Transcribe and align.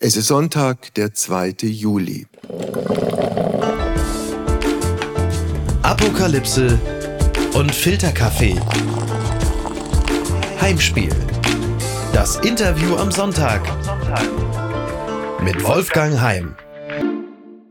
Es 0.00 0.16
ist 0.16 0.28
Sonntag, 0.28 0.94
der 0.94 1.12
2. 1.12 1.56
Juli. 1.62 2.28
Apokalypse 5.82 6.78
und 7.54 7.74
Filterkaffee. 7.74 8.54
Heimspiel. 10.60 11.10
Das 12.12 12.36
Interview 12.36 12.94
am 12.94 13.10
Sonntag. 13.10 13.60
Mit 15.42 15.64
Wolfgang 15.64 16.20
Heim. 16.20 16.54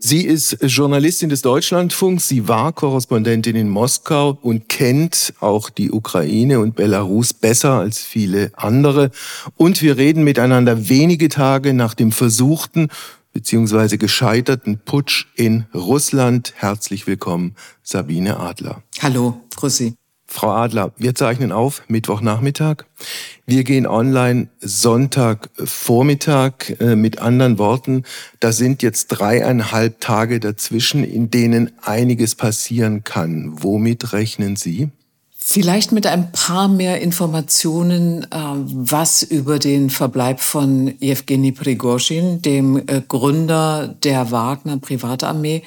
Sie 0.10 0.22
ist 0.22 0.60
Journalistin 0.62 1.28
des 1.28 1.42
Deutschlandfunks, 1.42 2.30
sie 2.30 2.48
war 2.48 2.72
Korrespondentin 2.72 3.58
in 3.58 3.68
Moskau 3.68 4.40
und 4.42 4.70
kennt 4.70 5.34
auch 5.42 5.70
die 5.70 5.92
Ukraine 5.92 6.62
und 6.62 6.78
Belarus 6.78 7.34
besser 7.34 7.74
als 7.74 8.00
viele 8.00 8.52
andere. 8.56 9.12
Und 9.58 9.82
wir 9.82 9.98
reden 9.98 10.24
miteinander 10.24 10.88
wenige 10.88 11.28
Tage 11.28 11.74
nach 11.74 11.94
dem 11.94 12.14
versuchten 12.14 12.88
bzw. 13.34 13.98
gescheiterten 13.98 14.80
Putsch 14.80 15.26
in 15.36 15.66
Russland. 15.74 16.54
Herzlich 16.56 17.06
willkommen, 17.06 17.58
Sabine 17.84 18.40
Adler. 18.40 18.84
Hallo, 19.02 19.42
grüß 19.58 19.76
Sie. 19.76 19.96
Frau 20.28 20.52
Adler, 20.52 20.92
wir 20.98 21.16
zeichnen 21.16 21.54
auf 21.54 21.84
Mittwochnachmittag. 21.88 22.84
Wir 23.46 23.64
gehen 23.64 23.88
online 23.88 24.50
Sonntagvormittag. 24.60 26.76
Äh, 26.80 26.98
mit 26.98 27.20
anderen 27.20 27.58
Worten, 27.58 28.04
da 28.42 28.52
sind 28.52 28.84
jetzt 28.84 29.08
dreieinhalb 29.08 30.02
Tage 30.02 30.42
dazwischen, 30.42 31.06
in 31.06 31.32
denen 31.32 31.72
einiges 31.82 32.36
passieren 32.36 33.06
kann. 33.06 33.64
Womit 33.64 34.12
rechnen 34.12 34.58
Sie? 34.58 34.90
Vielleicht 35.40 35.94
mit 35.94 36.06
ein 36.06 36.34
paar 36.34 36.68
mehr 36.68 37.00
Informationen, 37.00 38.24
äh, 38.24 38.28
was 38.34 39.24
über 39.24 39.60
den 39.60 39.90
Verbleib 39.90 40.42
von 40.42 40.94
Jewgeni 41.00 41.54
Prigozhin, 41.54 42.42
dem 42.42 42.84
äh, 42.86 43.02
Gründer 43.08 43.96
der 44.04 44.30
Wagner 44.32 44.78
Privatarmee, 44.78 45.64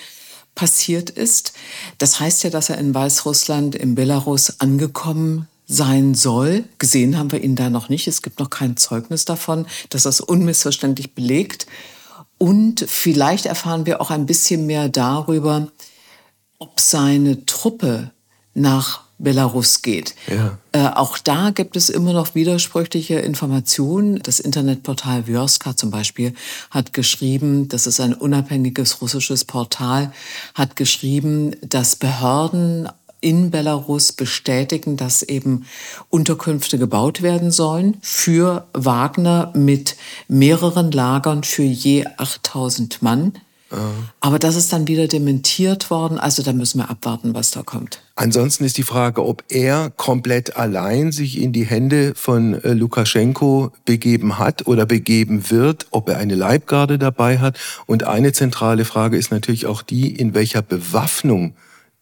passiert 0.54 1.10
ist. 1.10 1.52
Das 1.98 2.20
heißt 2.20 2.44
ja, 2.44 2.50
dass 2.50 2.70
er 2.70 2.78
in 2.78 2.94
Weißrussland, 2.94 3.74
in 3.74 3.94
Belarus 3.94 4.60
angekommen 4.60 5.48
sein 5.66 6.14
soll. 6.14 6.64
Gesehen 6.78 7.16
haben 7.16 7.32
wir 7.32 7.42
ihn 7.42 7.56
da 7.56 7.70
noch 7.70 7.88
nicht. 7.88 8.08
Es 8.08 8.22
gibt 8.22 8.40
noch 8.40 8.50
kein 8.50 8.76
Zeugnis 8.76 9.24
davon. 9.24 9.66
Das 9.88 10.04
ist 10.04 10.20
unmissverständlich 10.20 11.14
belegt. 11.14 11.66
Und 12.38 12.84
vielleicht 12.88 13.46
erfahren 13.46 13.86
wir 13.86 14.00
auch 14.00 14.10
ein 14.10 14.26
bisschen 14.26 14.66
mehr 14.66 14.88
darüber, 14.88 15.68
ob 16.58 16.80
seine 16.80 17.46
Truppe 17.46 18.10
nach 18.54 19.02
Belarus 19.22 19.82
geht. 19.82 20.14
Ja. 20.28 20.58
Äh, 20.72 20.96
auch 20.96 21.18
da 21.18 21.50
gibt 21.50 21.76
es 21.76 21.90
immer 21.90 22.12
noch 22.12 22.34
widersprüchliche 22.34 23.20
Informationen. 23.20 24.20
Das 24.22 24.40
Internetportal 24.40 25.26
Vyorska 25.26 25.76
zum 25.76 25.90
Beispiel 25.90 26.34
hat 26.70 26.92
geschrieben, 26.92 27.68
das 27.68 27.86
ist 27.86 28.00
ein 28.00 28.14
unabhängiges 28.14 29.02
russisches 29.02 29.44
Portal, 29.44 30.12
hat 30.54 30.76
geschrieben, 30.76 31.54
dass 31.62 31.96
Behörden 31.96 32.88
in 33.20 33.50
Belarus 33.50 34.12
bestätigen, 34.12 34.96
dass 34.96 35.22
eben 35.22 35.66
Unterkünfte 36.08 36.78
gebaut 36.78 37.20
werden 37.20 37.50
sollen 37.50 37.98
für 38.00 38.66
Wagner 38.72 39.52
mit 39.54 39.96
mehreren 40.28 40.90
Lagern 40.90 41.44
für 41.44 41.62
je 41.62 42.06
8000 42.16 43.02
Mann. 43.02 43.34
Aber 44.20 44.38
das 44.38 44.56
ist 44.56 44.72
dann 44.72 44.88
wieder 44.88 45.06
dementiert 45.06 45.90
worden. 45.90 46.18
Also 46.18 46.42
da 46.42 46.52
müssen 46.52 46.78
wir 46.78 46.90
abwarten, 46.90 47.34
was 47.34 47.52
da 47.52 47.62
kommt. 47.62 48.02
Ansonsten 48.16 48.64
ist 48.64 48.76
die 48.76 48.82
Frage, 48.82 49.24
ob 49.24 49.44
er 49.48 49.90
komplett 49.90 50.56
allein 50.56 51.12
sich 51.12 51.40
in 51.40 51.52
die 51.52 51.64
Hände 51.64 52.14
von 52.16 52.54
äh, 52.54 52.72
Lukaschenko 52.72 53.72
begeben 53.84 54.38
hat 54.38 54.66
oder 54.66 54.86
begeben 54.86 55.50
wird, 55.50 55.86
ob 55.90 56.08
er 56.08 56.18
eine 56.18 56.34
Leibgarde 56.34 56.98
dabei 56.98 57.38
hat. 57.38 57.58
Und 57.86 58.04
eine 58.04 58.32
zentrale 58.32 58.84
Frage 58.84 59.16
ist 59.16 59.30
natürlich 59.30 59.66
auch 59.66 59.82
die, 59.82 60.14
in 60.14 60.34
welcher 60.34 60.62
Bewaffnung 60.62 61.54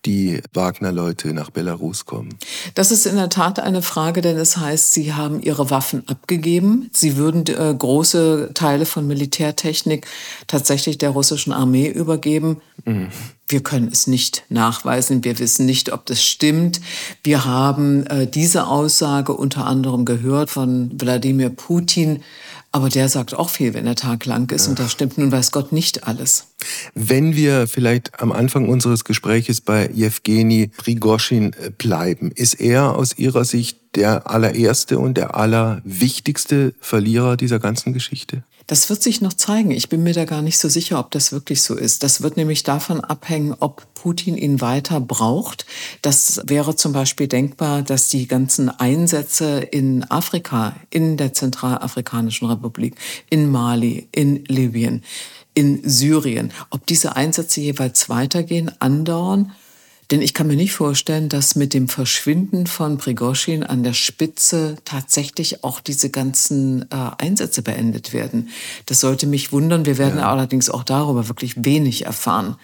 die 0.04 0.40
Wagner-Leute 0.54 1.32
nach 1.34 1.50
Belarus 1.50 2.06
kommen? 2.06 2.38
Das 2.74 2.90
ist 2.92 3.06
in 3.06 3.16
der 3.16 3.28
Tat 3.28 3.58
eine 3.58 3.82
Frage, 3.82 4.20
denn 4.20 4.36
es 4.36 4.56
heißt, 4.56 4.92
sie 4.92 5.12
haben 5.14 5.42
ihre 5.42 5.70
Waffen 5.70 6.06
abgegeben. 6.08 6.90
Sie 6.92 7.16
würden 7.16 7.44
äh, 7.46 7.74
große 7.76 8.50
Teile 8.54 8.86
von 8.86 9.06
Militärtechnik 9.06 10.06
tatsächlich 10.46 10.98
der 10.98 11.10
russischen 11.10 11.52
Armee 11.52 11.88
übergeben. 11.88 12.60
Mhm. 12.84 13.08
Wir 13.48 13.62
können 13.62 13.88
es 13.90 14.06
nicht 14.06 14.44
nachweisen. 14.50 15.24
Wir 15.24 15.38
wissen 15.38 15.64
nicht, 15.64 15.90
ob 15.92 16.04
das 16.04 16.22
stimmt. 16.22 16.80
Wir 17.22 17.46
haben 17.46 18.06
äh, 18.06 18.26
diese 18.26 18.66
Aussage 18.66 19.32
unter 19.32 19.66
anderem 19.66 20.04
gehört 20.04 20.50
von 20.50 20.90
Wladimir 21.00 21.48
Putin. 21.48 22.22
Aber 22.78 22.90
der 22.90 23.08
sagt 23.08 23.34
auch 23.34 23.50
viel, 23.50 23.74
wenn 23.74 23.86
der 23.86 23.96
Tag 23.96 24.24
lang 24.24 24.48
ist. 24.52 24.68
Und 24.68 24.78
da 24.78 24.88
stimmt 24.88 25.18
nun 25.18 25.32
weiß 25.32 25.50
Gott 25.50 25.72
nicht 25.72 26.06
alles. 26.06 26.46
Wenn 26.94 27.34
wir 27.34 27.66
vielleicht 27.66 28.20
am 28.22 28.30
Anfang 28.30 28.68
unseres 28.68 29.02
Gespräches 29.02 29.60
bei 29.60 29.90
Jewgeni 29.92 30.68
Prigoschin 30.68 31.54
äh, 31.54 31.70
bleiben, 31.70 32.30
ist 32.30 32.60
er 32.60 32.94
aus 32.94 33.18
Ihrer 33.18 33.44
Sicht 33.44 33.80
der 33.96 34.30
allererste 34.30 35.00
und 35.00 35.16
der 35.16 35.34
allerwichtigste 35.34 36.72
Verlierer 36.78 37.36
dieser 37.36 37.58
ganzen 37.58 37.92
Geschichte? 37.94 38.44
Das 38.68 38.90
wird 38.90 39.02
sich 39.02 39.22
noch 39.22 39.32
zeigen. 39.32 39.70
Ich 39.70 39.88
bin 39.88 40.02
mir 40.02 40.12
da 40.12 40.26
gar 40.26 40.42
nicht 40.42 40.58
so 40.58 40.68
sicher, 40.68 41.00
ob 41.00 41.10
das 41.10 41.32
wirklich 41.32 41.62
so 41.62 41.74
ist. 41.74 42.02
Das 42.02 42.20
wird 42.20 42.36
nämlich 42.36 42.64
davon 42.64 43.00
abhängen, 43.00 43.56
ob 43.58 43.86
Putin 43.94 44.36
ihn 44.36 44.60
weiter 44.60 45.00
braucht. 45.00 45.64
Das 46.02 46.42
wäre 46.44 46.76
zum 46.76 46.92
Beispiel 46.92 47.28
denkbar, 47.28 47.80
dass 47.80 48.08
die 48.08 48.28
ganzen 48.28 48.68
Einsätze 48.68 49.60
in 49.60 50.04
Afrika, 50.10 50.76
in 50.90 51.16
der 51.16 51.32
Zentralafrikanischen 51.32 52.46
Republik, 52.46 52.96
in 53.30 53.50
Mali, 53.50 54.06
in 54.12 54.44
Libyen, 54.44 55.02
in 55.54 55.80
Syrien, 55.88 56.52
ob 56.68 56.86
diese 56.86 57.16
Einsätze 57.16 57.62
jeweils 57.62 58.10
weitergehen, 58.10 58.70
andauern 58.80 59.52
denn 60.10 60.22
ich 60.22 60.32
kann 60.32 60.46
mir 60.46 60.56
nicht 60.56 60.72
vorstellen, 60.72 61.28
dass 61.28 61.54
mit 61.54 61.74
dem 61.74 61.88
Verschwinden 61.88 62.66
von 62.66 62.96
Prigozhin 62.96 63.62
an 63.62 63.82
der 63.82 63.92
Spitze 63.92 64.76
tatsächlich 64.84 65.64
auch 65.64 65.80
diese 65.80 66.08
ganzen 66.08 66.82
äh, 66.90 67.10
Einsätze 67.18 67.62
beendet 67.62 68.14
werden. 68.14 68.48
Das 68.86 69.00
sollte 69.00 69.26
mich 69.26 69.52
wundern. 69.52 69.84
Wir 69.84 69.98
werden 69.98 70.18
ja. 70.18 70.30
allerdings 70.30 70.70
auch 70.70 70.82
darüber 70.82 71.28
wirklich 71.28 71.62
wenig 71.64 72.06
erfahren. 72.06 72.56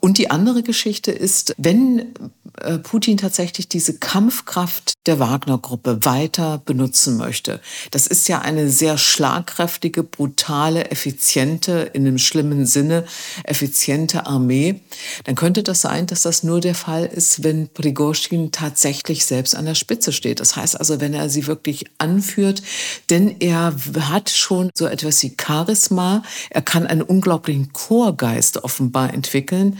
Und 0.00 0.18
die 0.18 0.30
andere 0.30 0.62
Geschichte 0.62 1.12
ist, 1.12 1.54
wenn 1.58 2.14
äh, 2.60 2.78
Putin 2.78 3.16
tatsächlich 3.16 3.68
diese 3.68 3.98
Kampfkraft 3.98 4.94
der 5.06 5.18
Wagner-Gruppe 5.18 6.04
weiter 6.04 6.60
benutzen 6.64 7.16
möchte, 7.16 7.60
das 7.90 8.06
ist 8.06 8.28
ja 8.28 8.40
eine 8.40 8.70
sehr 8.70 8.98
schlagkräftige, 8.98 10.02
brutale, 10.02 10.90
effiziente, 10.90 11.90
in 11.92 12.06
einem 12.06 12.18
schlimmen 12.18 12.66
Sinne 12.66 13.04
effiziente 13.44 14.26
Armee, 14.26 14.80
dann 15.24 15.34
könnte 15.34 15.62
das 15.62 15.82
sein, 15.82 16.06
dass 16.06 16.22
das 16.22 16.42
nur 16.42 16.60
der 16.60 16.74
Fall 16.74 17.06
ist, 17.06 17.44
wenn 17.44 17.68
Prigozhin 17.68 18.52
tatsächlich 18.52 19.24
selbst 19.24 19.54
an 19.54 19.66
der 19.66 19.74
Spitze 19.74 20.12
steht. 20.12 20.40
Das 20.40 20.56
heißt 20.56 20.78
also, 20.78 21.00
wenn 21.00 21.14
er 21.14 21.28
sie 21.28 21.46
wirklich 21.46 21.86
anführt, 21.98 22.62
denn 23.10 23.36
er 23.40 23.74
hat 24.00 24.30
schon 24.30 24.70
so 24.74 24.86
etwas 24.86 25.22
wie 25.22 25.36
Charisma, 25.40 26.22
er 26.50 26.62
kann 26.62 26.86
einen 26.86 27.02
unglaublichen 27.02 27.72
Chorgeist 27.72 28.64
offenbar 28.64 29.12
entwickeln 29.12 29.75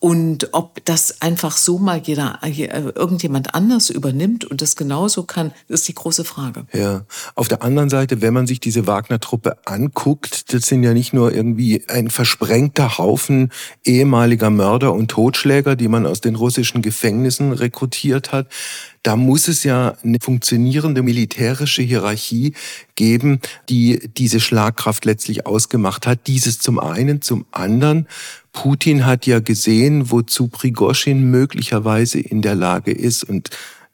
und 0.00 0.48
ob 0.52 0.82
das 0.86 1.20
einfach 1.20 1.58
so 1.58 1.78
mal 1.78 2.00
jeder, 2.02 2.38
äh, 2.42 2.64
irgendjemand 2.64 3.54
anders 3.54 3.90
übernimmt 3.90 4.46
und 4.46 4.62
das 4.62 4.74
genauso 4.74 5.24
kann, 5.24 5.52
ist 5.68 5.88
die 5.88 5.94
große 5.94 6.24
Frage. 6.24 6.66
Ja. 6.72 7.04
Auf 7.34 7.48
der 7.48 7.62
anderen 7.62 7.90
Seite, 7.90 8.22
wenn 8.22 8.32
man 8.32 8.46
sich 8.46 8.60
diese 8.60 8.86
Wagner-Truppe 8.86 9.58
anguckt, 9.66 10.54
das 10.54 10.62
sind 10.62 10.82
ja 10.82 10.94
nicht 10.94 11.12
nur 11.12 11.34
irgendwie 11.34 11.84
ein 11.88 12.08
versprengter 12.08 12.96
Haufen 12.96 13.50
ehemaliger 13.84 14.48
Mörder 14.48 14.94
und 14.94 15.10
Totschläger, 15.10 15.76
die 15.76 15.88
man 15.88 16.06
aus 16.06 16.22
den 16.22 16.34
russischen 16.34 16.80
Gefängnissen 16.80 17.52
rekrutiert 17.52 18.32
hat. 18.32 18.48
Da 19.02 19.16
muss 19.16 19.48
es 19.48 19.64
ja 19.64 19.96
eine 20.02 20.18
funktionierende 20.20 21.02
militärische 21.02 21.82
Hierarchie 21.82 22.54
geben, 22.94 23.40
die 23.68 24.10
diese 24.16 24.40
Schlagkraft 24.40 25.04
letztlich 25.04 25.46
ausgemacht 25.46 26.06
hat. 26.06 26.26
Dieses 26.26 26.58
zum 26.58 26.78
einen, 26.78 27.22
zum 27.22 27.46
anderen 27.50 28.08
Putin 28.52 29.06
hat 29.06 29.26
ja 29.26 29.40
gesehen, 29.40 30.10
wozu 30.10 30.48
Prigoschin 30.48 31.30
möglicherweise 31.30 32.20
in 32.20 32.42
der 32.42 32.54
Lage 32.54 32.92
ist. 32.92 33.24
Und 33.24 33.50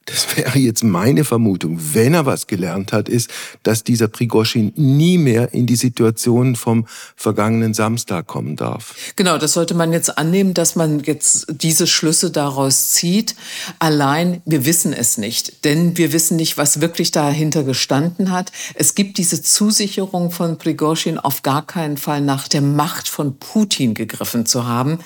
das 0.06 0.36
wäre 0.36 0.58
jetzt 0.58 0.84
meine 0.84 1.24
Vermutung, 1.24 1.78
wenn 1.92 2.14
er 2.14 2.26
was 2.26 2.46
gelernt 2.46 2.92
hat, 2.92 3.08
ist, 3.08 3.28
dass 3.64 3.82
dieser 3.82 4.06
Prigoschin 4.06 4.72
nie 4.76 5.18
mehr 5.18 5.52
in 5.52 5.66
die 5.66 5.74
Situation 5.76 6.54
vom 6.54 6.86
vergangenen 7.16 7.74
Samstag 7.74 8.26
kommen 8.28 8.54
darf. 8.54 8.94
Genau, 9.16 9.36
das 9.36 9.52
sollte 9.52 9.74
man 9.74 9.92
jetzt 9.92 10.16
annehmen, 10.16 10.54
dass 10.54 10.76
man 10.76 11.00
jetzt 11.00 11.46
diese 11.50 11.88
Schlüsse 11.88 12.30
daraus 12.30 12.90
zieht. 12.90 13.34
Allein, 13.80 14.42
wir 14.44 14.64
wissen 14.64 14.92
es 14.92 15.18
nicht, 15.18 15.64
denn 15.64 15.96
wir 15.96 16.12
wissen 16.12 16.36
nicht, 16.36 16.56
was 16.56 16.80
wirklich 16.80 17.10
dahinter 17.10 17.64
gestanden 17.64 18.30
hat. 18.30 18.52
Es 18.74 18.94
gibt 18.94 19.18
diese 19.18 19.42
Zusicherung 19.42 20.30
von 20.30 20.56
Prigoschin 20.56 21.18
auf 21.18 21.42
gar 21.42 21.66
keinen 21.66 21.96
Fall 21.96 22.20
nach 22.20 22.46
der 22.46 22.62
Macht 22.62 23.08
von 23.08 23.38
Putin 23.38 23.94
gegriffen 23.94 24.46
zu 24.46 24.66
haben. 24.66 25.00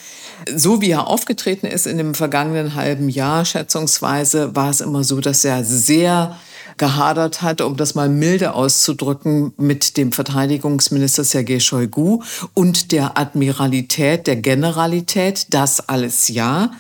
So 0.55 0.82
wie 0.82 0.91
er 0.91 1.06
aufgetreten 1.06 1.67
ist 1.67 1.87
in 1.87 1.97
dem 1.97 2.14
vergangenen 2.14 2.75
halben 2.75 3.08
Jahr, 3.08 3.47
schätzungsweise, 3.47 4.55
war 4.55 4.69
es 4.69 4.81
immer 4.90 5.04
so, 5.04 5.20
dass 5.20 5.44
er 5.44 5.64
sehr 5.64 6.37
gehadert 6.76 7.42
hat, 7.42 7.60
um 7.60 7.76
das 7.76 7.94
mal 7.94 8.08
milde 8.08 8.54
auszudrücken, 8.54 9.52
mit 9.56 9.96
dem 9.96 10.12
Verteidigungsminister 10.12 11.25
Sergei 11.25 11.60
Shoigu 11.60 12.22
und 12.54 12.92
der 12.92 13.16
Admiralität, 13.19 14.26
der 14.26 14.37
Generalität. 14.37 15.46
Das 15.50 15.88
alles 15.88 16.28
ja. 16.28 16.72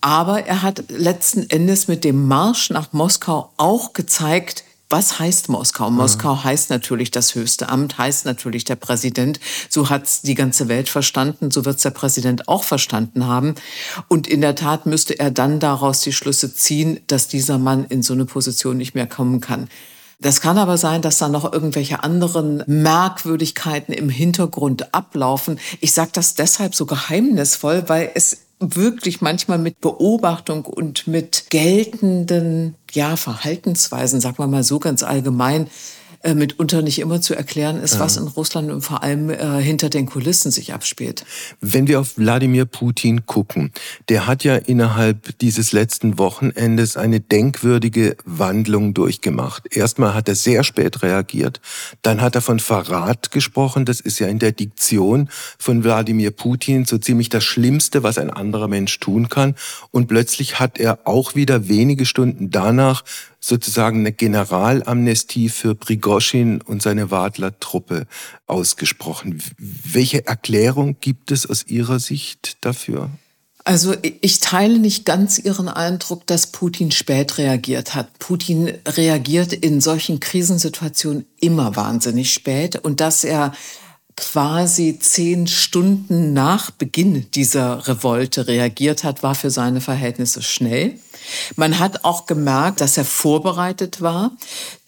Aber 0.00 0.46
er 0.46 0.62
hat 0.62 0.84
letzten 0.88 1.48
Endes 1.50 1.86
mit 1.88 2.04
dem 2.04 2.26
Marsch 2.26 2.70
nach 2.70 2.92
Moskau 2.92 3.52
auch 3.56 3.92
gezeigt, 3.92 4.64
was 4.88 5.18
heißt 5.18 5.48
Moskau? 5.48 5.90
Moskau 5.90 6.44
heißt 6.44 6.70
natürlich 6.70 7.10
das 7.10 7.34
höchste 7.34 7.68
Amt, 7.68 7.98
heißt 7.98 8.24
natürlich 8.24 8.64
der 8.64 8.76
Präsident. 8.76 9.40
So 9.68 9.90
hat 9.90 10.04
es 10.04 10.22
die 10.22 10.34
ganze 10.34 10.68
Welt 10.68 10.88
verstanden, 10.88 11.50
so 11.50 11.64
wird 11.64 11.76
es 11.76 11.82
der 11.82 11.90
Präsident 11.90 12.48
auch 12.48 12.62
verstanden 12.62 13.26
haben. 13.26 13.56
Und 14.08 14.28
in 14.28 14.40
der 14.40 14.54
Tat 14.54 14.86
müsste 14.86 15.18
er 15.18 15.30
dann 15.30 15.58
daraus 15.58 16.00
die 16.00 16.12
Schlüsse 16.12 16.54
ziehen, 16.54 17.00
dass 17.08 17.26
dieser 17.26 17.58
Mann 17.58 17.84
in 17.84 18.02
so 18.02 18.14
eine 18.14 18.26
Position 18.26 18.76
nicht 18.76 18.94
mehr 18.94 19.08
kommen 19.08 19.40
kann. 19.40 19.68
Das 20.18 20.40
kann 20.40 20.56
aber 20.56 20.78
sein, 20.78 21.02
dass 21.02 21.18
da 21.18 21.28
noch 21.28 21.52
irgendwelche 21.52 22.02
anderen 22.02 22.62
Merkwürdigkeiten 22.66 23.92
im 23.92 24.08
Hintergrund 24.08 24.94
ablaufen. 24.94 25.58
Ich 25.80 25.92
sage 25.92 26.10
das 26.14 26.34
deshalb 26.34 26.74
so 26.74 26.86
geheimnisvoll, 26.86 27.84
weil 27.88 28.12
es 28.14 28.45
wirklich 28.58 29.20
manchmal 29.20 29.58
mit 29.58 29.80
Beobachtung 29.80 30.64
und 30.64 31.06
mit 31.06 31.50
geltenden 31.50 32.74
ja, 32.92 33.16
Verhaltensweisen, 33.16 34.20
sagen 34.20 34.38
wir 34.38 34.46
mal 34.46 34.62
so 34.62 34.78
ganz 34.78 35.02
allgemein, 35.02 35.68
äh, 36.26 36.34
mitunter 36.34 36.82
nicht 36.82 36.98
immer 36.98 37.20
zu 37.20 37.34
erklären 37.34 37.80
ist, 37.80 38.00
was 38.00 38.16
in 38.16 38.26
Russland 38.26 38.72
und 38.72 38.82
vor 38.82 39.04
allem 39.04 39.30
äh, 39.30 39.62
hinter 39.62 39.90
den 39.90 40.06
Kulissen 40.06 40.50
sich 40.50 40.74
abspielt. 40.74 41.24
Wenn 41.60 41.86
wir 41.86 42.00
auf 42.00 42.18
Wladimir 42.18 42.64
Putin 42.64 43.26
gucken, 43.26 43.70
der 44.08 44.26
hat 44.26 44.42
ja 44.42 44.56
innerhalb 44.56 45.38
dieses 45.38 45.70
letzten 45.70 46.18
Wochenendes 46.18 46.96
eine 46.96 47.20
denkwürdige 47.20 48.16
Wandlung 48.24 48.92
durchgemacht. 48.92 49.68
Erstmal 49.70 50.14
hat 50.14 50.28
er 50.28 50.34
sehr 50.34 50.64
spät 50.64 51.04
reagiert, 51.04 51.60
dann 52.02 52.20
hat 52.20 52.34
er 52.34 52.40
von 52.40 52.58
Verrat 52.58 53.30
gesprochen, 53.30 53.84
das 53.84 54.00
ist 54.00 54.18
ja 54.18 54.26
in 54.26 54.40
der 54.40 54.50
Diktion 54.50 55.28
von 55.58 55.84
Wladimir 55.84 56.32
Putin 56.32 56.86
so 56.86 56.98
ziemlich 56.98 57.28
das 57.28 57.44
Schlimmste, 57.44 58.02
was 58.02 58.18
ein 58.18 58.30
anderer 58.30 58.66
Mensch 58.66 58.98
tun 58.98 59.28
kann. 59.28 59.54
Und 59.92 60.08
plötzlich 60.08 60.58
hat 60.58 60.78
er 60.78 60.98
auch 61.04 61.36
wieder 61.36 61.68
wenige 61.68 62.04
Stunden 62.04 62.50
danach 62.50 63.04
sozusagen 63.46 64.00
eine 64.00 64.12
Generalamnestie 64.12 65.48
für 65.50 65.76
Prigoschin 65.76 66.60
und 66.60 66.82
seine 66.82 67.12
Wadler-Truppe 67.12 68.06
ausgesprochen. 68.46 69.40
Welche 69.58 70.26
Erklärung 70.26 70.96
gibt 71.00 71.30
es 71.30 71.48
aus 71.48 71.64
Ihrer 71.66 72.00
Sicht 72.00 72.56
dafür? 72.62 73.10
Also 73.62 73.94
ich 74.02 74.40
teile 74.40 74.78
nicht 74.78 75.04
ganz 75.04 75.38
Ihren 75.38 75.68
Eindruck, 75.68 76.26
dass 76.26 76.48
Putin 76.48 76.90
spät 76.90 77.38
reagiert 77.38 77.94
hat. 77.94 78.18
Putin 78.18 78.72
reagiert 78.86 79.52
in 79.52 79.80
solchen 79.80 80.18
Krisensituationen 80.18 81.24
immer 81.40 81.76
wahnsinnig 81.76 82.32
spät 82.32 82.76
und 82.76 83.00
dass 83.00 83.22
er 83.22 83.52
quasi 84.16 84.98
zehn 84.98 85.46
Stunden 85.46 86.32
nach 86.32 86.70
Beginn 86.70 87.30
dieser 87.32 87.86
Revolte 87.86 88.48
reagiert 88.48 89.04
hat, 89.04 89.22
war 89.22 89.34
für 89.34 89.50
seine 89.50 89.80
Verhältnisse 89.80 90.42
schnell. 90.42 90.98
Man 91.56 91.78
hat 91.78 92.04
auch 92.04 92.26
gemerkt, 92.26 92.80
dass 92.80 92.96
er 92.96 93.04
vorbereitet 93.04 94.00
war, 94.00 94.32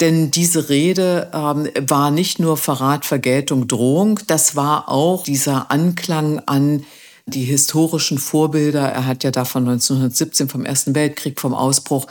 denn 0.01 0.31
diese 0.31 0.69
Rede 0.69 1.31
ähm, 1.33 1.69
war 1.89 2.11
nicht 2.11 2.39
nur 2.39 2.57
Verrat, 2.57 3.05
Vergeltung, 3.05 3.69
Drohung, 3.69 4.21
das 4.27 4.57
war 4.57 4.89
auch 4.89 5.25
dieser 5.25 5.71
Anklang 5.71 6.41
an 6.47 6.85
die 7.27 7.45
historischen 7.45 8.19
Vorbilder. 8.19 8.89
Er 8.89 9.07
hat 9.07 9.23
ja 9.25 9.31
da 9.31 9.45
von 9.45 9.69
1917 9.69 10.49
vom 10.49 10.65
Ersten 10.65 10.95
Weltkrieg, 10.95 11.41
vom 11.41 11.55
Ausbruch 11.55 12.07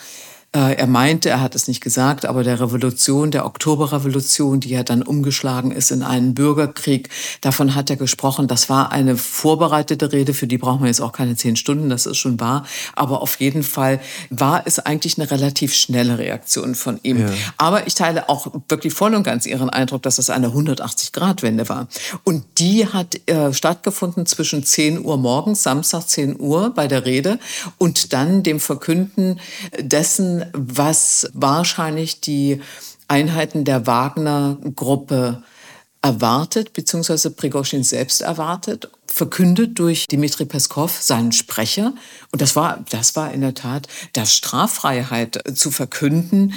er 0.59 0.87
meinte, 0.87 1.29
er 1.29 1.41
hat 1.41 1.55
es 1.55 1.67
nicht 1.67 1.81
gesagt, 1.81 2.25
aber 2.25 2.43
der 2.43 2.59
Revolution, 2.59 3.31
der 3.31 3.45
Oktoberrevolution, 3.45 4.59
die 4.59 4.69
ja 4.69 4.83
dann 4.83 5.03
umgeschlagen 5.03 5.71
ist 5.71 5.91
in 5.91 6.03
einen 6.03 6.33
Bürgerkrieg, 6.33 7.09
davon 7.41 7.75
hat 7.75 7.89
er 7.89 7.95
gesprochen. 7.95 8.47
Das 8.47 8.69
war 8.69 8.91
eine 8.91 9.17
vorbereitete 9.17 10.11
Rede, 10.11 10.33
für 10.33 10.47
die 10.47 10.57
braucht 10.57 10.79
man 10.79 10.87
jetzt 10.87 11.01
auch 11.01 11.11
keine 11.11 11.35
zehn 11.35 11.55
Stunden, 11.55 11.89
das 11.89 12.05
ist 12.05 12.17
schon 12.17 12.39
wahr. 12.39 12.65
Aber 12.95 13.21
auf 13.21 13.39
jeden 13.39 13.63
Fall 13.63 13.99
war 14.29 14.63
es 14.65 14.79
eigentlich 14.79 15.17
eine 15.17 15.29
relativ 15.29 15.75
schnelle 15.75 16.17
Reaktion 16.17 16.75
von 16.75 16.99
ihm. 17.03 17.21
Ja. 17.21 17.29
Aber 17.57 17.87
ich 17.87 17.95
teile 17.95 18.29
auch 18.29 18.47
wirklich 18.69 18.93
voll 18.93 19.15
und 19.15 19.23
ganz 19.23 19.45
Ihren 19.45 19.69
Eindruck, 19.69 20.03
dass 20.03 20.17
es 20.17 20.29
eine 20.29 20.47
180-Grad-Wende 20.47 21.69
war. 21.69 21.87
Und 22.23 22.43
die 22.57 22.87
hat 22.87 23.19
äh, 23.29 23.53
stattgefunden 23.53 24.25
zwischen 24.25 24.63
10 24.63 25.03
Uhr 25.03 25.17
morgens, 25.17 25.63
Samstag 25.63 26.07
10 26.07 26.39
Uhr 26.39 26.73
bei 26.73 26.87
der 26.87 27.05
Rede 27.05 27.39
und 27.77 28.13
dann 28.13 28.43
dem 28.43 28.59
Verkünden 28.59 29.39
dessen, 29.79 30.45
was 30.53 31.29
wahrscheinlich 31.33 32.21
die 32.21 32.61
Einheiten 33.07 33.63
der 33.63 33.87
Wagner-Gruppe 33.87 35.43
erwartet, 36.01 36.73
beziehungsweise 36.73 37.31
Prigozhin 37.31 37.83
selbst 37.83 38.21
erwartet, 38.21 38.89
verkündet 39.07 39.79
durch 39.79 40.07
Dmitri 40.07 40.45
Peskov, 40.45 41.01
seinen 41.01 41.31
Sprecher. 41.31 41.93
Und 42.31 42.41
das 42.41 42.55
war, 42.55 42.83
das 42.89 43.15
war 43.15 43.33
in 43.33 43.41
der 43.41 43.53
Tat, 43.53 43.87
dass 44.13 44.33
Straffreiheit 44.33 45.41
zu 45.55 45.71
verkünden, 45.71 46.53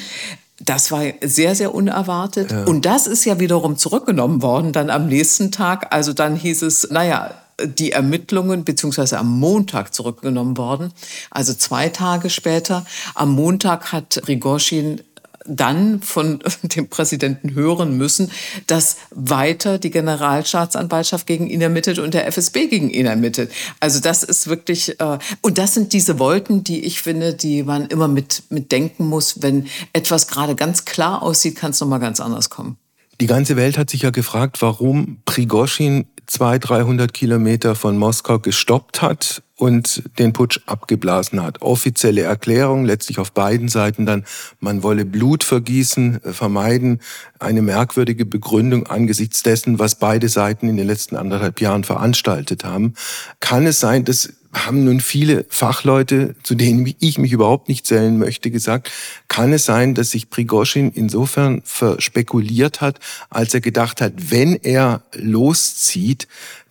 das 0.63 0.93
war 0.93 1.03
sehr, 1.23 1.55
sehr 1.55 1.75
unerwartet. 1.75 2.53
Ja. 2.53 2.65
Und 2.65 2.85
das 2.85 3.07
ist 3.07 3.25
ja 3.25 3.41
wiederum 3.41 3.79
zurückgenommen 3.79 4.43
worden 4.43 4.73
dann 4.73 4.91
am 4.91 5.07
nächsten 5.07 5.51
Tag. 5.51 5.93
Also 5.93 6.13
dann 6.13 6.37
hieß 6.37 6.63
es, 6.63 6.91
naja, 6.91 7.35
die 7.67 7.93
Ermittlungen 7.93 8.65
beziehungsweise 8.65 9.19
am 9.19 9.39
Montag 9.39 9.95
zurückgenommen 9.95 10.57
worden. 10.57 10.93
Also 11.31 11.55
zwei 11.55 11.89
Tage 11.89 12.31
später. 12.31 12.85
Am 13.15 13.33
Montag 13.33 13.93
hat 13.93 14.23
Rigoschin 14.29 15.03
dann 15.47 16.01
von 16.03 16.41
dem 16.63 16.89
Präsidenten 16.89 17.55
hören 17.55 17.97
müssen, 17.97 18.31
dass 18.67 18.97
weiter 19.11 19.79
die 19.79 19.91
Generalstaatsanwaltschaft 19.91 21.27
gegen 21.27 21.49
ihn 21.49 21.61
ermittelt 21.61 21.99
und 21.99 22.15
der 22.15 22.27
FSB 22.27 22.69
gegen 22.69 22.91
ihn 22.91 23.07
ermittelt. 23.07 23.51
Also 23.81 24.01
das 24.01 24.23
ist 24.23 24.49
wirklich, 24.49 25.01
äh, 25.01 25.19
und 25.41 25.59
das 25.59 25.75
sind 25.75 25.93
diese 25.93 26.19
Wolken, 26.19 26.65
die 26.65 26.85
ich 26.85 27.03
finde, 27.03 27.35
die 27.35 27.63
man 27.63 27.87
immer 27.87 28.09
mit, 28.09 28.45
mit 28.51 28.73
denken 28.73 29.07
muss. 29.07 29.43
Wenn 29.43 29.67
etwas 29.93 30.29
gerade 30.29 30.55
ganz 30.55 30.85
klar 30.85 31.23
aussieht, 31.23 31.57
kann 31.57 31.71
es 31.71 31.81
nochmal 31.81 32.01
ganz 32.01 32.21
anders 32.21 32.51
kommen. 32.51 32.77
Die 33.21 33.27
ganze 33.27 33.57
Welt 33.57 33.77
hat 33.77 33.91
sich 33.91 34.03
ja 34.03 34.11
gefragt, 34.11 34.63
warum 34.63 35.19
Prigoschin 35.27 36.07
200, 36.27 36.71
300 36.71 37.13
Kilometer 37.13 37.75
von 37.75 37.99
Moskau 37.99 38.39
gestoppt 38.39 39.03
hat 39.03 39.43
und 39.61 40.03
den 40.19 40.33
Putsch 40.33 40.61
abgeblasen 40.65 41.43
hat. 41.43 41.61
Offizielle 41.61 42.23
Erklärung, 42.23 42.87
letztlich 42.87 43.19
auf 43.19 43.33
beiden 43.33 43.69
Seiten 43.69 44.07
dann, 44.07 44.25
man 44.59 44.83
wolle 44.83 45.05
Blut 45.05 45.45
vergießen, 45.45 46.25
äh, 46.25 46.33
vermeiden. 46.33 47.01
Eine 47.39 47.61
merkwürdige 47.61 48.25
Begründung 48.25 48.87
angesichts 48.87 49.43
dessen, 49.43 49.79
was 49.79 49.97
beide 49.97 50.29
Seiten 50.29 50.69
in 50.69 50.79
den 50.79 50.87
letzten 50.87 51.17
anderthalb 51.17 51.61
Jahren 51.61 51.85
veranstaltet 51.85 52.65
haben. 52.65 52.95
Kann 53.41 53.67
es 53.67 53.81
sein, 53.81 54.05
dass 54.05 54.31
haben 54.53 54.85
nun 54.85 55.01
viele 55.01 55.45
Fachleute, 55.49 56.35
zu 56.43 56.57
denen 56.57 56.93
ich 56.99 57.19
mich 57.19 57.31
überhaupt 57.31 57.69
nicht 57.69 57.87
zählen 57.87 58.19
möchte, 58.19 58.51
gesagt, 58.51 58.91
kann 59.29 59.53
es 59.53 59.65
sein, 59.65 59.95
dass 59.95 60.11
sich 60.11 60.29
Prigoschin 60.29 60.91
insofern 60.91 61.63
verspekuliert 61.65 62.81
hat, 62.81 62.99
als 63.29 63.55
er 63.55 63.61
gedacht 63.61 64.01
hat, 64.01 64.15
wenn 64.17 64.57
er 64.57 65.03
loszieht, 65.15 66.27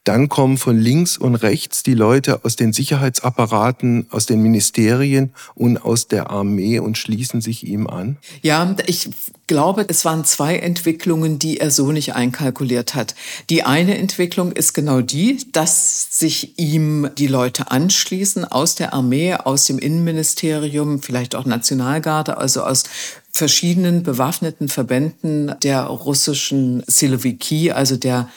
dann 0.09 0.27
kommen 0.27 0.57
von 0.57 0.75
links 0.75 1.19
und 1.19 1.35
rechts 1.35 1.83
die 1.83 1.93
Leute 1.93 2.43
aus 2.43 2.55
den 2.55 2.73
Sicherheitsapparaten, 2.73 4.07
aus 4.09 4.25
den 4.25 4.41
Ministerien 4.41 5.33
und 5.53 5.77
aus 5.77 6.07
der 6.07 6.31
Armee 6.31 6.79
und 6.79 6.97
schließen 6.97 7.41
sich 7.41 7.67
ihm 7.67 7.85
an? 7.85 8.17
Ja, 8.41 8.75
ich 8.87 9.11
glaube, 9.45 9.85
es 9.87 10.05
waren 10.05 10.25
zwei 10.25 10.57
Entwicklungen, 10.57 11.37
die 11.37 11.59
er 11.59 11.69
so 11.69 11.91
nicht 11.91 12.15
einkalkuliert 12.15 12.95
hat. 12.95 13.13
Die 13.51 13.61
eine 13.61 13.99
Entwicklung 13.99 14.51
ist 14.51 14.73
genau 14.73 15.01
die, 15.01 15.45
dass 15.51 16.07
sich 16.17 16.57
ihm 16.57 17.11
die 17.19 17.27
Leute 17.27 17.69
anschließen 17.69 18.45
aus 18.45 18.73
der 18.73 18.95
Armee, 18.95 19.35
aus 19.35 19.65
dem 19.65 19.77
Innenministerium, 19.77 21.03
vielleicht 21.03 21.35
auch 21.35 21.45
Nationalgarde, 21.45 22.37
also 22.37 22.63
aus 22.63 22.85
verschiedenen 23.29 24.01
bewaffneten 24.01 24.69
Verbänden 24.69 25.53
der 25.61 25.83
russischen 25.83 26.81
Siloviki, 26.87 27.69
also 27.69 27.95
der 27.95 28.27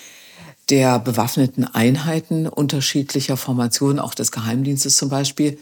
der 0.73 0.99
bewaffneten 0.99 1.65
Einheiten 1.65 2.49
unterschiedlicher 2.49 3.37
Formationen, 3.37 3.99
auch 3.99 4.15
des 4.15 4.33
Geheimdienstes 4.33 4.97
zum 4.97 5.11
Beispiel. 5.11 5.59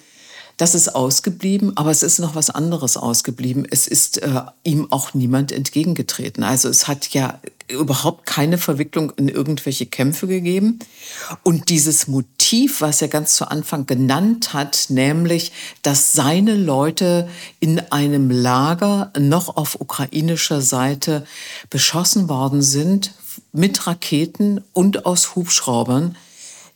Das 0.56 0.76
ist 0.76 0.94
ausgeblieben, 0.94 1.76
aber 1.76 1.90
es 1.90 2.04
ist 2.04 2.20
noch 2.20 2.36
was 2.36 2.48
anderes 2.48 2.96
ausgeblieben. 2.96 3.66
Es 3.68 3.88
ist 3.88 4.22
äh, 4.22 4.42
ihm 4.62 4.86
auch 4.92 5.12
niemand 5.12 5.50
entgegengetreten. 5.50 6.44
Also 6.44 6.68
es 6.68 6.86
hat 6.86 7.08
ja 7.08 7.40
überhaupt 7.66 8.24
keine 8.24 8.56
Verwicklung 8.56 9.10
in 9.16 9.28
irgendwelche 9.28 9.86
Kämpfe 9.86 10.28
gegeben. 10.28 10.78
Und 11.42 11.70
dieses 11.70 12.06
Motiv, 12.06 12.80
was 12.80 13.02
er 13.02 13.08
ganz 13.08 13.34
zu 13.34 13.50
Anfang 13.50 13.86
genannt 13.86 14.52
hat, 14.52 14.86
nämlich, 14.90 15.50
dass 15.82 16.12
seine 16.12 16.54
Leute 16.54 17.28
in 17.58 17.80
einem 17.90 18.30
Lager 18.30 19.12
noch 19.18 19.56
auf 19.56 19.80
ukrainischer 19.80 20.60
Seite 20.60 21.24
beschossen 21.68 22.28
worden 22.28 22.62
sind 22.62 23.12
mit 23.52 23.86
Raketen 23.86 24.62
und 24.72 25.06
aus 25.06 25.34
Hubschraubern, 25.34 26.16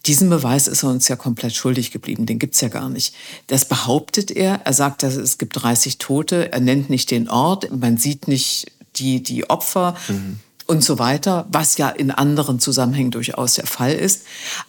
Diesen 0.06 0.28
Beweis 0.28 0.68
ist 0.68 0.82
er 0.82 0.90
uns 0.90 1.08
ja 1.08 1.16
komplett 1.16 1.54
schuldig 1.54 1.90
geblieben, 1.90 2.26
den 2.26 2.38
gibt's 2.38 2.60
ja 2.60 2.68
gar 2.68 2.90
nicht. 2.90 3.14
Das 3.46 3.64
behauptet 3.64 4.30
er, 4.30 4.60
er 4.64 4.72
sagt, 4.74 5.02
dass 5.02 5.16
es 5.16 5.38
gibt 5.38 5.62
30 5.62 5.96
Tote, 5.96 6.52
er 6.52 6.60
nennt 6.60 6.90
nicht 6.90 7.10
den 7.10 7.30
Ort, 7.30 7.70
man 7.74 7.96
sieht 7.96 8.28
nicht 8.28 8.70
die, 8.96 9.22
die 9.22 9.48
Opfer. 9.48 9.96
Mhm 10.08 10.40
und 10.66 10.82
so 10.82 10.98
weiter, 10.98 11.46
was 11.50 11.76
ja 11.76 11.88
in 11.88 12.10
anderen 12.10 12.58
Zusammenhängen 12.58 13.10
durchaus 13.10 13.54
der 13.54 13.66
Fall 13.66 13.92
ist. 13.92 14.22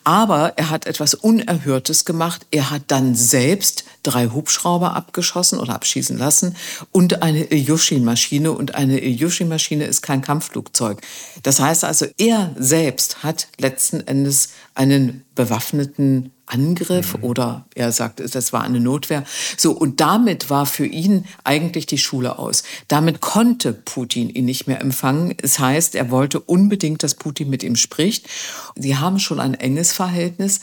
Aber 0.03 0.53
er 0.57 0.69
hat 0.69 0.85
etwas 0.85 1.13
Unerhörtes 1.13 2.05
gemacht. 2.05 2.45
Er 2.51 2.69
hat 2.71 2.83
dann 2.87 3.15
selbst 3.15 3.85
drei 4.03 4.27
Hubschrauber 4.27 4.95
abgeschossen 4.95 5.59
oder 5.59 5.75
abschießen 5.75 6.17
lassen 6.17 6.55
und 6.91 7.21
eine 7.21 7.45
Ilyushin-Maschine. 7.45 8.51
Und 8.51 8.75
eine 8.75 8.99
Ilyushin-Maschine 8.99 9.85
ist 9.85 10.01
kein 10.01 10.21
Kampfflugzeug. 10.21 11.01
Das 11.43 11.59
heißt 11.59 11.83
also, 11.83 12.05
er 12.17 12.53
selbst 12.57 13.23
hat 13.23 13.47
letzten 13.57 14.05
Endes 14.05 14.49
einen 14.73 15.25
bewaffneten 15.35 16.31
Angriff 16.47 17.17
mhm. 17.17 17.23
oder 17.23 17.65
er 17.75 17.91
sagt, 17.91 18.19
das 18.19 18.53
war 18.53 18.63
eine 18.63 18.79
Notwehr. 18.79 19.23
So, 19.57 19.71
und 19.71 19.99
damit 19.99 20.49
war 20.49 20.65
für 20.65 20.85
ihn 20.85 21.25
eigentlich 21.43 21.85
die 21.85 21.97
Schule 21.97 22.37
aus. 22.39 22.63
Damit 22.87 23.21
konnte 23.21 23.73
Putin 23.73 24.29
ihn 24.29 24.45
nicht 24.45 24.67
mehr 24.67 24.81
empfangen. 24.81 25.35
Es 25.41 25.59
heißt, 25.59 25.95
er 25.95 26.11
wollte 26.11 26.39
unbedingt, 26.39 27.03
dass 27.03 27.15
Putin 27.15 27.49
mit 27.49 27.63
ihm 27.63 27.75
spricht. 27.75 28.27
Sie 28.75 28.97
haben 28.97 29.19
schon 29.19 29.39
ein 29.39 29.53
enges 29.53 29.93
Verhältnis, 29.93 30.61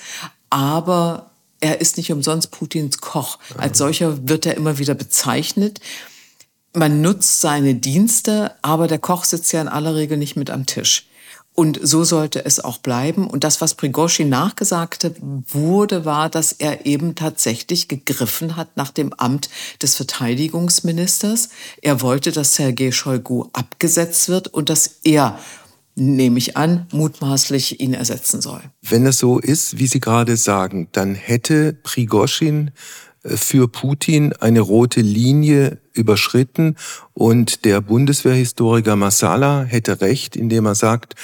aber 0.51 1.31
er 1.61 1.81
ist 1.81 1.97
nicht 1.97 2.13
umsonst 2.13 2.51
Putins 2.51 2.99
Koch. 2.99 3.39
Als 3.57 3.79
solcher 3.79 4.29
wird 4.29 4.47
er 4.47 4.57
immer 4.57 4.79
wieder 4.79 4.95
bezeichnet. 4.95 5.81
Man 6.75 7.03
nutzt 7.03 7.41
seine 7.41 7.75
Dienste, 7.75 8.53
aber 8.63 8.89
der 8.89 8.99
Koch 8.99 9.25
sitzt 9.25 9.53
ja 9.53 9.61
in 9.61 9.69
aller 9.69 9.95
Regel 9.95 10.19
nicht 10.19 10.37
mit 10.37 10.51
am 10.51 10.67
Tisch. 10.67 11.07
Und 11.55 11.79
so 11.83 12.03
sollte 12.03 12.45
es 12.45 12.61
auch 12.61 12.79
bleiben. 12.79 13.27
Und 13.27 13.45
das, 13.45 13.61
was 13.61 13.75
Prigozhin 13.75 14.31
nachgesagt 14.31 15.11
wurde, 15.21 16.07
war, 16.07 16.31
dass 16.31 16.53
er 16.53 16.87
eben 16.87 17.15
tatsächlich 17.15 17.89
gegriffen 17.89 18.57
hat 18.57 18.77
nach 18.77 18.91
dem 18.91 19.13
Amt 19.13 19.51
des 19.83 19.97
Verteidigungsministers. 19.97 21.51
Er 21.83 22.01
wollte, 22.01 22.33
dass 22.33 22.55
Sergei 22.55 22.91
Shoigu 22.91 23.47
abgesetzt 23.53 24.31
wird 24.31 24.49
und 24.49 24.71
dass 24.71 25.01
er 25.05 25.39
nehme 25.95 26.39
ich 26.39 26.57
an, 26.57 26.87
mutmaßlich 26.93 27.81
ihn 27.81 27.93
ersetzen 27.93 28.41
soll. 28.41 28.63
Wenn 28.81 29.05
es 29.05 29.19
so 29.19 29.39
ist, 29.39 29.79
wie 29.79 29.87
Sie 29.87 30.01
gerade 30.01 30.37
sagen, 30.39 30.89
dann 30.93 31.15
hätte 31.15 31.75
Prigozhin 31.75 32.71
äh, 33.25 33.37
für 33.37 33.69
Putin 33.69 34.33
eine 34.35 34.61
rote 34.61 35.01
Linie 35.03 35.79
überschritten 35.93 36.77
und 37.13 37.67
der 37.67 37.83
Bundeswehrhistoriker 37.83 38.97
Masala 38.97 39.65
hätte 39.65 40.01
recht, 40.01 40.35
indem 40.35 40.65
er 40.65 40.75
sagt, 40.75 41.15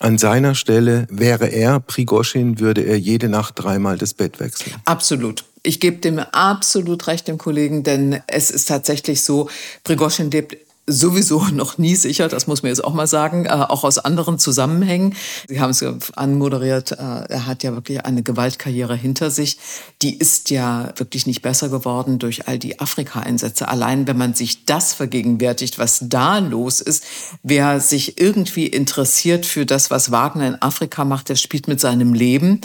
an 0.00 0.18
seiner 0.18 0.54
Stelle 0.54 1.06
wäre 1.10 1.46
er, 1.46 1.80
Prigoschin, 1.80 2.60
würde 2.60 2.82
er 2.82 2.98
jede 2.98 3.28
Nacht 3.28 3.54
dreimal 3.56 3.98
das 3.98 4.14
Bett 4.14 4.40
wechseln. 4.40 4.74
Absolut. 4.84 5.44
Ich 5.62 5.80
gebe 5.80 5.96
dem 5.96 6.18
absolut 6.18 7.06
recht, 7.06 7.26
dem 7.28 7.38
Kollegen, 7.38 7.82
denn 7.82 8.20
es 8.26 8.50
ist 8.50 8.68
tatsächlich 8.68 9.22
so, 9.22 9.48
Prigoschin 9.82 10.30
lebt 10.30 10.65
sowieso 10.86 11.44
noch 11.52 11.78
nie 11.78 11.96
sicher, 11.96 12.28
das 12.28 12.46
muss 12.46 12.62
man 12.62 12.70
jetzt 12.70 12.84
auch 12.84 12.94
mal 12.94 13.06
sagen, 13.06 13.46
äh, 13.46 13.50
auch 13.50 13.84
aus 13.84 13.98
anderen 13.98 14.38
Zusammenhängen. 14.38 15.14
Sie 15.48 15.60
haben 15.60 15.70
es 15.70 15.84
anmoderiert, 16.14 16.92
äh, 16.92 16.96
er 16.96 17.46
hat 17.46 17.62
ja 17.62 17.72
wirklich 17.72 18.04
eine 18.04 18.22
Gewaltkarriere 18.22 18.94
hinter 18.94 19.30
sich. 19.30 19.58
Die 20.02 20.16
ist 20.16 20.50
ja 20.50 20.92
wirklich 20.96 21.26
nicht 21.26 21.42
besser 21.42 21.68
geworden 21.68 22.18
durch 22.18 22.48
all 22.48 22.58
die 22.58 22.78
Afrika-Einsätze. 22.78 23.68
Allein 23.68 24.06
wenn 24.06 24.16
man 24.16 24.34
sich 24.34 24.64
das 24.64 24.94
vergegenwärtigt, 24.94 25.78
was 25.78 26.00
da 26.02 26.38
los 26.38 26.80
ist, 26.80 27.04
wer 27.42 27.80
sich 27.80 28.20
irgendwie 28.20 28.66
interessiert 28.66 29.46
für 29.46 29.66
das, 29.66 29.90
was 29.90 30.10
Wagner 30.10 30.46
in 30.46 30.62
Afrika 30.62 31.04
macht, 31.04 31.28
der 31.28 31.36
spielt 31.36 31.68
mit 31.68 31.80
seinem 31.80 32.14
Leben. 32.14 32.60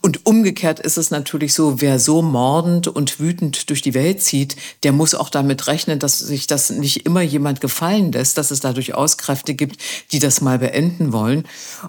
Und 0.00 0.26
umgekehrt 0.26 0.80
ist 0.80 0.98
es 0.98 1.10
natürlich 1.10 1.54
so, 1.54 1.80
wer 1.80 1.98
so 1.98 2.22
mordend 2.22 2.88
und 2.88 3.18
wütend 3.20 3.70
durch 3.70 3.82
die 3.82 3.94
Welt 3.94 4.22
zieht, 4.22 4.56
der 4.82 4.92
muss 4.92 5.14
auch 5.14 5.30
damit 5.30 5.66
rechnen, 5.66 5.98
dass 5.98 6.18
sich 6.18 6.46
das 6.46 6.70
nicht 6.70 7.06
immer 7.06 7.22
jemand 7.22 7.61
gefallen 7.62 8.12
lässt, 8.12 8.36
dass 8.36 8.50
es 8.50 8.60
da 8.60 8.74
durchaus 8.74 9.16
Kräfte 9.16 9.54
gibt, 9.54 9.80
die 10.12 10.18
das 10.18 10.42
mal 10.42 10.58
beenden 10.58 11.14
wollen. 11.14 11.44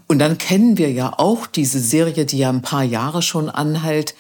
Und 0.08 0.20
dann 0.20 0.38
kennen 0.38 0.78
wir 0.78 0.90
ja 0.90 1.12
auch 1.18 1.48
diese 1.48 1.82
Serie, 1.82 2.26
die 2.26 2.38
ja 2.38 2.50
ein 2.50 2.62
paar 2.62 2.84
Jahre 2.84 3.22
schon 3.22 3.50
anhält, 3.50 4.16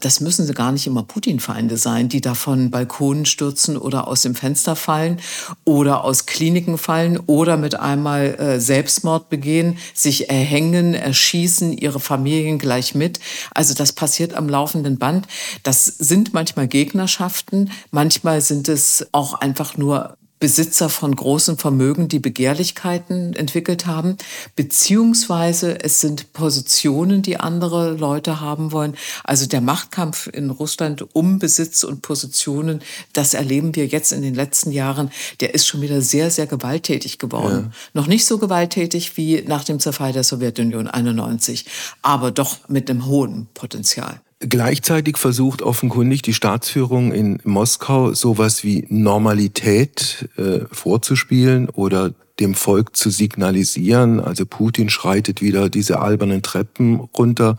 das 0.00 0.18
müssen 0.18 0.44
sie 0.44 0.54
gar 0.54 0.72
nicht 0.72 0.88
immer 0.88 1.04
Putin-Feinde 1.04 1.76
sein, 1.76 2.08
die 2.08 2.20
da 2.20 2.34
von 2.34 2.70
Balkonen 2.70 3.26
stürzen 3.26 3.76
oder 3.76 4.08
aus 4.08 4.22
dem 4.22 4.34
Fenster 4.34 4.74
fallen 4.74 5.20
oder 5.64 6.02
aus 6.02 6.26
Kliniken 6.26 6.78
fallen 6.78 7.16
oder 7.26 7.56
mit 7.56 7.76
einmal 7.78 8.34
äh, 8.34 8.60
Selbstmord 8.60 9.28
begehen, 9.28 9.78
sich 9.94 10.28
erhängen, 10.30 10.94
erschießen, 10.94 11.72
ihre 11.72 12.00
Familien 12.00 12.58
gleich 12.58 12.96
mit. 12.96 13.20
Also 13.54 13.72
das 13.72 13.92
passiert 13.92 14.34
am 14.34 14.48
laufenden 14.48 14.98
Band. 14.98 15.28
Das 15.62 15.86
sind 15.86 16.34
manchmal 16.34 16.66
Gegnerschaften, 16.66 17.70
manchmal 17.92 18.40
sind 18.40 18.68
es 18.68 19.06
auch 19.12 19.34
einfach 19.34 19.76
nur 19.76 20.16
Besitzer 20.40 20.88
von 20.88 21.14
großen 21.14 21.56
Vermögen, 21.56 22.08
die 22.08 22.18
Begehrlichkeiten 22.18 23.34
entwickelt 23.34 23.86
haben, 23.86 24.16
beziehungsweise 24.56 25.82
es 25.82 26.00
sind 26.00 26.32
Positionen, 26.32 27.22
die 27.22 27.38
andere 27.38 27.92
Leute 27.92 28.40
haben 28.40 28.72
wollen. 28.72 28.94
Also 29.22 29.46
der 29.46 29.60
Machtkampf 29.60 30.26
in 30.26 30.50
Russland 30.50 31.14
um 31.14 31.38
Besitz 31.38 31.84
und 31.84 32.02
Positionen, 32.02 32.80
das 33.12 33.32
erleben 33.34 33.74
wir 33.74 33.86
jetzt 33.86 34.12
in 34.12 34.22
den 34.22 34.34
letzten 34.34 34.70
Jahren, 34.70 35.10
der 35.40 35.54
ist 35.54 35.66
schon 35.66 35.80
wieder 35.80 36.02
sehr, 36.02 36.30
sehr 36.30 36.46
gewalttätig 36.46 37.18
geworden. 37.18 37.70
Ja. 37.72 38.00
Noch 38.00 38.06
nicht 38.06 38.26
so 38.26 38.38
gewalttätig 38.38 39.16
wie 39.16 39.42
nach 39.46 39.64
dem 39.64 39.80
Zerfall 39.80 40.12
der 40.12 40.24
Sowjetunion 40.24 40.88
91, 40.88 41.64
aber 42.02 42.30
doch 42.30 42.68
mit 42.68 42.90
einem 42.90 43.06
hohen 43.06 43.46
Potenzial. 43.54 44.20
Gleichzeitig 44.40 45.16
versucht 45.16 45.62
offenkundig 45.62 46.22
die 46.22 46.34
Staatsführung 46.34 47.12
in 47.12 47.38
Moskau 47.44 48.12
sowas 48.12 48.64
wie 48.64 48.84
Normalität 48.88 50.28
äh, 50.36 50.60
vorzuspielen 50.70 51.68
oder 51.70 52.12
dem 52.40 52.54
Volk 52.54 52.96
zu 52.96 53.10
signalisieren. 53.10 54.20
Also 54.20 54.44
Putin 54.44 54.90
schreitet 54.90 55.40
wieder 55.40 55.68
diese 55.68 56.00
albernen 56.00 56.42
Treppen 56.42 57.00
runter, 57.16 57.56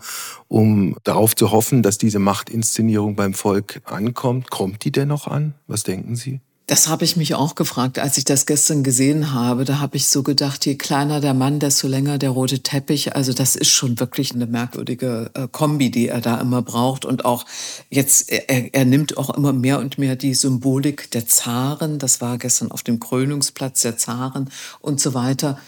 um 0.48 0.96
darauf 1.02 1.34
zu 1.34 1.50
hoffen, 1.50 1.82
dass 1.82 1.98
diese 1.98 2.18
Machtinszenierung 2.18 3.16
beim 3.16 3.34
Volk 3.34 3.80
ankommt. 3.84 4.50
Kommt 4.50 4.84
die 4.84 4.92
denn 4.92 5.08
noch 5.08 5.26
an? 5.26 5.54
Was 5.66 5.82
denken 5.82 6.14
Sie? 6.14 6.40
Das 6.68 6.88
habe 6.88 7.04
ich 7.04 7.16
mich 7.16 7.36
auch 7.36 7.54
gefragt, 7.54 8.00
als 8.00 8.18
ich 8.18 8.24
das 8.24 8.44
gestern 8.44 8.82
gesehen 8.82 9.32
habe. 9.32 9.64
Da 9.64 9.78
habe 9.78 9.96
ich 9.96 10.08
so 10.08 10.24
gedacht, 10.24 10.66
je 10.66 10.74
kleiner 10.74 11.20
der 11.20 11.32
Mann, 11.32 11.60
desto 11.60 11.86
länger 11.86 12.18
der 12.18 12.30
rote 12.30 12.58
Teppich. 12.58 13.14
Also 13.14 13.32
das 13.32 13.54
ist 13.54 13.70
schon 13.70 14.00
wirklich 14.00 14.34
eine 14.34 14.46
merkwürdige 14.46 15.30
äh, 15.34 15.46
Kombi, 15.46 15.92
die 15.92 16.08
er 16.08 16.20
da 16.20 16.40
immer 16.40 16.62
braucht. 16.62 17.04
Und 17.04 17.24
auch 17.24 17.46
jetzt, 17.88 18.32
er, 18.32 18.74
er 18.74 18.84
nimmt 18.84 19.16
auch 19.16 19.30
immer 19.30 19.52
mehr 19.52 19.78
und 19.78 19.98
mehr 19.98 20.16
die 20.16 20.34
Symbolik 20.34 21.08
der 21.12 21.28
Zaren. 21.28 22.00
Das 22.00 22.20
war 22.20 22.36
gestern 22.36 22.72
auf 22.72 22.82
dem 22.82 22.98
Krönungsplatz 22.98 23.82
der 23.82 23.96
Zaren 23.96 24.50
und 24.80 25.00
so 25.00 25.14
weiter. 25.14 25.60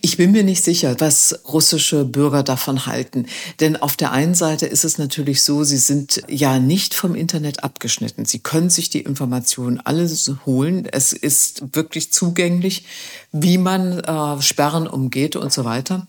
Ich 0.00 0.16
bin 0.16 0.32
mir 0.32 0.44
nicht 0.44 0.64
sicher, 0.64 0.96
was 0.98 1.40
russische 1.52 2.04
Bürger 2.04 2.42
davon 2.42 2.86
halten. 2.86 3.26
Denn 3.60 3.76
auf 3.76 3.96
der 3.96 4.12
einen 4.12 4.34
Seite 4.34 4.66
ist 4.66 4.84
es 4.84 4.98
natürlich 4.98 5.42
so, 5.42 5.64
sie 5.64 5.76
sind 5.76 6.22
ja 6.28 6.58
nicht 6.58 6.94
vom 6.94 7.14
Internet 7.14 7.64
abgeschnitten. 7.64 8.24
Sie 8.24 8.38
können 8.38 8.70
sich 8.70 8.90
die 8.90 9.00
Informationen 9.00 9.80
alles 9.80 10.30
holen. 10.46 10.86
Es 10.90 11.12
ist 11.12 11.74
wirklich 11.74 12.12
zugänglich, 12.12 12.84
wie 13.32 13.58
man 13.58 14.00
äh, 14.00 14.42
Sperren 14.42 14.86
umgeht 14.86 15.36
und 15.36 15.52
so 15.52 15.64
weiter. 15.64 16.06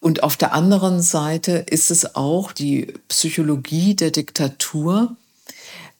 Und 0.00 0.24
auf 0.24 0.36
der 0.36 0.52
anderen 0.52 1.00
Seite 1.00 1.64
ist 1.70 1.90
es 1.90 2.16
auch 2.16 2.52
die 2.52 2.92
Psychologie 3.08 3.94
der 3.94 4.10
Diktatur, 4.10 5.16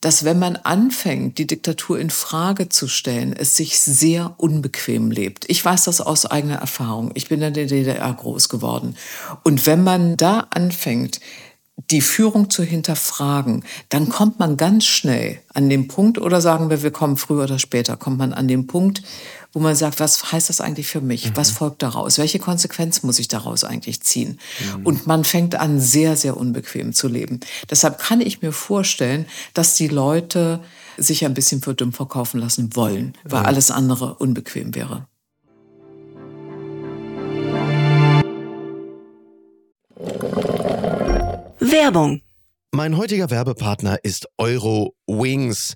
dass 0.03 0.25
wenn 0.25 0.37
man 0.37 0.57
anfängt, 0.57 1.37
die 1.37 1.47
Diktatur 1.47 1.97
in 1.97 2.09
Frage 2.09 2.67
zu 2.67 2.89
stellen, 2.89 3.31
es 3.31 3.55
sich 3.55 3.79
sehr 3.79 4.35
unbequem 4.35 5.11
lebt. 5.11 5.45
Ich 5.47 5.63
weiß 5.63 5.85
das 5.85 6.01
aus 6.01 6.25
eigener 6.25 6.57
Erfahrung. 6.57 7.11
Ich 7.13 7.29
bin 7.29 7.41
in 7.41 7.53
der 7.53 7.67
DDR 7.67 8.13
groß 8.13 8.49
geworden. 8.49 8.97
Und 9.43 9.65
wenn 9.65 9.81
man 9.81 10.17
da 10.17 10.47
anfängt, 10.49 11.21
die 11.75 12.01
Führung 12.01 12.49
zu 12.49 12.63
hinterfragen, 12.63 13.63
dann 13.89 14.09
kommt 14.09 14.39
man 14.39 14.57
ganz 14.57 14.85
schnell 14.85 15.39
an 15.53 15.69
den 15.69 15.87
Punkt, 15.87 16.19
oder 16.19 16.39
sagen 16.39 16.69
wir, 16.69 16.83
wir 16.83 16.91
kommen 16.91 17.17
früher 17.17 17.43
oder 17.43 17.59
später, 17.59 17.97
kommt 17.97 18.19
man 18.19 18.31
an 18.31 18.47
den 18.47 18.67
Punkt, 18.67 19.01
wo 19.53 19.59
man 19.59 19.75
sagt, 19.75 19.99
was 19.99 20.31
heißt 20.31 20.49
das 20.49 20.61
eigentlich 20.61 20.87
für 20.87 21.01
mich? 21.01 21.29
Mhm. 21.29 21.35
Was 21.35 21.51
folgt 21.51 21.83
daraus? 21.83 22.17
Welche 22.17 22.39
Konsequenz 22.39 23.03
muss 23.03 23.19
ich 23.19 23.27
daraus 23.27 23.63
eigentlich 23.63 24.01
ziehen? 24.01 24.39
Mhm. 24.77 24.85
Und 24.85 25.07
man 25.07 25.23
fängt 25.23 25.55
an, 25.55 25.79
sehr, 25.79 26.15
sehr 26.15 26.37
unbequem 26.37 26.93
zu 26.93 27.07
leben. 27.07 27.39
Deshalb 27.69 27.99
kann 27.99 28.21
ich 28.21 28.41
mir 28.41 28.51
vorstellen, 28.51 29.25
dass 29.53 29.75
die 29.75 29.87
Leute 29.87 30.59
sich 30.97 31.25
ein 31.25 31.33
bisschen 31.33 31.61
für 31.61 31.73
dumm 31.73 31.93
verkaufen 31.93 32.39
lassen 32.39 32.75
wollen, 32.75 33.13
weil 33.23 33.41
ja. 33.41 33.47
alles 33.47 33.71
andere 33.71 34.15
unbequem 34.15 34.75
wäre. 34.75 35.07
Werbung. 41.71 42.21
Mein 42.73 42.97
heutiger 42.97 43.29
Werbepartner 43.29 43.97
ist 44.03 44.27
Euro 44.37 44.95
Wings. 45.07 45.75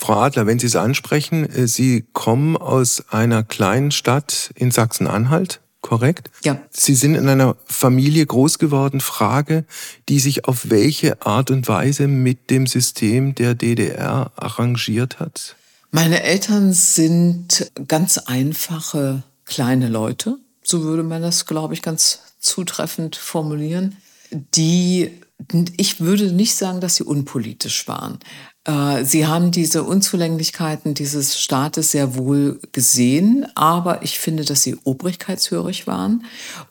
Frau 0.00 0.14
Adler, 0.14 0.46
wenn 0.46 0.58
Sie 0.58 0.66
es 0.66 0.76
ansprechen, 0.76 1.44
äh, 1.44 1.68
Sie 1.68 2.06
kommen 2.14 2.56
aus 2.56 3.04
einer 3.10 3.42
kleinen 3.42 3.90
Stadt 3.90 4.50
in 4.54 4.70
Sachsen-Anhalt, 4.70 5.60
korrekt? 5.82 6.30
Ja. 6.42 6.58
Sie 6.70 6.94
sind 6.94 7.16
in 7.16 7.28
einer 7.28 7.54
Familie 7.66 8.24
groß 8.24 8.58
geworden. 8.58 9.02
Frage, 9.02 9.66
die 10.08 10.18
sich 10.18 10.46
auf 10.46 10.70
welche 10.70 11.20
Art 11.20 11.50
und 11.50 11.68
Weise 11.68 12.08
mit 12.08 12.48
dem 12.48 12.66
System 12.66 13.34
der 13.34 13.54
DDR 13.54 14.32
arrangiert 14.36 15.20
hat? 15.20 15.56
Meine 15.90 16.22
Eltern 16.22 16.72
sind 16.72 17.70
ganz 17.86 18.16
einfache 18.16 19.22
kleine 19.44 19.88
Leute, 19.88 20.38
so 20.62 20.82
würde 20.82 21.02
man 21.02 21.20
das, 21.20 21.44
glaube 21.44 21.74
ich, 21.74 21.82
ganz 21.82 22.20
zutreffend 22.38 23.16
formulieren, 23.16 23.98
die 24.30 25.10
ich 25.76 26.00
würde 26.00 26.32
nicht 26.32 26.54
sagen, 26.54 26.80
dass 26.80 26.96
sie 26.96 27.02
unpolitisch 27.02 27.88
waren. 27.88 28.18
Äh, 28.64 29.04
sie 29.04 29.26
haben 29.26 29.50
diese 29.50 29.84
Unzulänglichkeiten 29.84 30.92
dieses 30.92 31.40
Staates 31.40 31.92
sehr 31.92 32.14
wohl 32.14 32.60
gesehen, 32.72 33.46
aber 33.54 34.02
ich 34.02 34.18
finde, 34.18 34.44
dass 34.44 34.62
sie 34.62 34.76
obrigkeitshörig 34.84 35.86
waren 35.86 36.24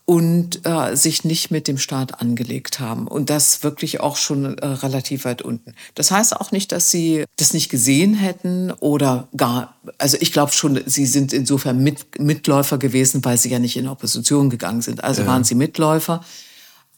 und 0.05 0.65
äh, 0.67 0.95
sich 0.95 1.23
nicht 1.23 1.49
mit 1.49 1.67
dem 1.67 1.79
Staat 1.79 2.21
angelegt 2.21 2.79
haben. 2.79 3.07
Und 3.07 3.31
das 3.31 3.63
wirklich 3.63 3.99
auch 4.01 4.17
schon 4.17 4.57
äh, 4.59 4.65
relativ 4.65 5.25
weit 5.25 5.41
unten. 5.41 5.73
Das 5.95 6.11
heißt 6.11 6.35
auch 6.35 6.51
nicht, 6.51 6.71
dass 6.71 6.91
sie 6.91 7.25
das 7.37 7.53
nicht 7.53 7.69
gesehen 7.69 8.13
hätten 8.13 8.71
oder 8.71 9.27
gar, 9.35 9.75
also 9.97 10.17
ich 10.19 10.31
glaube 10.31 10.51
schon, 10.51 10.79
sie 10.85 11.07
sind 11.07 11.33
insofern 11.33 11.81
mit, 11.81 12.19
Mitläufer 12.19 12.77
gewesen, 12.77 13.25
weil 13.25 13.37
sie 13.37 13.49
ja 13.49 13.57
nicht 13.57 13.77
in 13.77 13.87
Opposition 13.87 14.51
gegangen 14.51 14.83
sind. 14.83 15.03
Also 15.03 15.23
ja. 15.23 15.27
waren 15.27 15.43
sie 15.43 15.55
Mitläufer. 15.55 16.23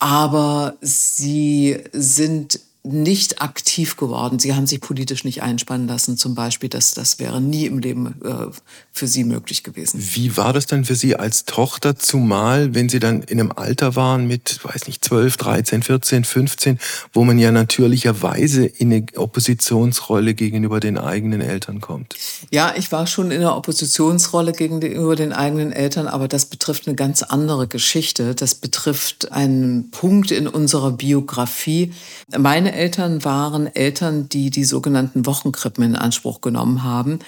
Aber 0.01 0.77
sie 0.81 1.77
sind 1.93 2.59
nicht 2.83 3.43
aktiv 3.43 3.95
geworden. 3.95 4.39
Sie 4.39 4.55
haben 4.55 4.65
sich 4.65 4.81
politisch 4.81 5.23
nicht 5.23 5.43
einspannen 5.43 5.87
lassen, 5.87 6.17
zum 6.17 6.33
Beispiel. 6.33 6.67
Das, 6.67 6.95
das 6.95 7.19
wäre 7.19 7.39
nie 7.39 7.67
im 7.67 7.77
Leben 7.77 8.15
äh, 8.23 8.47
für 8.91 9.07
Sie 9.07 9.23
möglich 9.23 9.63
gewesen. 9.63 10.01
Wie 10.13 10.35
war 10.35 10.51
das 10.51 10.65
dann 10.65 10.83
für 10.83 10.95
Sie 10.95 11.15
als 11.15 11.45
Tochter, 11.45 11.95
zumal 11.95 12.73
wenn 12.73 12.89
Sie 12.89 12.99
dann 12.99 13.21
in 13.21 13.39
einem 13.39 13.51
Alter 13.55 13.95
waren 13.95 14.25
mit, 14.27 14.59
weiß 14.63 14.87
nicht, 14.87 15.05
12, 15.05 15.37
13, 15.37 15.83
14, 15.83 16.23
15, 16.23 16.79
wo 17.13 17.23
man 17.23 17.37
ja 17.37 17.51
natürlicherweise 17.51 18.65
in 18.65 18.91
eine 18.91 19.05
Oppositionsrolle 19.15 20.33
gegenüber 20.33 20.79
den 20.79 20.97
eigenen 20.97 21.41
Eltern 21.41 21.81
kommt? 21.81 22.15
Ja, 22.49 22.73
ich 22.75 22.91
war 22.91 23.05
schon 23.05 23.29
in 23.29 23.41
einer 23.41 23.57
Oppositionsrolle 23.57 24.53
gegenüber 24.53 25.15
den 25.15 25.33
eigenen 25.33 25.71
Eltern, 25.71 26.07
aber 26.07 26.27
das 26.27 26.45
betrifft 26.45 26.87
eine 26.87 26.95
ganz 26.95 27.21
andere 27.21 27.67
Geschichte. 27.67 28.33
Das 28.33 28.55
betrifft 28.55 29.31
einen 29.31 29.91
Punkt 29.91 30.31
in 30.31 30.47
unserer 30.47 30.91
Biografie. 30.91 31.93
Meine 32.35 32.70
Eltern 32.73 33.23
waren 33.23 33.73
Eltern, 33.73 34.29
die 34.29 34.49
die 34.49 34.63
sogenannten 34.63 35.25
Wochenkrippen 35.25 35.83
in 35.83 35.95
Anspruch 35.95 36.41
genommen 36.41 36.83
haben. 36.83 37.19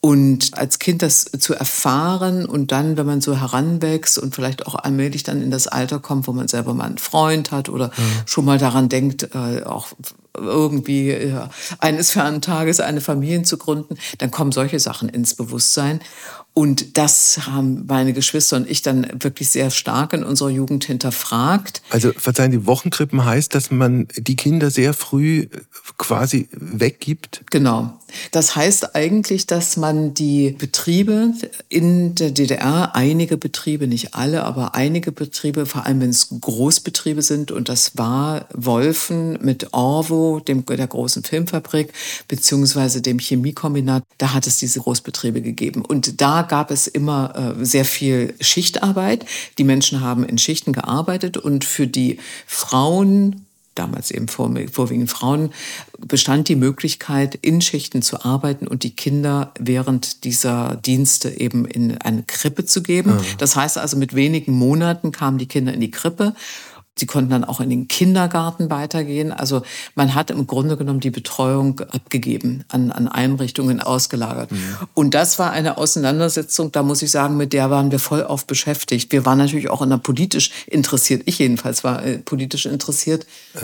Und 0.00 0.58
als 0.58 0.78
Kind 0.78 1.02
das 1.02 1.24
zu 1.24 1.54
erfahren 1.54 2.44
und 2.44 2.72
dann, 2.72 2.96
wenn 2.96 3.06
man 3.06 3.20
so 3.20 3.38
heranwächst 3.40 4.18
und 4.18 4.34
vielleicht 4.34 4.66
auch 4.66 4.74
allmählich 4.74 5.22
dann 5.22 5.40
in 5.40 5.50
das 5.50 5.66
Alter 5.66 5.98
kommt, 5.98 6.26
wo 6.26 6.32
man 6.32 6.46
selber 6.48 6.74
mal 6.74 6.84
einen 6.84 6.98
Freund 6.98 7.52
hat 7.52 7.68
oder 7.68 7.88
mhm. 7.88 8.02
schon 8.26 8.44
mal 8.44 8.58
daran 8.58 8.88
denkt, 8.88 9.30
äh, 9.34 9.62
auch 9.64 9.88
irgendwie 10.36 11.10
ja, 11.10 11.48
eines 11.78 12.10
fernen 12.10 12.40
Tages 12.40 12.80
eine 12.80 13.00
Familie 13.00 13.42
zu 13.42 13.56
gründen, 13.56 13.96
dann 14.18 14.30
kommen 14.30 14.52
solche 14.52 14.80
Sachen 14.80 15.08
ins 15.08 15.34
Bewusstsein. 15.34 16.00
Und 16.56 16.96
das 16.96 17.46
haben 17.46 17.84
meine 17.88 18.12
Geschwister 18.12 18.56
und 18.56 18.70
ich 18.70 18.80
dann 18.80 19.08
wirklich 19.20 19.50
sehr 19.50 19.70
stark 19.70 20.12
in 20.12 20.22
unserer 20.22 20.50
Jugend 20.50 20.84
hinterfragt. 20.84 21.82
Also 21.90 22.12
verzeihen, 22.16 22.52
die 22.52 22.64
Wochenkrippen 22.64 23.24
heißt, 23.24 23.52
dass 23.56 23.72
man 23.72 24.06
die 24.16 24.36
Kinder 24.36 24.70
sehr 24.70 24.94
früh 24.94 25.48
quasi 25.98 26.48
weggibt? 26.52 27.42
Genau. 27.50 27.98
Das 28.30 28.54
heißt 28.54 28.94
eigentlich, 28.94 29.46
dass 29.46 29.76
man 29.76 30.14
die 30.14 30.52
Betriebe 30.52 31.32
in 31.68 32.14
der 32.14 32.30
DDR, 32.30 32.94
einige 32.94 33.36
Betriebe, 33.36 33.86
nicht 33.86 34.14
alle, 34.14 34.44
aber 34.44 34.74
einige 34.74 35.12
Betriebe, 35.12 35.66
vor 35.66 35.84
allem 35.86 36.00
wenn 36.00 36.10
es 36.10 36.28
Großbetriebe 36.40 37.22
sind, 37.22 37.50
und 37.50 37.68
das 37.68 37.96
war 37.96 38.46
Wolfen 38.52 39.38
mit 39.42 39.72
Orvo, 39.72 40.40
dem, 40.40 40.64
der 40.64 40.86
großen 40.86 41.24
Filmfabrik, 41.24 41.92
beziehungsweise 42.28 43.02
dem 43.02 43.18
Chemiekombinat, 43.18 44.04
da 44.18 44.32
hat 44.32 44.46
es 44.46 44.58
diese 44.58 44.80
Großbetriebe 44.80 45.42
gegeben. 45.42 45.84
Und 45.84 46.20
da 46.20 46.42
gab 46.44 46.70
es 46.70 46.86
immer 46.86 47.56
äh, 47.58 47.64
sehr 47.64 47.84
viel 47.84 48.34
Schichtarbeit. 48.40 49.26
Die 49.58 49.64
Menschen 49.64 50.00
haben 50.00 50.24
in 50.24 50.38
Schichten 50.38 50.72
gearbeitet 50.72 51.36
und 51.36 51.64
für 51.64 51.86
die 51.86 52.18
Frauen 52.46 53.44
damals 53.74 54.10
eben 54.10 54.28
vorwiegend 54.28 55.10
Frauen, 55.10 55.50
bestand 55.98 56.48
die 56.48 56.56
Möglichkeit, 56.56 57.34
in 57.42 57.60
Schichten 57.60 58.02
zu 58.02 58.24
arbeiten 58.24 58.66
und 58.66 58.82
die 58.82 58.94
Kinder 58.94 59.52
während 59.58 60.24
dieser 60.24 60.76
Dienste 60.76 61.40
eben 61.40 61.64
in 61.64 61.98
eine 61.98 62.22
Krippe 62.22 62.64
zu 62.64 62.82
geben. 62.82 63.16
Mhm. 63.16 63.24
Das 63.38 63.56
heißt 63.56 63.78
also, 63.78 63.96
mit 63.96 64.14
wenigen 64.14 64.52
Monaten 64.52 65.12
kamen 65.12 65.38
die 65.38 65.46
Kinder 65.46 65.72
in 65.72 65.80
die 65.80 65.90
Krippe 65.90 66.34
Sie 66.96 67.06
konnten 67.06 67.30
dann 67.30 67.44
auch 67.44 67.60
in 67.60 67.70
den 67.70 67.88
Kindergarten 67.88 68.70
weitergehen. 68.70 69.32
Also 69.32 69.62
man 69.96 70.14
hat 70.14 70.30
im 70.30 70.46
Grunde 70.46 70.76
genommen 70.76 71.00
die 71.00 71.10
Betreuung 71.10 71.80
abgegeben, 71.80 72.64
an, 72.68 72.92
an 72.92 73.08
Einrichtungen 73.08 73.80
ausgelagert. 73.80 74.52
Mhm. 74.52 74.76
Und 74.94 75.14
das 75.14 75.38
war 75.40 75.50
eine 75.50 75.76
Auseinandersetzung, 75.76 76.70
da 76.70 76.84
muss 76.84 77.02
ich 77.02 77.10
sagen, 77.10 77.36
mit 77.36 77.52
der 77.52 77.70
waren 77.70 77.90
wir 77.90 77.98
voll 77.98 78.22
auf 78.22 78.46
beschäftigt. 78.46 79.10
Wir 79.10 79.26
waren 79.26 79.38
natürlich 79.38 79.70
auch 79.70 79.82
in 79.82 79.90
der 79.90 79.98
politisch 79.98 80.50
interessiert. 80.66 81.22
Ich 81.26 81.38
jedenfalls 81.40 81.82
war 81.82 82.04
äh, 82.04 82.18
politisch 82.18 82.66
interessiert. 82.66 83.26
Ja. 83.54 83.60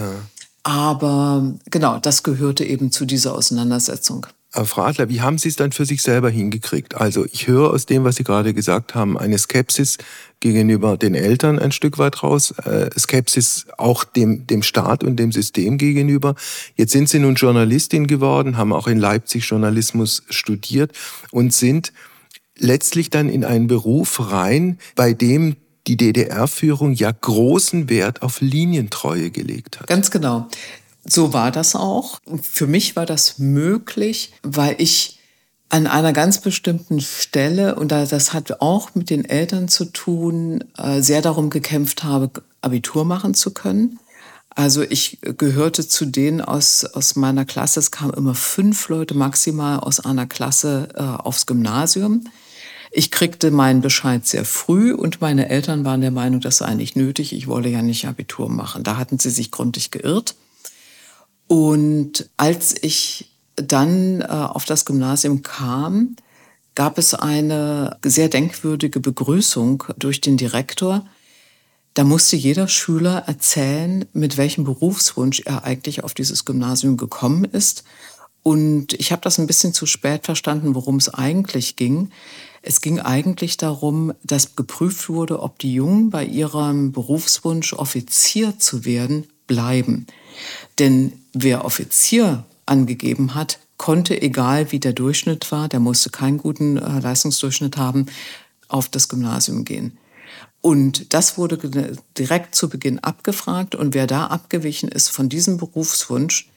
Aber 0.62 1.54
genau, 1.70 1.98
das 1.98 2.22
gehörte 2.22 2.64
eben 2.64 2.92
zu 2.92 3.06
dieser 3.06 3.34
Auseinandersetzung. 3.34 4.26
Aber 4.52 4.66
Frau 4.66 4.82
Adler, 4.82 5.08
wie 5.08 5.20
haben 5.20 5.38
Sie 5.38 5.48
es 5.48 5.56
dann 5.56 5.70
für 5.70 5.84
sich 5.84 6.02
selber 6.02 6.28
hingekriegt? 6.28 6.96
Also 6.96 7.24
ich 7.24 7.46
höre 7.46 7.70
aus 7.70 7.86
dem, 7.86 8.02
was 8.02 8.16
Sie 8.16 8.24
gerade 8.24 8.52
gesagt 8.52 8.96
haben, 8.96 9.16
eine 9.16 9.38
Skepsis 9.38 9.98
gegenüber 10.40 10.96
den 10.96 11.14
Eltern 11.14 11.58
ein 11.58 11.70
Stück 11.70 11.98
weit 11.98 12.22
raus, 12.22 12.52
äh, 12.64 12.90
Skepsis 12.98 13.66
auch 13.78 14.02
dem, 14.02 14.46
dem 14.48 14.62
Staat 14.62 15.04
und 15.04 15.16
dem 15.16 15.30
System 15.30 15.78
gegenüber. 15.78 16.34
Jetzt 16.74 16.92
sind 16.92 17.08
Sie 17.08 17.20
nun 17.20 17.36
Journalistin 17.36 18.08
geworden, 18.08 18.56
haben 18.56 18.72
auch 18.72 18.88
in 18.88 18.98
Leipzig 18.98 19.44
Journalismus 19.44 20.24
studiert 20.30 20.92
und 21.30 21.52
sind 21.52 21.92
letztlich 22.58 23.10
dann 23.10 23.28
in 23.28 23.44
einen 23.44 23.68
Beruf 23.68 24.32
rein, 24.32 24.78
bei 24.96 25.12
dem 25.12 25.56
die 25.86 25.96
DDR-Führung 25.96 26.92
ja 26.92 27.10
großen 27.10 27.88
Wert 27.88 28.22
auf 28.22 28.40
Linientreue 28.40 29.30
gelegt 29.30 29.80
hat. 29.80 29.86
Ganz 29.86 30.10
genau. 30.10 30.48
So 31.04 31.32
war 31.32 31.50
das 31.50 31.74
auch. 31.74 32.20
Für 32.42 32.66
mich 32.66 32.96
war 32.96 33.06
das 33.06 33.38
möglich, 33.38 34.32
weil 34.42 34.76
ich 34.78 35.18
an 35.70 35.86
einer 35.86 36.12
ganz 36.12 36.40
bestimmten 36.40 37.00
Stelle, 37.00 37.76
und 37.76 37.92
das 37.92 38.32
hat 38.32 38.60
auch 38.60 38.94
mit 38.94 39.08
den 39.08 39.24
Eltern 39.24 39.68
zu 39.68 39.84
tun, 39.86 40.64
äh, 40.76 41.00
sehr 41.00 41.22
darum 41.22 41.48
gekämpft 41.48 42.02
habe, 42.02 42.30
Abitur 42.60 43.04
machen 43.04 43.34
zu 43.34 43.52
können. 43.52 43.98
Also 44.50 44.82
ich 44.82 45.18
gehörte 45.22 45.86
zu 45.86 46.06
denen 46.06 46.40
aus, 46.40 46.84
aus 46.84 47.14
meiner 47.14 47.44
Klasse. 47.44 47.78
Es 47.78 47.92
kamen 47.92 48.14
immer 48.14 48.34
fünf 48.34 48.88
Leute 48.88 49.14
maximal 49.14 49.78
aus 49.78 50.00
einer 50.00 50.26
Klasse 50.26 50.88
äh, 50.96 51.02
aufs 51.02 51.46
Gymnasium. 51.46 52.24
Ich 52.90 53.12
kriegte 53.12 53.52
meinen 53.52 53.80
Bescheid 53.80 54.26
sehr 54.26 54.44
früh 54.44 54.92
und 54.92 55.20
meine 55.20 55.48
Eltern 55.48 55.84
waren 55.84 56.00
der 56.00 56.10
Meinung, 56.10 56.40
das 56.40 56.58
sei 56.58 56.74
nicht 56.74 56.96
nötig. 56.96 57.32
Ich 57.32 57.46
wolle 57.46 57.68
ja 57.68 57.82
nicht 57.82 58.08
Abitur 58.08 58.48
machen. 58.48 58.82
Da 58.82 58.96
hatten 58.96 59.20
sie 59.20 59.30
sich 59.30 59.52
gründlich 59.52 59.92
geirrt. 59.92 60.34
Und 61.50 62.30
als 62.36 62.76
ich 62.80 63.32
dann 63.56 64.20
äh, 64.20 64.26
auf 64.26 64.66
das 64.66 64.84
Gymnasium 64.84 65.42
kam, 65.42 66.14
gab 66.76 66.96
es 66.96 67.12
eine 67.12 67.98
sehr 68.04 68.28
denkwürdige 68.28 69.00
Begrüßung 69.00 69.82
durch 69.98 70.20
den 70.20 70.36
Direktor. 70.36 71.04
Da 71.94 72.04
musste 72.04 72.36
jeder 72.36 72.68
Schüler 72.68 73.24
erzählen, 73.26 74.04
mit 74.12 74.36
welchem 74.36 74.62
Berufswunsch 74.62 75.40
er 75.44 75.64
eigentlich 75.64 76.04
auf 76.04 76.14
dieses 76.14 76.44
Gymnasium 76.44 76.96
gekommen 76.96 77.42
ist. 77.42 77.82
Und 78.44 78.92
ich 78.92 79.10
habe 79.10 79.22
das 79.22 79.40
ein 79.40 79.48
bisschen 79.48 79.74
zu 79.74 79.86
spät 79.86 80.26
verstanden, 80.26 80.76
worum 80.76 80.98
es 80.98 81.12
eigentlich 81.12 81.74
ging. 81.74 82.10
Es 82.62 82.80
ging 82.80 83.00
eigentlich 83.00 83.56
darum, 83.56 84.12
dass 84.22 84.54
geprüft 84.54 85.08
wurde, 85.08 85.42
ob 85.42 85.58
die 85.58 85.74
Jungen 85.74 86.10
bei 86.10 86.24
ihrem 86.24 86.92
Berufswunsch 86.92 87.72
Offizier 87.72 88.56
zu 88.60 88.84
werden 88.84 89.26
bleiben. 89.48 90.06
Denn 90.78 91.12
wer 91.32 91.64
Offizier 91.64 92.44
angegeben 92.66 93.34
hat, 93.34 93.58
konnte, 93.76 94.20
egal 94.20 94.72
wie 94.72 94.78
der 94.78 94.92
Durchschnitt 94.92 95.50
war, 95.50 95.68
der 95.68 95.80
musste 95.80 96.10
keinen 96.10 96.38
guten 96.38 96.76
äh, 96.76 97.00
Leistungsdurchschnitt 97.00 97.76
haben, 97.76 98.06
auf 98.68 98.88
das 98.88 99.08
Gymnasium 99.08 99.64
gehen. 99.64 99.98
Und 100.60 101.14
das 101.14 101.38
wurde 101.38 101.96
direkt 102.18 102.54
zu 102.54 102.68
Beginn 102.68 102.98
abgefragt. 102.98 103.74
Und 103.74 103.94
wer 103.94 104.06
da 104.06 104.26
abgewichen 104.26 104.90
ist 104.90 105.08
von 105.08 105.28
diesem 105.28 105.56
Berufswunsch, 105.56 106.50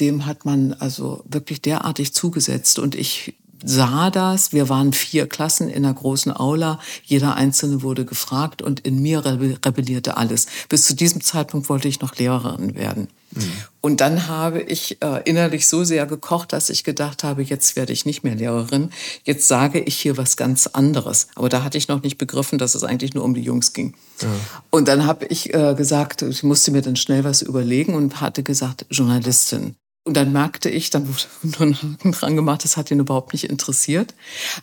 dem 0.00 0.26
hat 0.26 0.44
man 0.44 0.72
also 0.72 1.22
wirklich 1.26 1.62
derartig 1.62 2.12
zugesetzt. 2.12 2.78
Und 2.78 2.94
ich 2.94 3.34
sah 3.64 4.10
das. 4.10 4.52
Wir 4.52 4.68
waren 4.68 4.92
vier 4.92 5.26
Klassen 5.26 5.68
in 5.68 5.84
einer 5.84 5.94
großen 5.94 6.34
Aula. 6.34 6.78
Jeder 7.04 7.34
Einzelne 7.34 7.82
wurde 7.82 8.04
gefragt 8.04 8.62
und 8.62 8.80
in 8.80 9.00
mir 9.00 9.24
rebellierte 9.24 10.16
alles. 10.16 10.46
Bis 10.68 10.84
zu 10.84 10.94
diesem 10.94 11.20
Zeitpunkt 11.20 11.68
wollte 11.68 11.88
ich 11.88 12.00
noch 12.00 12.16
Lehrerin 12.16 12.74
werden. 12.74 13.08
Mhm. 13.32 13.52
Und 13.80 14.00
dann 14.00 14.28
habe 14.28 14.60
ich 14.60 15.00
äh, 15.02 15.22
innerlich 15.24 15.68
so 15.68 15.84
sehr 15.84 16.06
gekocht, 16.06 16.52
dass 16.52 16.68
ich 16.68 16.84
gedacht 16.84 17.24
habe, 17.24 17.42
jetzt 17.42 17.76
werde 17.76 17.92
ich 17.92 18.04
nicht 18.04 18.24
mehr 18.24 18.34
Lehrerin. 18.34 18.90
Jetzt 19.24 19.48
sage 19.48 19.80
ich 19.80 19.96
hier 19.96 20.16
was 20.16 20.36
ganz 20.36 20.66
anderes. 20.66 21.28
Aber 21.34 21.48
da 21.48 21.62
hatte 21.62 21.78
ich 21.78 21.88
noch 21.88 22.02
nicht 22.02 22.18
begriffen, 22.18 22.58
dass 22.58 22.74
es 22.74 22.84
eigentlich 22.84 23.14
nur 23.14 23.24
um 23.24 23.34
die 23.34 23.42
Jungs 23.42 23.72
ging. 23.72 23.94
Ja. 24.20 24.28
Und 24.70 24.88
dann 24.88 25.06
habe 25.06 25.26
ich 25.26 25.54
äh, 25.54 25.74
gesagt, 25.74 26.22
ich 26.22 26.42
musste 26.42 26.72
mir 26.72 26.82
dann 26.82 26.96
schnell 26.96 27.24
was 27.24 27.42
überlegen 27.42 27.94
und 27.94 28.20
hatte 28.20 28.42
gesagt, 28.42 28.86
Journalistin. 28.90 29.76
Und 30.04 30.14
dann 30.16 30.32
merkte 30.32 30.70
ich, 30.70 30.88
dann 30.88 31.06
wurde 31.06 31.22
nur 31.42 31.60
ein 31.60 31.82
Haken 31.82 32.12
dran 32.12 32.34
gemacht, 32.34 32.64
das 32.64 32.78
hat 32.78 32.90
ihn 32.90 33.00
überhaupt 33.00 33.34
nicht 33.34 33.44
interessiert. 33.44 34.14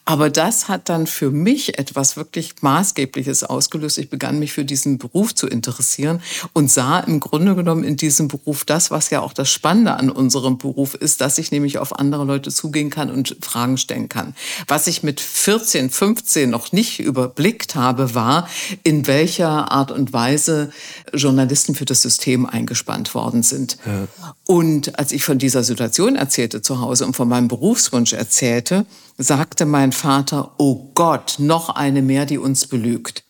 Aber 0.04 0.32
das 0.32 0.67
hat 0.67 0.89
dann 0.89 1.06
für 1.06 1.30
mich 1.30 1.78
etwas 1.78 2.17
wirklich 2.17 2.56
Maßgebliches 2.62 3.43
ausgelöst. 3.43 4.00
Ich 4.00 4.10
begann 4.10 4.39
mich 4.39 4.52
für 4.52 4.65
diesen 4.65 4.97
Beruf 4.97 5.36
zu 5.36 5.45
interessieren 5.45 6.23
und 6.54 6.71
sah 6.71 7.00
im 7.02 7.19
Grunde 7.19 7.54
genommen 7.54 7.84
in 7.84 7.97
diesem 7.97 8.30
Beruf 8.30 8.65
das, 8.65 8.89
was 8.89 9.12
ja 9.12 9.21
auch 9.21 9.32
das 9.32 9.52
Spannende 9.52 9.93
an 9.93 10.10
unserem 10.10 10.58
Beruf 10.58 10.95
ist, 10.95 11.21
dass 11.21 11.38
ich 11.38 11.52
nämlich 11.52 11.78
auf 11.78 12.00
andere 12.00 12.26
Leute 12.26 12.50
zugehen 12.50 12.89
kann 12.89 13.12
und 13.12 13.38
Fragen 13.41 13.78
stellen 13.78 14.10
kann. 14.10 14.36
Was 14.67 14.88
ich 14.88 15.04
mit 15.04 15.21
14, 15.21 15.91
15 15.91 16.50
noch 16.50 16.71
nicht 16.71 17.00
überblickt 17.00 17.76
habe, 17.76 18.15
war, 18.15 18.50
in 18.82 19.06
welcher 19.06 19.71
Art 19.71 19.91
und 19.91 20.13
Weise 20.13 20.71
Journalisten 21.13 21.76
für 21.76 21.86
das 21.86 22.02
System 22.02 22.47
eingespannt 22.47 23.13
worden 23.13 23.43
sind. 23.43 23.78
Ja. 23.86 24.08
Und 24.47 24.97
als 24.97 25.12
ich 25.12 25.27
von 25.28 25.38
dieser 25.38 25.63
Situation 25.63 26.16
erzählte 26.16 26.62
zu 26.62 26.80
Hause 26.80 27.06
und 27.06 27.13
von 27.13 27.28
meinem 27.28 27.50
Berufswunsch 27.50 28.13
erzählte, 28.13 28.86
sagte 29.18 29.66
mein 29.66 29.92
Vater, 29.92 30.54
oh 30.58 30.90
Gott, 30.96 31.36
noch 31.38 31.70
eine 31.70 32.02
mehr, 32.02 32.26
die 32.26 32.38
uns 32.38 32.66
belügt. 32.66 33.24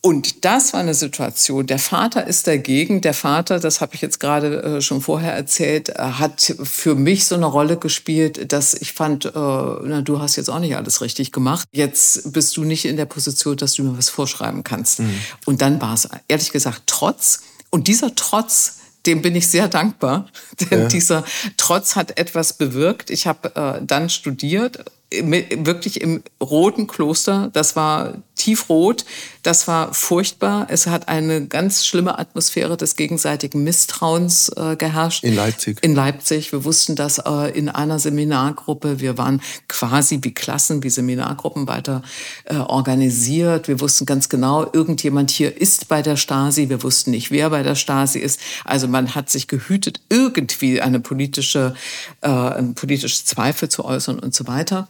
Und 0.00 0.44
das 0.44 0.72
war 0.72 0.80
eine 0.80 0.94
Situation. 0.94 1.66
Der 1.66 1.78
Vater 1.78 2.26
ist 2.26 2.46
dagegen. 2.46 3.00
Der 3.00 3.14
Vater, 3.14 3.58
das 3.58 3.80
habe 3.80 3.94
ich 3.94 4.00
jetzt 4.00 4.20
gerade 4.20 4.62
äh, 4.62 4.80
schon 4.80 5.00
vorher 5.00 5.32
erzählt, 5.32 5.88
äh, 5.88 5.94
hat 5.98 6.54
für 6.62 6.94
mich 6.94 7.26
so 7.26 7.34
eine 7.34 7.46
Rolle 7.46 7.76
gespielt, 7.76 8.52
dass 8.52 8.74
ich 8.74 8.92
fand, 8.92 9.26
äh, 9.26 9.30
na, 9.32 10.02
du 10.02 10.20
hast 10.20 10.36
jetzt 10.36 10.48
auch 10.48 10.60
nicht 10.60 10.76
alles 10.76 11.00
richtig 11.00 11.32
gemacht. 11.32 11.68
Jetzt 11.72 12.32
bist 12.32 12.56
du 12.56 12.64
nicht 12.64 12.84
in 12.84 12.96
der 12.96 13.06
Position, 13.06 13.56
dass 13.56 13.74
du 13.74 13.84
mir 13.84 13.96
was 13.96 14.08
vorschreiben 14.08 14.64
kannst. 14.64 15.00
Mhm. 15.00 15.14
Und 15.44 15.60
dann 15.62 15.80
war 15.80 15.94
es 15.94 16.08
ehrlich 16.28 16.52
gesagt 16.52 16.82
Trotz. 16.86 17.42
Und 17.70 17.88
dieser 17.88 18.14
Trotz 18.14 18.76
dem 19.06 19.22
bin 19.22 19.34
ich 19.36 19.48
sehr 19.48 19.68
dankbar, 19.68 20.28
denn 20.70 20.82
ja. 20.82 20.88
dieser 20.88 21.24
Trotz 21.56 21.96
hat 21.96 22.18
etwas 22.18 22.52
bewirkt. 22.54 23.10
Ich 23.10 23.26
habe 23.26 23.54
äh, 23.54 23.84
dann 23.84 24.08
studiert, 24.08 24.84
wirklich 25.10 26.00
im 26.00 26.22
roten 26.42 26.86
Kloster. 26.86 27.50
Das 27.52 27.76
war 27.76 28.14
tiefrot. 28.34 29.04
Das 29.42 29.68
war 29.68 29.94
furchtbar. 29.94 30.66
Es 30.68 30.86
hat 30.86 31.08
eine 31.08 31.46
ganz 31.46 31.86
schlimme 31.86 32.18
Atmosphäre 32.18 32.76
des 32.76 32.96
gegenseitigen 32.96 33.62
Misstrauens 33.62 34.50
äh, 34.56 34.76
geherrscht. 34.76 35.24
In 35.24 35.36
Leipzig. 35.36 35.78
In 35.82 35.94
Leipzig. 35.94 36.52
Wir 36.52 36.64
wussten 36.64 36.96
das 36.96 37.18
äh, 37.18 37.56
in 37.56 37.68
einer 37.68 37.98
Seminargruppe. 37.98 39.00
Wir 39.00 39.16
waren 39.16 39.40
quasi 39.68 40.18
wie 40.22 40.34
Klassen, 40.34 40.82
wie 40.82 40.90
Seminargruppen 40.90 41.68
weiter 41.68 42.02
äh, 42.44 42.56
organisiert. 42.56 43.68
Wir 43.68 43.80
wussten 43.80 44.06
ganz 44.06 44.28
genau, 44.28 44.68
irgendjemand 44.72 45.30
hier 45.30 45.60
ist 45.60 45.88
bei 45.88 46.02
der 46.02 46.16
Stasi. 46.16 46.68
Wir 46.68 46.82
wussten 46.82 47.12
nicht, 47.12 47.30
wer 47.30 47.50
bei 47.50 47.62
der 47.62 47.76
Stasi 47.76 48.18
ist. 48.18 48.40
Also 48.64 48.88
man 48.88 49.14
hat 49.14 49.30
sich 49.30 49.46
gehütet, 49.46 50.00
irgendwie 50.08 50.80
eine 50.80 50.98
politische, 50.98 51.74
äh, 52.20 52.28
einen 52.28 52.74
politischen 52.74 53.24
Zweifel 53.26 53.68
zu 53.68 53.84
äußern 53.84 54.18
und 54.18 54.34
so 54.34 54.46
weiter. 54.48 54.88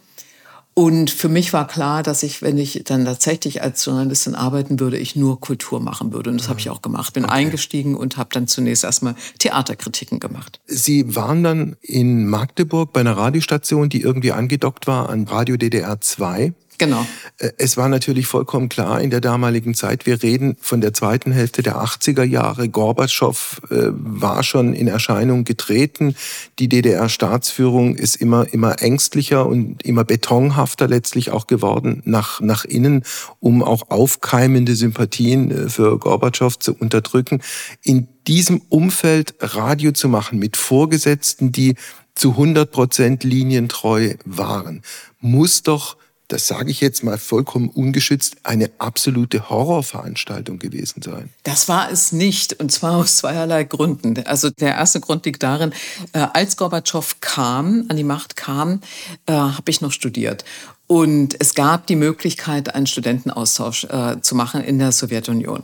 Und 0.77 1.09
für 1.09 1.27
mich 1.27 1.53
war 1.53 1.65
klar, 1.65 2.03
dass 2.03 2.21
ich, 2.21 2.43
wenn 2.43 2.59
ich 2.59 2.83
dann 2.85 3.03
tatsächlich 3.03 3.63
als 3.63 3.83
Journalistin 3.83 4.35
arbeiten 4.35 4.79
würde, 4.79 4.99
ich 4.99 5.15
nur 5.15 5.41
Kultur 5.41 5.79
machen 5.79 6.13
würde. 6.13 6.29
Und 6.29 6.39
das 6.39 6.49
habe 6.49 6.59
ich 6.59 6.69
auch 6.69 6.83
gemacht. 6.83 7.15
Bin 7.15 7.25
okay. 7.25 7.33
eingestiegen 7.33 7.95
und 7.95 8.15
habe 8.17 8.29
dann 8.31 8.45
zunächst 8.45 8.83
erstmal 8.83 9.15
Theaterkritiken 9.39 10.19
gemacht. 10.19 10.59
Sie 10.67 11.15
waren 11.15 11.41
dann 11.41 11.77
in 11.81 12.27
Magdeburg 12.27 12.93
bei 12.93 12.99
einer 12.99 13.17
Radiostation, 13.17 13.89
die 13.89 14.01
irgendwie 14.01 14.33
angedockt 14.33 14.85
war 14.85 15.09
an 15.09 15.23
Radio 15.23 15.57
DDR 15.57 15.99
2. 15.99 16.53
Genau. 16.77 17.05
Äh, 17.39 17.51
es 17.57 17.77
war 17.77 17.89
natürlich 17.89 18.27
vollkommen 18.27 18.69
klar 18.69 19.01
in 19.01 19.09
der 19.09 19.21
damaligen 19.21 19.73
Zeit, 19.73 20.05
wir 20.05 20.21
reden 20.21 20.57
von 20.61 20.81
der 20.81 20.93
zweiten 20.93 21.31
Hälfte 21.31 21.63
der 21.63 21.77
80er 21.77 22.23
Jahre. 22.23 22.69
Gorbatschow 22.69 23.61
äh, 23.69 23.87
war 23.91 24.43
schon 24.43 24.73
in 24.73 24.87
Erscheinung 24.87 25.43
getreten. 25.43 26.15
Die 26.59 26.69
DDR-Staatsführung 26.69 27.95
ist 27.95 28.15
immer, 28.15 28.51
immer 28.53 28.81
ängstlicher 28.81 29.45
und 29.45 29.83
immer 29.83 30.03
betonhafter 30.03 30.87
letztlich 30.87 31.31
auch 31.31 31.47
geworden 31.47 32.01
nach, 32.05 32.41
nach 32.41 32.63
innen, 32.63 33.03
um 33.39 33.63
auch 33.63 33.89
aufkeimende 33.89 34.75
Sympathien 34.75 35.51
äh, 35.51 35.69
für 35.69 35.97
Gorbatschow 35.97 36.57
zu 36.59 36.75
unterdrücken. 36.75 37.41
In 37.81 38.07
diesem 38.27 38.61
Umfeld 38.69 39.35
Radio 39.39 39.93
zu 39.93 40.09
machen 40.09 40.37
mit 40.37 40.57
Vorgesetzten, 40.57 41.51
die 41.51 41.75
zu 42.13 42.31
100 42.31 42.71
Prozent 42.71 43.23
linientreu 43.23 44.15
waren, 44.25 44.81
muss 45.19 45.63
doch 45.63 45.96
das 46.27 46.47
sage 46.47 46.71
ich 46.71 46.81
jetzt 46.81 47.03
mal 47.03 47.17
vollkommen 47.17 47.69
ungeschützt, 47.69 48.37
eine 48.43 48.69
absolute 48.79 49.49
Horrorveranstaltung 49.49 50.59
gewesen 50.59 51.01
sein. 51.01 51.29
Das 51.43 51.69
war 51.69 51.89
es 51.91 52.11
nicht, 52.11 52.59
und 52.59 52.71
zwar 52.71 52.97
aus 52.97 53.17
zweierlei 53.17 53.63
Gründen. 53.63 54.25
Also 54.25 54.49
der 54.49 54.75
erste 54.75 54.99
Grund 54.99 55.25
liegt 55.25 55.43
darin, 55.43 55.73
äh, 56.13 56.27
als 56.33 56.57
Gorbatschow 56.57 57.21
kam, 57.21 57.85
an 57.87 57.95
die 57.95 58.03
Macht 58.03 58.35
kam, 58.35 58.81
äh, 59.25 59.33
habe 59.33 59.71
ich 59.71 59.81
noch 59.81 59.91
studiert. 59.91 60.43
Und 60.87 61.35
es 61.39 61.53
gab 61.53 61.87
die 61.87 61.95
Möglichkeit, 61.95 62.73
einen 62.75 62.87
Studentenaustausch 62.87 63.85
äh, 63.85 64.21
zu 64.21 64.35
machen 64.35 64.61
in 64.61 64.79
der 64.79 64.91
Sowjetunion. 64.91 65.63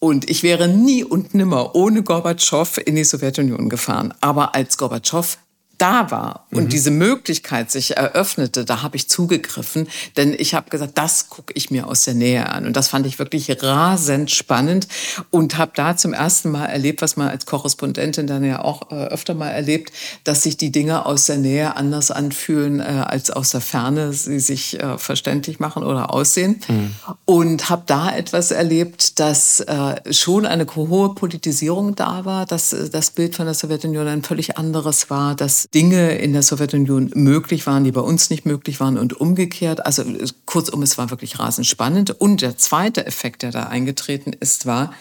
Und 0.00 0.30
ich 0.30 0.44
wäre 0.44 0.68
nie 0.68 1.02
und 1.02 1.34
nimmer 1.34 1.74
ohne 1.74 2.02
Gorbatschow 2.02 2.78
in 2.78 2.94
die 2.94 3.04
Sowjetunion 3.04 3.68
gefahren. 3.68 4.14
Aber 4.20 4.54
als 4.54 4.78
Gorbatschow 4.78 5.38
da 5.78 6.10
war 6.10 6.46
und 6.50 6.64
mhm. 6.64 6.68
diese 6.68 6.90
Möglichkeit 6.90 7.70
sich 7.70 7.96
eröffnete, 7.96 8.64
da 8.64 8.82
habe 8.82 8.96
ich 8.96 9.08
zugegriffen, 9.08 9.88
denn 10.16 10.34
ich 10.36 10.54
habe 10.54 10.70
gesagt, 10.70 10.98
das 10.98 11.28
gucke 11.28 11.52
ich 11.54 11.70
mir 11.70 11.86
aus 11.86 12.04
der 12.04 12.14
Nähe 12.14 12.48
an 12.50 12.66
und 12.66 12.76
das 12.76 12.88
fand 12.88 13.06
ich 13.06 13.18
wirklich 13.18 13.62
rasend 13.62 14.30
spannend 14.30 14.88
und 15.30 15.56
habe 15.56 15.72
da 15.74 15.96
zum 15.96 16.12
ersten 16.12 16.50
Mal 16.50 16.66
erlebt, 16.66 17.00
was 17.00 17.16
man 17.16 17.28
als 17.28 17.46
Korrespondentin 17.46 18.26
dann 18.26 18.44
ja 18.44 18.62
auch 18.62 18.90
äh, 18.90 18.94
öfter 18.94 19.34
mal 19.34 19.50
erlebt, 19.50 19.92
dass 20.24 20.42
sich 20.42 20.56
die 20.56 20.72
Dinge 20.72 21.06
aus 21.06 21.26
der 21.26 21.38
Nähe 21.38 21.76
anders 21.76 22.10
anfühlen 22.10 22.80
äh, 22.80 22.82
als 22.82 23.30
aus 23.30 23.50
der 23.50 23.60
Ferne, 23.60 24.12
sie 24.12 24.40
sich 24.40 24.80
äh, 24.80 24.98
verständlich 24.98 25.60
machen 25.60 25.84
oder 25.84 26.12
aussehen 26.12 26.60
mhm. 26.66 26.94
und 27.24 27.70
habe 27.70 27.84
da 27.86 28.14
etwas 28.14 28.50
erlebt, 28.50 29.20
dass 29.20 29.60
äh, 29.60 30.12
schon 30.12 30.44
eine 30.44 30.66
hohe 30.74 31.14
Politisierung 31.14 31.94
da 31.94 32.24
war, 32.24 32.46
dass 32.46 32.72
äh, 32.72 32.90
das 32.90 33.12
Bild 33.12 33.36
von 33.36 33.46
der 33.46 33.54
Sowjetunion 33.54 34.08
ein 34.08 34.22
völlig 34.22 34.58
anderes 34.58 35.10
war, 35.10 35.34
dass 35.34 35.67
Dinge 35.74 36.16
in 36.18 36.32
der 36.32 36.42
Sowjetunion 36.42 37.10
möglich 37.14 37.66
waren, 37.66 37.84
die 37.84 37.92
bei 37.92 38.00
uns 38.00 38.30
nicht 38.30 38.46
möglich 38.46 38.80
waren 38.80 38.96
und 38.96 39.20
umgekehrt. 39.20 39.84
Also 39.84 40.04
kurzum, 40.46 40.82
es 40.82 40.96
war 40.96 41.10
wirklich 41.10 41.38
rasend 41.38 41.66
spannend. 41.66 42.20
Und 42.20 42.40
der 42.40 42.56
zweite 42.56 43.06
Effekt, 43.06 43.42
der 43.42 43.50
da 43.50 43.64
eingetreten 43.64 44.32
ist, 44.32 44.66
war, 44.66 44.94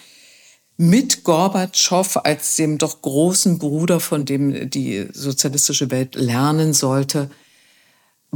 mit 0.76 1.24
Gorbatschow 1.24 2.18
als 2.24 2.56
dem 2.56 2.78
doch 2.78 3.02
großen 3.02 3.58
Bruder, 3.58 4.00
von 4.00 4.26
dem 4.26 4.70
die 4.70 5.08
sozialistische 5.12 5.90
Welt 5.90 6.16
lernen 6.16 6.74
sollte, 6.74 7.32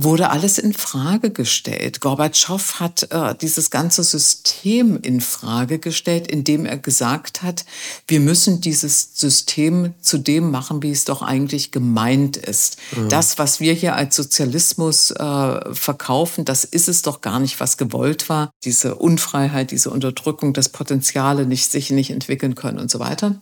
wurde 0.04 0.30
alles 0.30 0.58
in 0.58 0.74
Frage 0.74 1.32
gestellt. 1.32 2.00
Gorbatschow 2.02 2.80
hat 2.80 3.12
äh, 3.12 3.36
dieses 3.36 3.70
ganze 3.70 4.04
System 4.04 5.00
in 5.02 5.22
Frage 5.22 5.80
gestellt, 5.80 6.28
indem 6.28 6.66
er 6.66 6.78
gesagt 6.78 7.44
hat, 7.44 7.66
wir 8.08 8.20
müssen 8.20 8.62
dieses 8.62 9.10
System 9.14 9.94
zu 10.02 10.18
dem 10.18 10.52
machen, 10.52 10.82
wie 10.84 10.92
es 10.92 11.06
doch 11.06 11.22
eigentlich 11.22 11.72
gemeint 11.72 12.38
ist. 12.38 12.78
Mhm. 12.96 13.10
Das, 13.10 13.38
was 13.38 13.60
wir 13.60 13.74
hier 13.74 13.96
als 13.96 14.16
Sozialismus 14.16 15.12
äh, 15.12 15.74
verkaufen, 15.74 16.46
das 16.46 16.64
ist 16.64 16.88
es 16.88 17.02
doch 17.02 17.22
gar 17.22 17.40
nicht, 17.40 17.60
was 17.60 17.78
gewollt 17.78 18.30
war. 18.30 18.52
Diese 18.64 18.96
Unfreiheit, 18.96 19.72
diese 19.72 19.90
Unterdrückung, 19.90 20.54
das 20.54 20.70
Potenziale 20.70 21.46
nicht 21.46 21.72
sich 21.72 21.92
nicht 21.92 22.12
entwickeln 22.12 22.56
können 22.56 22.80
und 22.80 22.90
so 22.90 23.00
weiter. 23.00 23.36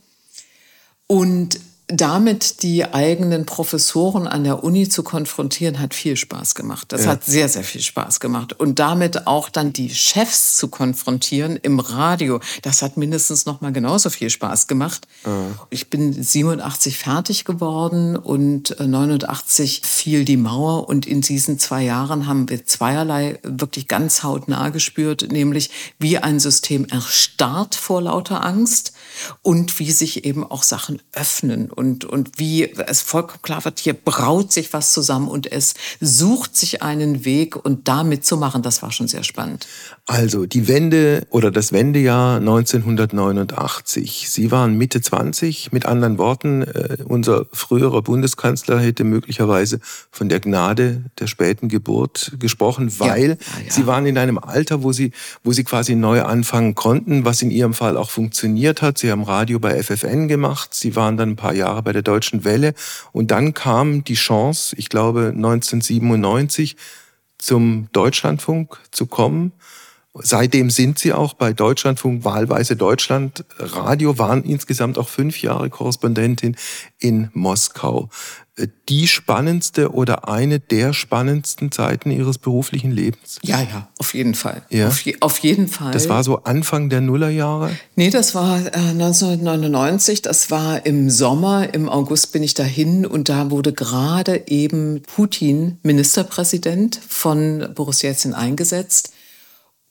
Und 1.08 1.60
damit 1.92 2.62
die 2.62 2.86
eigenen 2.86 3.48
Professoren 3.48 4.28
an 4.28 4.44
der 4.44 4.64
Uni 4.64 4.88
zu 4.88 5.02
konfrontieren, 5.02 5.80
hat 5.80 5.96
viel 5.96 6.16
Spaß 6.16 6.54
gemacht. 6.54 6.92
Das 6.92 7.06
ja. 7.06 7.12
hat 7.12 7.26
sehr, 7.26 7.50
sehr 7.50 7.64
viel 7.64 7.82
Spaß 7.82 8.20
gemacht. 8.20 8.54
Und 8.54 8.78
damit 8.78 9.26
auch 9.26 9.50
dann 9.50 9.74
die 9.74 9.90
Chefs 9.90 10.56
zu 10.56 10.68
konfrontieren 10.68 11.58
im 11.58 11.80
Radio, 11.80 12.42
das 12.62 12.84
hat 12.84 12.96
mindestens 12.96 13.48
noch 13.48 13.62
mal 13.62 13.72
genauso 13.72 14.12
viel 14.12 14.30
Spaß 14.30 14.68
gemacht. 14.68 15.08
Mhm. 15.26 15.56
Ich 15.72 15.90
bin 15.90 16.14
87 16.14 16.98
fertig 17.00 17.44
geworden 17.44 18.16
und 18.16 18.76
89 18.80 19.82
fiel 19.84 20.26
die 20.26 20.38
Mauer. 20.38 20.88
Und 20.88 21.08
in 21.08 21.22
diesen 21.22 21.58
zwei 21.58 21.84
Jahren 21.84 22.28
haben 22.28 22.50
wir 22.50 22.66
zweierlei 22.66 23.40
wirklich 23.42 23.88
ganz 23.88 24.22
hautnah 24.22 24.70
gespürt, 24.70 25.32
nämlich 25.32 25.72
wie 25.98 26.20
ein 26.20 26.40
System 26.40 26.86
erstarrt 26.86 27.74
vor 27.74 28.04
lauter 28.04 28.46
Angst 28.46 28.94
und 29.42 29.80
wie 29.80 29.92
sich 29.92 30.26
eben 30.26 30.44
auch 30.44 30.64
Sachen 30.64 31.02
öffnen 31.14 31.72
und, 31.72 32.06
und 32.06 32.38
wie 32.38 32.72
es 32.72 33.02
vollkommen 33.02 33.42
klar 33.42 33.66
wird, 33.66 33.80
hier 33.80 33.94
braut 33.94 34.52
sich 34.52 34.74
was 34.74 34.94
zusammen 34.94 35.28
und 35.28 35.52
es 35.52 35.74
sucht 36.00 36.56
sich 36.56 36.82
einen 36.82 37.26
Weg 37.26 37.56
und 37.56 37.88
da 37.88 38.04
mitzumachen, 38.04 38.62
das 38.62 38.82
war 38.82 38.92
schon 38.92 39.08
sehr 39.08 39.24
spannend. 39.24 39.68
Also 40.06 40.46
die 40.46 40.68
Wende 40.68 41.28
oder 41.30 41.52
das 41.52 41.72
Wendejahr 41.72 42.38
1989. 42.38 44.28
Sie 44.30 44.52
waren 44.52 44.76
Mitte 44.76 45.02
20, 45.02 45.72
mit 45.72 45.86
anderen 45.86 46.18
Worten, 46.18 46.64
äh, 46.64 46.98
unser 47.06 47.46
früherer 47.52 48.02
Bundeskanzler 48.02 48.80
hätte 48.80 49.04
möglicherweise 49.04 49.80
von 50.12 50.30
der 50.30 50.40
Gnade 50.40 51.06
der 51.20 51.28
späten 51.28 51.70
Geburt 51.70 52.34
gesprochen, 52.40 52.92
weil 53.00 53.22
ja, 53.22 53.28
ja, 53.28 53.66
ja. 53.66 53.72
Sie 53.72 53.88
waren 53.88 54.06
in 54.06 54.18
einem 54.18 54.38
Alter, 54.38 54.84
wo 54.84 54.92
Sie, 54.92 55.12
wo 55.44 55.52
Sie 55.52 55.64
quasi 55.64 55.96
neu 55.96 56.24
anfangen 56.24 56.76
konnten, 56.76 57.26
was 57.26 57.42
in 57.42 57.52
Ihrem 57.52 57.74
Fall 57.74 57.98
auch 57.98 58.10
funktioniert 58.10 58.82
hat. 58.82 58.98
Sie 58.98 59.09
haben 59.12 59.24
Radio 59.24 59.60
bei 59.60 59.82
FFN 59.82 60.28
gemacht, 60.28 60.74
Sie 60.74 60.96
waren 60.96 61.18
dann 61.18 61.32
ein 61.32 61.36
paar 61.36 61.54
Jahre 61.54 61.84
bei 61.84 61.94
der 61.94 62.02
Deutschen 62.02 62.44
Welle 62.44 62.74
und 63.12 63.32
dann 63.32 63.54
kam 63.54 64.04
die 64.04 64.16
Chance, 64.16 64.76
ich 64.78 64.90
glaube 64.90 65.34
1997, 65.36 66.76
zum 67.38 67.88
Deutschlandfunk 67.94 68.80
zu 68.92 69.06
kommen. 69.06 69.54
Seitdem 70.16 70.70
sind 70.70 70.98
Sie 71.00 71.14
auch 71.14 71.34
bei 71.36 71.54
Deutschlandfunk, 71.54 72.26
wahlweise 72.26 72.76
Deutschland 72.76 73.46
Radio, 73.58 74.18
waren 74.18 74.44
insgesamt 74.44 74.98
auch 74.98 75.08
fünf 75.08 75.42
Jahre 75.42 75.70
Korrespondentin 75.70 76.56
in 77.00 77.30
Moskau 77.34 78.10
die 78.90 79.08
spannendste 79.08 79.94
oder 79.94 80.28
eine 80.28 80.60
der 80.60 80.94
spannendsten 80.94 81.72
Zeiten 81.72 82.12
Ihres 82.12 82.38
beruflichen 82.38 82.92
Lebens? 82.92 83.40
Ja, 83.42 83.62
ja, 83.62 83.88
auf 83.98 84.14
jeden 84.14 84.36
Fall. 84.36 84.64
Ja? 84.70 84.88
Auf, 84.88 85.02
je, 85.02 85.18
auf 85.20 85.38
jeden 85.40 85.68
Fall. 85.68 85.92
Das 85.92 86.10
war 86.10 86.24
so 86.24 86.44
Anfang 86.44 86.90
der 86.90 87.02
Nullerjahre? 87.02 87.72
Nee, 87.96 88.10
das 88.10 88.36
war 88.36 88.60
äh, 88.60 88.72
1999. 88.76 90.22
Das 90.22 90.52
war 90.52 90.86
im 90.86 91.10
Sommer. 91.10 91.74
Im 91.74 91.88
August 91.88 92.34
bin 92.34 92.44
ich 92.44 92.54
dahin 92.54 93.06
und 93.06 93.30
da 93.30 93.52
wurde 93.52 93.74
gerade 93.74 94.48
eben 94.48 95.04
Putin 95.04 95.78
Ministerpräsident 95.84 97.00
von 97.08 97.70
Boris 97.76 98.02
Jelzin 98.02 98.34
eingesetzt 98.34 99.14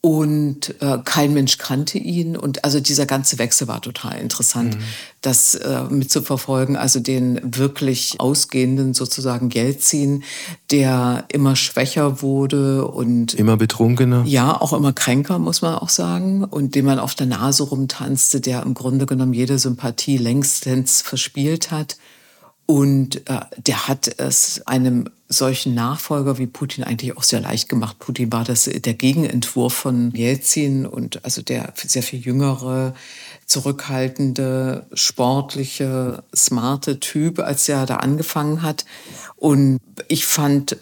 und 0.01 0.81
äh, 0.81 0.99
kein 1.03 1.33
Mensch 1.33 1.57
kannte 1.57 1.97
ihn 1.97 2.37
und 2.37 2.63
also 2.63 2.79
dieser 2.79 3.05
ganze 3.05 3.37
Wechsel 3.37 3.67
war 3.67 3.81
total 3.81 4.17
interessant, 4.19 4.77
mhm. 4.77 4.83
das 5.19 5.55
äh, 5.55 5.83
mitzuverfolgen. 5.89 6.77
Also 6.77 7.01
den 7.01 7.41
wirklich 7.43 8.15
ausgehenden 8.17 8.93
sozusagen 8.93 9.49
Geldziehen, 9.49 10.23
der 10.71 11.25
immer 11.27 11.57
schwächer 11.57 12.21
wurde 12.21 12.87
und 12.87 13.33
immer 13.33 13.57
betrunkener. 13.57 14.23
Ja, 14.25 14.61
auch 14.61 14.71
immer 14.71 14.93
kränker 14.93 15.37
muss 15.37 15.61
man 15.61 15.75
auch 15.75 15.89
sagen 15.89 16.45
und 16.45 16.75
dem 16.75 16.85
man 16.85 16.99
auf 16.99 17.13
der 17.13 17.27
Nase 17.27 17.63
rumtanzte, 17.63 18.39
der 18.39 18.63
im 18.63 18.75
Grunde 18.75 19.05
genommen 19.05 19.33
jede 19.33 19.59
Sympathie 19.59 20.17
längstens 20.17 21.01
verspielt 21.01 21.71
hat. 21.71 21.97
Und 22.69 23.27
äh, 23.27 23.39
der 23.57 23.87
hat 23.87 24.19
es 24.19 24.61
einem 24.67 25.09
solchen 25.27 25.73
Nachfolger 25.73 26.37
wie 26.37 26.45
Putin 26.45 26.83
eigentlich 26.83 27.17
auch 27.17 27.23
sehr 27.23 27.39
leicht 27.39 27.67
gemacht. 27.67 27.97
Putin 27.97 28.31
war 28.31 28.43
das 28.43 28.65
der 28.65 28.93
Gegenentwurf 28.93 29.73
von 29.73 30.11
Jelzin 30.11 30.85
und 30.85 31.25
also 31.25 31.41
der 31.41 31.73
sehr 31.75 32.03
viel 32.03 32.19
jüngere, 32.19 32.93
zurückhaltende, 33.47 34.85
sportliche, 34.93 36.21
smarte 36.35 36.99
Typ, 36.99 37.39
als 37.39 37.67
er 37.67 37.87
da 37.87 37.95
angefangen 37.95 38.61
hat. 38.61 38.85
Und 39.35 39.79
ich 40.07 40.27
fand, 40.27 40.77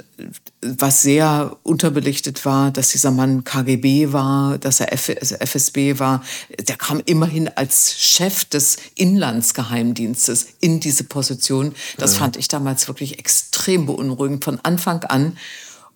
was 0.78 1.02
sehr 1.02 1.58
unterbelichtet 1.64 2.46
war, 2.46 2.72
dass 2.72 2.90
dieser 2.90 3.12
Mann 3.12 3.44
KGB 3.44 4.12
war, 4.14 4.58
dass 4.58 4.80
er 4.80 4.94
FSB 4.94 5.90
also 5.90 6.00
war. 6.00 6.24
Der 6.60 6.76
kam 6.76 7.02
immerhin 7.06 7.50
als 7.56 8.00
Chef 8.00 8.46
des 8.46 8.78
Inlandsgeheimdienstes 8.96 10.48
in 10.60 10.80
diese 10.80 11.04
Position. 11.04 11.74
Das 11.98 12.14
ja. 12.14 12.20
fand 12.20 12.38
ich 12.38 12.48
damals 12.48 12.88
wirklich 12.88 13.20
extrem 13.20 13.86
beunruhigend 13.86 14.44
von 14.44 14.60
Anfang 14.64 15.04
an. 15.06 15.38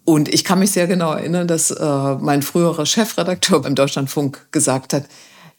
Und 0.04 0.30
ich 0.34 0.44
kann 0.44 0.60
mich 0.60 0.72
sehr 0.72 0.88
genau 0.88 1.14
erinnern, 1.14 1.48
dass 1.48 1.72
äh, 1.72 2.16
mein 2.16 2.42
früherer 2.42 2.86
Chefredakteur 2.86 3.62
beim 3.62 3.76
Deutschlandfunk 3.76 4.48
gesagt 4.52 4.94
hat, 4.94 5.06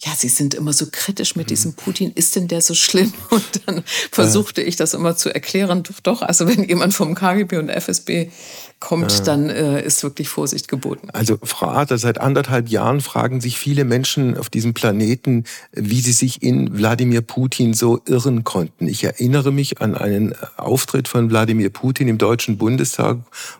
ja, 0.04 0.12
Sie 0.16 0.28
sind 0.28 0.54
immer 0.54 0.72
so 0.72 0.86
kritisch 0.90 1.36
mit 1.36 1.46
mhm. 1.46 1.48
diesem 1.48 1.74
Putin. 1.74 2.12
Ist 2.14 2.34
denn 2.34 2.48
der 2.48 2.60
so 2.60 2.74
schlimm? 2.74 3.12
Und 3.30 3.66
dann 3.66 3.84
versuchte 4.10 4.60
ich 4.60 4.76
das 4.76 4.94
immer 4.94 5.16
zu 5.16 5.32
erklären. 5.32 5.84
Doch, 5.84 6.00
doch, 6.00 6.22
also 6.22 6.48
wenn 6.48 6.64
jemand 6.64 6.94
vom 6.94 7.14
KGB 7.14 7.58
und 7.58 7.68
FSB 7.68 8.30
kommt, 8.82 9.12
ja. 9.12 9.20
dann 9.20 9.48
äh, 9.48 9.80
ist 9.80 10.02
wirklich 10.02 10.28
Vorsicht 10.28 10.66
geboten. 10.66 11.08
Also 11.12 11.38
Frau 11.44 11.68
Adler, 11.68 11.98
seit 11.98 12.20
anderthalb 12.20 12.68
Jahren 12.68 13.00
fragen 13.00 13.40
sich 13.40 13.56
viele 13.56 13.84
Menschen 13.84 14.36
auf 14.36 14.50
diesem 14.50 14.74
Planeten, 14.74 15.44
wie 15.70 16.00
sie 16.00 16.10
sich 16.10 16.42
in 16.42 16.76
Wladimir 16.76 17.22
Putin 17.22 17.74
so 17.74 18.00
irren 18.06 18.42
konnten. 18.42 18.88
Ich 18.88 19.04
erinnere 19.04 19.52
mich 19.52 19.80
an 19.80 19.94
einen 19.94 20.34
Auftritt 20.56 21.06
von 21.06 21.30
Wladimir 21.30 21.70
Putin 21.70 22.08
im 22.08 22.18
Deutschen 22.18 22.58
Bundestag, 22.58 23.18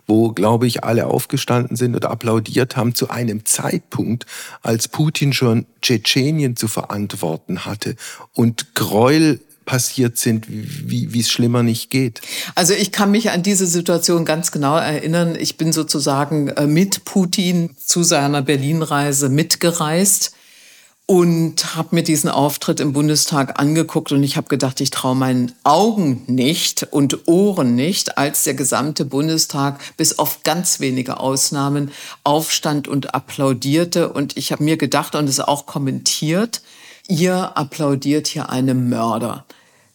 wo, 0.09 0.33
glaube 0.33 0.67
ich, 0.67 0.83
alle 0.83 1.07
aufgestanden 1.07 1.77
sind 1.77 1.95
oder 1.95 2.11
applaudiert 2.11 2.77
haben 2.77 2.97
zu 2.97 3.09
einem 3.09 3.45
Zeitpunkt, 3.45 4.27
als 4.61 4.89
Putin 4.89 5.33
schon 5.33 5.67
Tschetschenien 5.83 6.57
zu 6.57 6.67
verantworten 6.67 7.65
hatte 7.65 7.95
und 8.33 8.75
Gräuel 8.75 9.41
passiert 9.65 10.19
sind, 10.19 10.47
wie 10.49 11.19
es 11.19 11.31
schlimmer 11.31 11.63
nicht 11.63 11.91
geht. 11.91 12.21
Also 12.55 12.75
ich 12.75 12.93
kann 12.93 13.11
mich 13.11 13.31
an 13.31 13.43
diese 13.43 13.67
Situation 13.67 14.25
ganz 14.25 14.53
genau 14.53 14.77
erinnern. 14.77 15.37
Ich 15.39 15.57
bin 15.57 15.73
sozusagen 15.73 16.49
äh, 16.49 16.67
mit 16.67 17.05
Putin 17.05 17.71
zu 17.77 18.03
seiner 18.03 18.43
Berlin-Reise 18.43 19.29
mitgereist 19.29 20.35
und 21.07 21.77
habe 21.77 21.97
mir 21.97 22.03
diesen 22.03 22.31
Auftritt 22.31 22.81
im 22.81 22.93
Bundestag 22.93 23.59
angeguckt 23.61 24.13
und 24.13 24.23
ich 24.23 24.37
habe 24.37 24.49
gedacht, 24.49 24.81
ich 24.81 24.91
traue 24.91 25.17
meinen 25.17 25.53
Augen 25.65 26.23
nicht 26.27 26.85
und 26.91 27.29
Ohren 27.29 27.75
nicht, 27.75 28.17
als 28.17 28.45
der 28.45 28.55
gesamte 28.55 29.05
Bundestag 29.05 29.81
bis 29.97 30.19
auf 30.19 30.43
ganz 30.43 30.81
wenige 30.81 31.19
Ausnahmen 31.19 31.91
aufstand 32.25 32.89
und 32.89 33.15
applaudierte 33.15 34.13
und 34.13 34.37
ich 34.37 34.53
habe 34.53 34.65
mir 34.65 34.77
gedacht 34.77 35.15
und 35.15 35.29
es 35.29 35.41
auch 35.41 35.67
kommentiert, 35.67 36.63
ihr 37.09 37.57
applaudiert 37.57 38.27
hier 38.27 38.51
einem 38.51 38.89
Mörder 38.89 39.45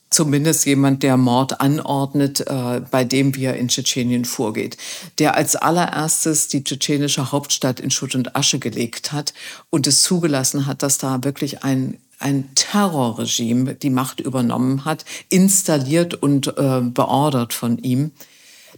zumindest 0.10 0.66
jemand, 0.66 1.04
der 1.04 1.18
Mord 1.18 1.60
anordnet, 1.60 2.42
äh, 2.48 2.82
bei 2.92 3.04
dem 3.04 3.36
wie 3.36 3.46
er 3.46 3.58
in 3.58 3.68
Tschetschenien 3.68 4.26
vorgeht, 4.26 4.78
der 5.20 5.36
als 5.36 5.56
allererstes 5.56 6.48
die 6.48 6.64
tschetschenische 6.64 7.32
Hauptstadt 7.32 7.80
in 7.80 7.92
Schutt 7.92 8.16
und 8.16 8.36
Asche 8.36 8.60
gelegt 8.60 9.12
hat 9.12 9.34
und 9.70 9.86
es 9.88 10.04
zugelassen 10.04 10.66
hat, 10.66 10.84
dass 10.84 10.98
da 10.98 11.24
wirklich 11.24 11.64
ein 11.64 12.00
ein 12.20 12.50
Terrorregime 12.56 13.76
die 13.76 13.92
Macht 13.92 14.20
übernommen 14.20 14.86
hat, 14.86 15.06
installiert 15.30 16.16
und 16.16 16.48
äh, 16.58 16.82
beordert 16.82 17.54
von 17.54 17.78
ihm. 17.78 18.12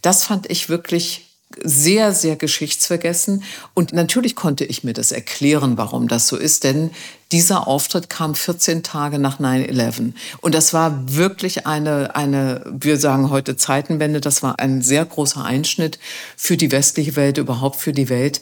Das 0.02 0.26
fand 0.26 0.52
ich 0.52 0.68
wirklich 0.68 1.30
sehr, 1.64 2.14
sehr 2.14 2.36
geschichtsvergessen. 2.36 3.44
Und 3.74 3.94
natürlich 3.94 4.36
konnte 4.36 4.66
ich 4.66 4.84
mir 4.84 4.92
das 4.92 5.14
erklären, 5.14 5.78
warum 5.78 6.10
das 6.10 6.28
so 6.28 6.36
ist, 6.36 6.66
denn 6.66 6.92
dieser 7.32 7.68
Auftritt 7.68 8.10
kam 8.10 8.34
14 8.34 8.84
Tage 8.84 9.20
nach 9.20 9.40
9-11. 9.40 10.14
Und 10.42 10.56
das 10.56 10.74
war 10.74 11.16
wirklich 11.16 11.68
eine, 11.68 12.16
eine, 12.16 12.64
wir 12.72 12.98
sagen 12.98 13.30
heute 13.30 13.56
Zeitenwende, 13.56 14.20
das 14.20 14.42
war 14.42 14.60
ein 14.60 14.82
sehr 14.82 15.06
großer 15.06 15.44
Einschnitt 15.44 16.00
für 16.36 16.58
die 16.58 16.72
westliche 16.72 17.16
Welt, 17.16 17.38
überhaupt 17.38 17.80
für 17.80 17.94
die 17.94 18.10
Welt. 18.10 18.42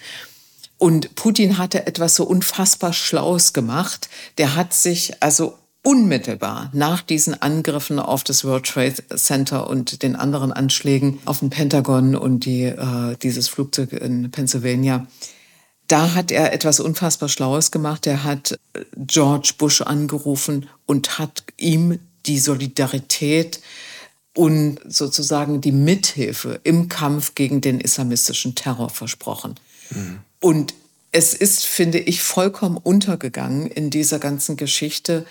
Und 0.78 1.16
Putin 1.16 1.58
hatte 1.58 1.88
etwas 1.88 2.16
so 2.16 2.24
unfassbar 2.24 2.94
Schlaues 2.94 3.52
gemacht. 3.52 4.10
Der 4.38 4.56
hat 4.56 4.74
sich 4.74 5.22
also 5.22 5.58
unmittelbar 5.84 6.70
nach 6.74 7.02
diesen 7.02 7.42
Angriffen 7.42 8.00
auf 8.00 8.24
das 8.24 8.44
World 8.44 8.66
Trade 8.66 8.96
Center 9.16 9.70
und 9.70 10.04
den 10.04 10.16
anderen 10.16 10.52
Anschlägen 10.52 11.20
auf 11.26 11.40
den 11.40 11.50
Pentagon 11.50 12.16
und 12.16 12.46
die, 12.46 12.64
äh, 12.64 13.16
dieses 13.22 13.48
Flugzeug 13.48 13.94
in 13.94 14.30
Pennsylvania, 14.30 15.08
da 15.88 16.14
hat 16.14 16.32
er 16.32 16.54
etwas 16.54 16.80
unfassbar 16.80 17.30
Schlaues 17.30 17.72
gemacht. 17.72 18.08
Er 18.08 18.24
hat 18.24 18.60
äh, 18.74 18.84
George 18.96 19.54
Bush 19.58 19.82
angerufen 19.82 20.70
und 20.86 21.18
hat 21.18 21.44
ihm 21.58 22.00
die 22.26 22.40
Solidarität 22.40 23.62
und 24.34 24.80
sozusagen 24.86 25.62
die 25.62 25.72
Mithilfe 25.72 26.60
im 26.64 26.90
Kampf 26.90 27.34
gegen 27.36 27.62
den 27.62 27.80
islamistischen 27.80 28.54
Terror 28.54 28.90
versprochen. 28.90 29.56
Mhm. 29.90 30.20
Und 30.40 30.74
es 31.12 31.34
ist, 31.34 31.66
finde 31.66 32.00
ich, 32.00 32.22
vollkommen 32.22 32.78
untergegangen 32.78 33.68
in 33.68 33.90
dieser 33.90 34.20
ganzen 34.20 34.58
Geschichte, 34.58 35.26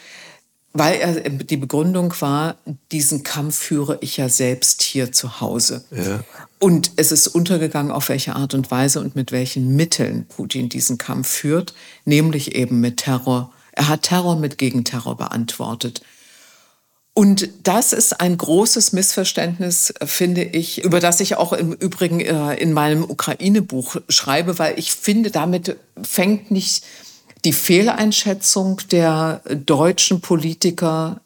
weil 0.79 1.01
er, 1.01 1.31
die 1.31 1.57
Begründung 1.57 2.15
war, 2.21 2.57
diesen 2.93 3.23
Kampf 3.23 3.57
führe 3.57 3.99
ich 4.01 4.17
ja 4.17 4.29
selbst 4.29 4.83
hier 4.83 5.13
zu 5.13 5.41
Hause. 5.41 5.85
Ja. 5.91 6.25
Und 6.59 6.93
es 6.97 7.13
ist 7.13 7.29
untergegangen, 7.29 7.93
auf 7.93 8.09
welche 8.09 8.37
Art 8.37 8.55
und 8.55 8.71
Weise 8.71 9.01
und 9.01 9.15
mit 9.15 9.33
welchen 9.33 9.77
Mitteln 9.77 10.27
Putin 10.27 10.69
diesen 10.69 10.99
Kampf 10.99 11.29
führt, 11.29 11.75
nämlich 12.05 12.55
eben 12.55 12.81
mit 12.81 12.99
Terror. 12.99 13.53
Er 13.73 13.89
hat 13.89 14.03
Terror 14.03 14.37
mit 14.37 14.59
Gegenterror 14.59 15.17
beantwortet. 15.17 16.03
Und 17.19 17.49
das 17.63 17.95
ist 17.95 18.21
ein 18.21 18.37
großes 18.37 18.93
Missverständnis, 18.93 19.95
finde 20.05 20.43
ich, 20.43 20.85
über 20.85 21.01
das 21.01 21.21
ich 21.21 21.37
auch 21.37 21.55
im 21.55 21.73
Übrigen 21.73 22.21
äh, 22.21 22.55
in 22.57 22.75
meinem 22.75 23.05
Ukraine-Buch 23.05 23.97
schreibe, 24.11 24.59
weil 24.59 24.79
ich 24.79 24.93
finde, 24.93 25.31
damit 25.31 25.77
fängt 26.03 26.51
nicht 26.51 26.85
die 27.47 27.53
Fehleinschätzung 27.53 28.81
der 28.91 29.41
deutschen 29.65 30.21
Politiker 30.21 31.21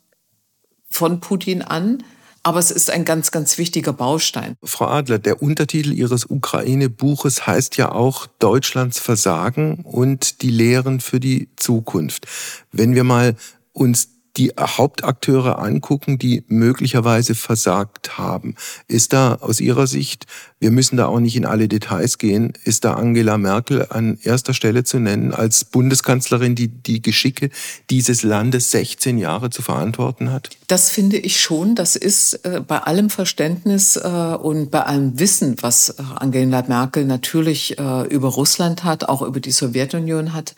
von 0.90 1.20
Putin 1.20 1.62
an. 1.62 2.04
Aber 2.42 2.58
es 2.58 2.70
ist 2.70 2.90
ein 2.90 3.06
ganz, 3.06 3.30
ganz 3.30 3.56
wichtiger 3.56 3.94
Baustein. 3.94 4.54
Frau 4.62 4.86
Adler, 4.86 5.18
der 5.18 5.42
Untertitel 5.42 5.92
Ihres 5.92 6.26
Ukraine-Buches 6.26 7.46
heißt 7.46 7.78
ja 7.78 7.92
auch 7.92 8.26
Deutschlands 8.38 8.98
Versagen 8.98 9.80
und 9.82 10.42
die 10.42 10.50
Lehren 10.50 11.00
für 11.00 11.20
die 11.20 11.48
Zukunft. 11.56 12.26
Wenn 12.70 12.94
wir 12.94 13.04
mal 13.04 13.34
uns 13.72 14.08
die 14.36 14.52
Hauptakteure 14.58 15.58
angucken, 15.58 16.18
die 16.18 16.44
möglicherweise 16.48 17.34
versagt 17.34 18.18
haben. 18.18 18.54
Ist 18.86 19.12
da 19.12 19.34
aus 19.36 19.60
Ihrer 19.60 19.86
Sicht, 19.86 20.26
wir 20.60 20.70
müssen 20.70 20.96
da 20.96 21.06
auch 21.06 21.20
nicht 21.20 21.36
in 21.36 21.46
alle 21.46 21.68
Details 21.68 22.18
gehen, 22.18 22.52
ist 22.64 22.84
da 22.84 22.94
Angela 22.94 23.38
Merkel 23.38 23.86
an 23.90 24.18
erster 24.22 24.54
Stelle 24.54 24.84
zu 24.84 24.98
nennen 24.98 25.32
als 25.32 25.64
Bundeskanzlerin, 25.64 26.54
die 26.54 26.68
die 26.68 27.02
Geschicke 27.02 27.50
dieses 27.88 28.22
Landes 28.22 28.70
16 28.70 29.18
Jahre 29.18 29.50
zu 29.50 29.62
verantworten 29.62 30.30
hat? 30.30 30.50
Das 30.68 30.90
finde 30.90 31.16
ich 31.16 31.40
schon. 31.40 31.74
Das 31.74 31.96
ist 31.96 32.34
äh, 32.44 32.60
bei 32.66 32.78
allem 32.78 33.10
Verständnis 33.10 33.96
äh, 33.96 34.08
und 34.08 34.70
bei 34.70 34.82
allem 34.82 35.18
Wissen, 35.18 35.56
was 35.60 35.90
äh, 35.90 36.02
Angela 36.16 36.62
Merkel 36.68 37.04
natürlich 37.04 37.78
äh, 37.78 38.06
über 38.06 38.28
Russland 38.28 38.84
hat, 38.84 39.08
auch 39.08 39.22
über 39.22 39.40
die 39.40 39.50
Sowjetunion 39.50 40.34
hat 40.34 40.54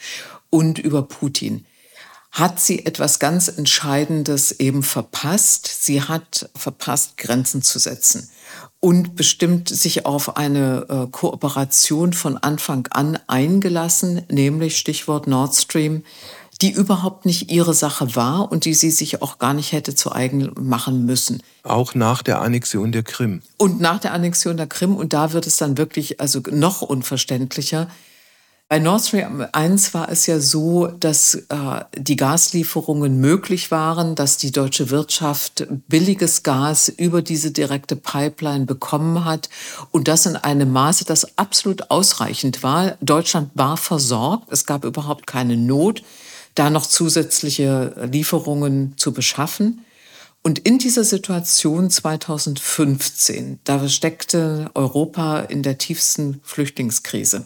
und 0.51 0.79
über 0.79 1.03
Putin 1.03 1.65
hat 2.33 2.59
sie 2.59 2.87
etwas 2.87 3.19
ganz 3.19 3.49
Entscheidendes 3.49 4.53
eben 4.53 4.83
verpasst. 4.83 5.71
Sie 5.85 6.03
hat 6.03 6.51
verpasst, 6.57 7.19
Grenzen 7.19 7.63
zu 7.63 7.79
setzen 7.79 8.29
und 8.81 9.15
bestimmt 9.15 9.69
sich 9.69 10.07
auf 10.07 10.37
eine 10.37 10.87
äh, 10.89 11.07
Kooperation 11.11 12.13
von 12.13 12.37
Anfang 12.37 12.89
an 12.91 13.17
eingelassen, 13.29 14.23
nämlich 14.29 14.77
Stichwort 14.77 15.29
Nord 15.29 15.55
Stream, 15.55 16.03
die 16.61 16.73
überhaupt 16.73 17.25
nicht 17.25 17.51
ihre 17.51 17.75
Sache 17.75 18.17
war 18.17 18.51
und 18.51 18.65
die 18.65 18.75
sie 18.75 18.91
sich 18.91 19.23
auch 19.23 19.39
gar 19.39 19.55
nicht 19.55 19.73
hätte 19.73 19.95
zu 19.95 20.11
eigen 20.11 20.51
machen 20.59 21.07
müssen. 21.07 21.43
Auch 21.63 21.95
nach 21.95 22.23
der 22.23 22.41
Annexion 22.41 22.93
der 22.93 23.03
Krim. 23.05 23.43
Und 23.57 23.81
nach 23.81 24.01
der 24.01 24.15
Annexion 24.15 24.57
der 24.57 24.67
Krim, 24.67 24.97
und 24.97 25.13
da 25.13 25.33
wird 25.33 25.47
es 25.47 25.57
dann 25.57 25.79
wirklich 25.79 26.21
also 26.21 26.41
noch 26.51 26.83
unverständlicher, 26.83 27.89
bei 28.73 28.79
Nord 28.79 29.03
Stream 29.03 29.45
1 29.53 29.93
war 29.93 30.09
es 30.09 30.25
ja 30.25 30.41
so, 30.41 30.87
dass 30.87 31.35
äh, 31.35 31.45
die 31.95 32.17
Gaslieferungen 32.17 33.21
möglich 33.21 33.71
waren, 33.71 34.15
dass 34.15 34.39
die 34.39 34.51
deutsche 34.51 34.89
Wirtschaft 34.89 35.67
billiges 35.89 36.43
Gas 36.43 36.89
über 36.89 37.21
diese 37.21 37.51
direkte 37.51 37.97
Pipeline 37.97 38.65
bekommen 38.65 39.27
hat 39.27 39.51
und 39.91 40.09
das 40.09 40.25
in 40.25 40.37
einem 40.37 40.73
Maße, 40.73 41.05
das 41.05 41.37
absolut 41.37 41.91
ausreichend 41.91 42.63
war. 42.63 42.97
Deutschland 43.03 43.51
war 43.53 43.77
versorgt, 43.77 44.51
es 44.51 44.65
gab 44.65 44.87
überhaupt 44.87 45.27
keine 45.27 45.59
Not, 45.59 46.03
da 46.55 46.71
noch 46.71 46.87
zusätzliche 46.87 48.09
Lieferungen 48.11 48.95
zu 48.97 49.13
beschaffen. 49.13 49.85
Und 50.43 50.61
in 50.61 50.79
dieser 50.79 51.05
Situation 51.05 51.91
2015, 51.91 53.61
da 53.65 53.87
steckte 53.91 54.71
Europa 54.73 55.41
in 55.41 55.63
der 55.63 55.77
tiefsten 55.77 56.41
Flüchtlingskrise 56.43 57.45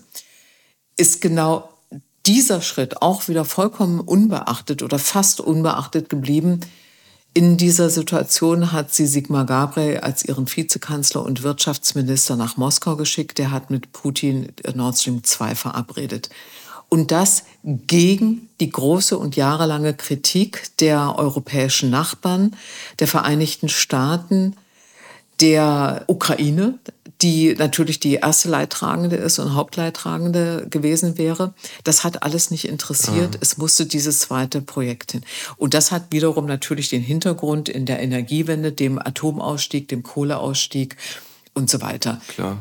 ist 0.96 1.20
genau 1.20 1.68
dieser 2.26 2.60
Schritt 2.60 3.02
auch 3.02 3.28
wieder 3.28 3.44
vollkommen 3.44 4.00
unbeachtet 4.00 4.82
oder 4.82 4.98
fast 4.98 5.40
unbeachtet 5.40 6.08
geblieben. 6.08 6.60
In 7.34 7.56
dieser 7.56 7.90
Situation 7.90 8.72
hat 8.72 8.94
sie 8.94 9.06
Sigmar 9.06 9.44
Gabriel 9.44 9.98
als 9.98 10.24
ihren 10.24 10.46
Vizekanzler 10.48 11.22
und 11.22 11.42
Wirtschaftsminister 11.42 12.34
nach 12.34 12.56
Moskau 12.56 12.96
geschickt. 12.96 13.38
Der 13.38 13.50
hat 13.50 13.70
mit 13.70 13.92
Putin 13.92 14.48
Nord 14.74 14.98
Stream 14.98 15.22
2 15.22 15.54
verabredet. 15.54 16.30
Und 16.88 17.10
das 17.10 17.44
gegen 17.62 18.48
die 18.60 18.70
große 18.70 19.18
und 19.18 19.36
jahrelange 19.36 19.92
Kritik 19.94 20.70
der 20.78 21.18
europäischen 21.18 21.90
Nachbarn, 21.90 22.56
der 23.00 23.08
Vereinigten 23.08 23.68
Staaten, 23.68 24.56
der 25.40 26.04
Ukraine, 26.06 26.78
die 27.22 27.54
natürlich 27.54 27.98
die 28.00 28.14
erste 28.14 28.48
Leidtragende 28.48 29.16
ist 29.16 29.38
und 29.38 29.54
Hauptleidtragende 29.54 30.66
gewesen 30.68 31.16
wäre. 31.18 31.54
Das 31.84 32.04
hat 32.04 32.22
alles 32.22 32.50
nicht 32.50 32.68
interessiert. 32.68 33.36
Ah. 33.36 33.38
Es 33.40 33.56
musste 33.56 33.86
dieses 33.86 34.20
zweite 34.20 34.60
Projekt 34.60 35.12
hin. 35.12 35.22
Und 35.56 35.74
das 35.74 35.92
hat 35.92 36.06
wiederum 36.10 36.46
natürlich 36.46 36.88
den 36.88 37.02
Hintergrund 37.02 37.68
in 37.68 37.86
der 37.86 38.00
Energiewende, 38.00 38.72
dem 38.72 38.98
Atomausstieg, 38.98 39.88
dem 39.88 40.02
Kohleausstieg 40.02 40.96
und 41.54 41.70
so 41.70 41.80
weiter. 41.80 42.20
Klar. 42.28 42.58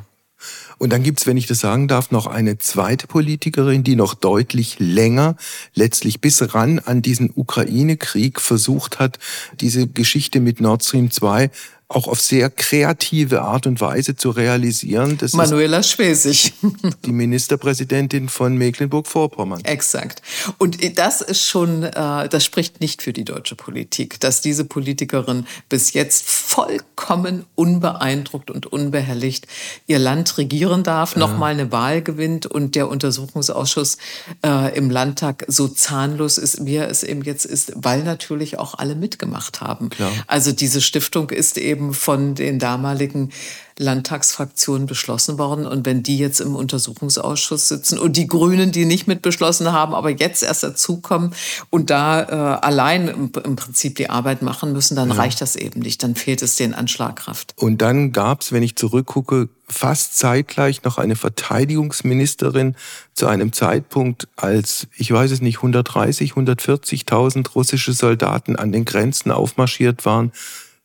Und 0.78 0.92
dann 0.92 1.04
gibt's, 1.04 1.26
wenn 1.26 1.38
ich 1.38 1.48
das 1.48 1.60
sagen 1.60 1.88
darf, 1.88 2.12
noch 2.12 2.28
eine 2.28 2.58
zweite 2.58 3.08
Politikerin, 3.08 3.84
die 3.84 3.96
noch 3.96 4.14
deutlich 4.14 4.78
länger, 4.80 5.36
letztlich 5.74 6.22
bis 6.22 6.54
ran 6.54 6.80
an 6.80 7.02
diesen 7.02 7.32
Ukraine-Krieg 7.34 8.42
versucht 8.42 9.00
hat, 9.00 9.20
diese 9.62 9.88
Geschichte 9.88 10.40
mit 10.40 10.60
Nord 10.60 10.84
Stream 10.84 11.12
2 11.12 11.50
auch 11.88 12.08
auf 12.08 12.20
sehr 12.20 12.50
kreative 12.50 13.44
Art 13.44 13.68
und 13.68 13.80
Weise 13.80 14.16
zu 14.16 14.32
realisieren. 14.32 15.18
Das 15.20 15.34
Manuela 15.34 15.84
Schwesig. 15.84 16.54
Die 17.06 17.12
Ministerpräsidentin 17.12 18.28
von 18.28 18.58
Mecklenburg-Vorpommern. 18.58 19.64
Exakt. 19.66 20.24
Und 20.58 20.98
das 20.98 21.22
ist 21.22 21.46
schon, 21.46 21.84
äh, 21.84 22.28
das 22.28 22.44
spricht 22.44 22.82
nicht 22.82 23.04
für 23.04 23.14
die 23.14 23.24
deutsche 23.24 23.56
Politik, 23.56 24.20
dass 24.20 24.42
diese 24.42 24.66
Politikerin 24.66 25.46
bis 25.70 25.94
jetzt 25.94 26.28
vollkommen 26.28 27.46
unbeeindruckt 27.54 28.50
und 28.50 28.66
unbehelligt 28.66 29.48
ihr 29.86 30.00
Land 30.00 30.38
regieren 30.66 30.84
darf, 30.84 31.16
nochmal 31.16 31.54
eine 31.54 31.72
Wahl 31.72 32.02
gewinnt 32.02 32.46
und 32.46 32.76
der 32.76 32.90
Untersuchungsausschuss 32.90 33.98
äh, 34.46 34.76
im 34.76 34.90
Landtag 34.90 35.46
so 35.48 35.68
zahnlos 35.68 36.38
ist, 36.38 36.66
wie 36.66 36.76
er 36.76 36.90
es 36.90 37.04
eben 37.04 37.22
jetzt 37.24 37.46
ist, 37.46 37.74
weil 37.76 38.04
natürlich 38.04 38.60
auch 38.60 38.76
alle 38.76 38.96
mitgemacht 38.96 39.62
haben. 39.62 39.90
Klar. 39.90 40.12
Also 40.28 40.52
diese 40.52 40.82
Stiftung 40.82 41.30
ist 41.30 41.58
eben 41.58 41.94
von 41.94 42.36
den 42.36 42.60
damaligen 42.60 43.32
Landtagsfraktionen 43.78 44.88
beschlossen 44.88 45.38
worden. 45.38 45.66
Und 45.66 45.86
wenn 45.86 46.02
die 46.02 46.18
jetzt 46.18 46.40
im 46.40 46.56
Untersuchungsausschuss 46.56 47.68
sitzen 47.68 48.00
und 48.00 48.16
die 48.16 48.28
Grünen, 48.28 48.72
die 48.72 48.86
nicht 48.86 49.08
mit 49.08 49.22
beschlossen 49.22 49.72
haben, 49.72 49.94
aber 49.94 50.10
jetzt 50.10 50.44
erst 50.44 50.64
dazukommen 50.64 51.34
und 51.70 51.90
da 51.90 52.24
äh, 52.24 52.66
allein 52.66 53.08
im, 53.10 53.32
im, 53.44 53.56
Prinzip 53.56 53.96
die 53.96 54.10
Arbeit 54.10 54.42
machen 54.42 54.72
müssen, 54.72 54.96
dann 54.96 55.10
ja. 55.10 55.16
reicht 55.16 55.42
das 55.42 55.56
eben 55.56 55.82
nicht. 55.82 56.04
Dann 56.04 56.16
fehlt 56.16 56.42
es 56.42 56.56
denen 56.56 56.74
an 56.74 56.88
Schlagkraft. 56.88 57.54
Und 57.58 57.82
dann 57.82 58.14
gab 58.14 58.42
es, 58.42 58.52
wenn 58.52 58.64
ich 58.64 58.76
zurückgucke, 58.78 59.50
fast 59.68 60.18
zeitgleich 60.18 60.84
noch 60.84 60.98
eine 60.98 61.16
Verteidigungsministerin 61.16 62.76
zu 63.14 63.28
einem 63.28 63.52
Zeitpunkt, 63.52 64.28
als, 64.36 64.88
ich 64.96 65.12
weiß 65.12 65.32
es 65.32 65.42
nicht, 65.42 65.58
130, 65.58 66.34
140.000 66.34 67.52
russische 67.54 67.94
Soldaten 67.94 68.56
an 68.56 68.72
den 68.72 68.86
Grenzen 68.86 69.32
aufmarschiert 69.32 70.06
waren 70.06 70.32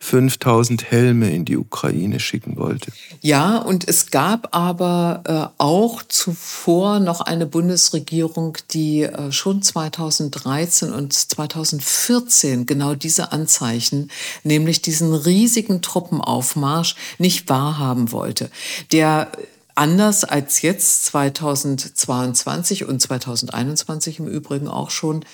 5000 0.02 0.90
Helme 0.90 1.30
in 1.30 1.44
die 1.44 1.58
Ukraine 1.58 2.20
schicken 2.20 2.56
wollte. 2.56 2.90
Ja, 3.20 3.58
und 3.58 3.86
es 3.86 4.10
gab 4.10 4.56
aber 4.56 5.22
äh, 5.58 5.62
auch 5.62 6.02
zuvor 6.02 7.00
noch 7.00 7.20
eine 7.20 7.44
Bundesregierung, 7.44 8.56
die 8.70 9.02
äh, 9.02 9.30
schon 9.30 9.62
2013 9.62 10.92
und 10.92 11.12
2014 11.12 12.64
genau 12.64 12.94
diese 12.94 13.30
Anzeichen, 13.30 14.10
nämlich 14.42 14.80
diesen 14.80 15.14
riesigen 15.14 15.82
Truppenaufmarsch, 15.82 16.96
nicht 17.18 17.48
wahrhaben 17.50 18.10
wollte. 18.10 18.50
Der 18.92 19.30
anders 19.74 20.24
als 20.24 20.62
jetzt 20.62 21.04
2022 21.06 22.86
und 22.86 23.00
2021 23.00 24.18
im 24.18 24.28
Übrigen 24.28 24.68
auch 24.68 24.90
schon 24.90 25.24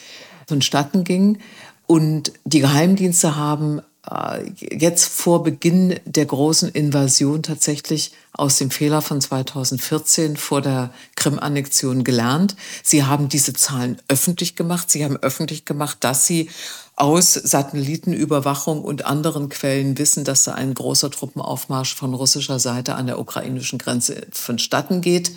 vonstatten 0.46 1.04
ging. 1.04 1.38
Und 1.86 2.32
die 2.44 2.60
Geheimdienste 2.60 3.36
haben 3.36 3.78
äh, 3.78 3.82
jetzt 4.61 5.07
vor 5.07 5.42
Beginn 5.42 5.98
der 6.04 6.26
großen 6.26 6.68
Invasion 6.68 7.42
tatsächlich 7.42 8.12
aus 8.32 8.57
dem 8.57 8.70
Fehler 8.70 9.02
von 9.02 9.20
2014 9.20 10.36
vor 10.36 10.61
der 10.61 10.90
Krim-Annexion 11.16 12.04
gelernt. 12.04 12.54
Sie 12.82 13.04
haben 13.04 13.28
diese 13.28 13.52
Zahlen 13.52 14.00
öffentlich 14.09 14.54
gemacht. 14.54 14.90
Sie 14.90 15.04
haben 15.04 15.16
öffentlich 15.16 15.64
gemacht, 15.64 15.98
dass 16.00 16.26
sie 16.26 16.50
aus 16.94 17.34
Satellitenüberwachung 17.34 18.82
und 18.82 19.04
anderen 19.04 19.48
Quellen 19.48 19.98
wissen, 19.98 20.24
dass 20.24 20.44
da 20.44 20.54
ein 20.54 20.74
großer 20.74 21.11
Truppenaufmarsch 21.11 21.94
von 21.94 22.14
russischer 22.14 22.59
Seite 22.59 22.94
an 22.94 23.07
der 23.07 23.18
ukrainischen 23.18 23.78
Grenze 23.78 24.26
vonstatten 24.32 25.00
geht 25.00 25.32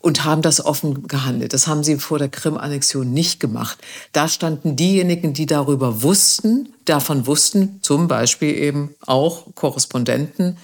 und 0.00 0.24
haben 0.24 0.42
das 0.42 0.64
offen 0.64 1.06
gehandelt. 1.06 1.52
Das 1.52 1.66
haben 1.66 1.84
sie 1.84 1.96
vor 1.98 2.18
der 2.18 2.28
Krim-Annexion 2.28 3.12
nicht 3.12 3.40
gemacht. 3.40 3.78
Da 4.12 4.28
standen 4.28 4.76
diejenigen, 4.76 5.32
die 5.34 5.46
darüber 5.46 6.02
wussten, 6.02 6.70
davon 6.84 7.26
wussten, 7.26 7.78
zum 7.82 8.08
Beispiel 8.08 8.54
eben 8.54 8.94
auch 9.06 9.54
Korrespondenten, 9.54 10.56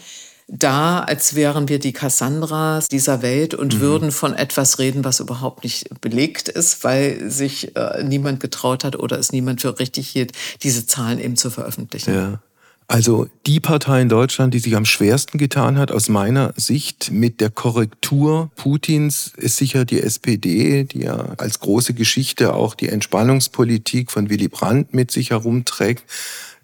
da, 0.48 1.00
als 1.00 1.34
wären 1.34 1.68
wir 1.68 1.80
die 1.80 1.92
Cassandras 1.92 2.86
dieser 2.86 3.20
Welt 3.20 3.52
und 3.52 3.74
mhm. 3.74 3.80
würden 3.80 4.12
von 4.12 4.34
etwas 4.34 4.78
reden, 4.78 5.04
was 5.04 5.18
überhaupt 5.18 5.64
nicht 5.64 6.00
belegt 6.00 6.48
ist, 6.48 6.84
weil 6.84 7.28
sich 7.30 7.74
äh, 7.74 8.04
niemand 8.04 8.38
getraut 8.38 8.84
hat 8.84 8.96
oder 8.96 9.18
es 9.18 9.32
niemand 9.32 9.60
für 9.60 9.78
richtig 9.80 10.08
hielt, 10.08 10.32
diese 10.62 10.86
Zahlen 10.86 11.18
eben 11.18 11.36
zu 11.36 11.50
veröffentlichen. 11.50 12.14
Ja. 12.14 12.40
Also 12.88 13.26
die 13.46 13.58
Partei 13.58 14.00
in 14.00 14.08
Deutschland, 14.08 14.54
die 14.54 14.60
sich 14.60 14.76
am 14.76 14.84
schwersten 14.84 15.38
getan 15.38 15.76
hat, 15.76 15.90
aus 15.90 16.08
meiner 16.08 16.52
Sicht 16.56 17.10
mit 17.10 17.40
der 17.40 17.50
Korrektur 17.50 18.50
Putins, 18.54 19.32
ist 19.36 19.56
sicher 19.56 19.84
die 19.84 20.00
SPD, 20.00 20.84
die 20.84 21.00
ja 21.00 21.34
als 21.36 21.58
große 21.58 21.94
Geschichte 21.94 22.54
auch 22.54 22.74
die 22.76 22.88
Entspannungspolitik 22.88 24.12
von 24.12 24.30
Willy 24.30 24.46
Brandt 24.46 24.94
mit 24.94 25.10
sich 25.10 25.30
herumträgt. 25.30 26.04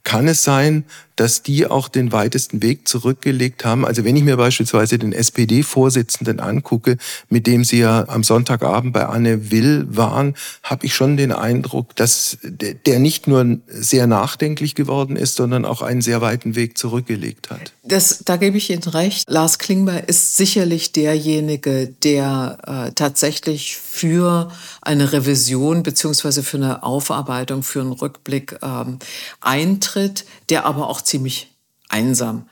Kann 0.04 0.28
es 0.28 0.42
sein, 0.42 0.84
dass 1.16 1.42
die 1.42 1.66
auch 1.66 1.88
den 1.88 2.12
weitesten 2.12 2.62
Weg 2.62 2.88
zurückgelegt 2.88 3.64
haben. 3.64 3.84
Also 3.84 4.04
wenn 4.04 4.16
ich 4.16 4.24
mir 4.24 4.36
beispielsweise 4.36 4.98
den 4.98 5.12
SPD-Vorsitzenden 5.12 6.40
angucke, 6.40 6.96
mit 7.28 7.46
dem 7.46 7.64
Sie 7.64 7.78
ja 7.78 8.08
am 8.08 8.24
Sonntagabend 8.24 8.92
bei 8.92 9.06
Anne 9.06 9.50
Will 9.50 9.86
waren, 9.88 10.34
habe 10.62 10.86
ich 10.86 10.94
schon 10.94 11.16
den 11.16 11.32
Eindruck, 11.32 11.94
dass 11.96 12.38
der 12.42 12.98
nicht 12.98 13.28
nur 13.28 13.58
sehr 13.68 14.06
nachdenklich 14.06 14.74
geworden 14.74 15.16
ist, 15.16 15.36
sondern 15.36 15.64
auch 15.64 15.82
einen 15.82 16.02
sehr 16.02 16.20
weiten 16.20 16.56
Weg 16.56 16.78
zurückgelegt 16.78 17.50
hat. 17.50 17.72
Das, 17.84 18.22
da 18.24 18.36
gebe 18.36 18.56
ich 18.56 18.70
Ihnen 18.70 18.82
recht. 18.82 19.28
Lars 19.28 19.58
Klingbeil 19.58 20.04
ist 20.06 20.36
sicherlich 20.36 20.92
derjenige, 20.92 21.88
der 22.02 22.58
äh, 22.66 22.92
tatsächlich 22.94 23.76
für 23.76 24.50
eine 24.82 25.12
Revision 25.12 25.82
beziehungsweise 25.82 26.42
für 26.42 26.58
eine 26.58 26.82
Aufarbeitung, 26.82 27.62
für 27.62 27.80
einen 27.80 27.92
Rückblick 27.92 28.58
ähm, 28.62 28.98
eintritt, 29.40 30.26
der 30.50 30.66
aber 30.66 30.90
auch 30.90 31.00
ziemlich 31.00 31.54
einsam 31.88 32.48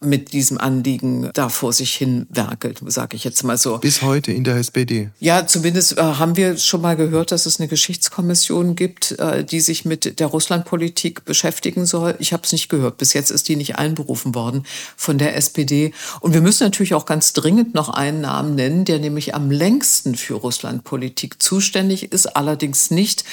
mit 0.00 0.32
diesem 0.32 0.58
Anliegen 0.58 1.30
da 1.34 1.48
vor 1.48 1.72
sich 1.72 1.94
hin 1.94 2.26
werkelt, 2.30 2.80
sage 2.86 3.16
ich 3.16 3.24
jetzt 3.24 3.42
mal 3.44 3.58
so. 3.58 3.78
Bis 3.78 4.02
heute 4.02 4.32
in 4.32 4.44
der 4.44 4.56
SPD. 4.56 5.10
Ja, 5.20 5.46
zumindest 5.46 5.98
äh, 5.98 6.02
haben 6.02 6.36
wir 6.36 6.56
schon 6.56 6.80
mal 6.80 6.96
gehört, 6.96 7.30
dass 7.30 7.44
es 7.44 7.60
eine 7.60 7.68
Geschichtskommission 7.68 8.74
gibt, 8.74 9.12
äh, 9.18 9.44
die 9.44 9.60
sich 9.60 9.84
mit 9.84 10.18
der 10.18 10.28
Russlandpolitik 10.28 11.24
beschäftigen 11.24 11.84
soll. 11.84 12.14
Ich 12.18 12.32
habe 12.32 12.42
es 12.44 12.52
nicht 12.52 12.68
gehört. 12.68 12.96
Bis 12.96 13.12
jetzt 13.12 13.30
ist 13.30 13.48
die 13.48 13.56
nicht 13.56 13.76
einberufen 13.76 14.34
worden 14.34 14.64
von 14.96 15.18
der 15.18 15.36
SPD. 15.36 15.92
Und 16.20 16.32
wir 16.32 16.40
müssen 16.40 16.64
natürlich 16.64 16.94
auch 16.94 17.06
ganz 17.06 17.34
dringend 17.34 17.74
noch 17.74 17.90
einen 17.90 18.22
Namen 18.22 18.54
nennen, 18.54 18.84
der 18.86 18.98
nämlich 18.98 19.34
am 19.34 19.50
längsten 19.50 20.14
für 20.14 20.34
Russlandpolitik 20.34 21.42
zuständig 21.42 22.12
ist, 22.12 22.34
allerdings 22.36 22.90
nicht 22.90 23.24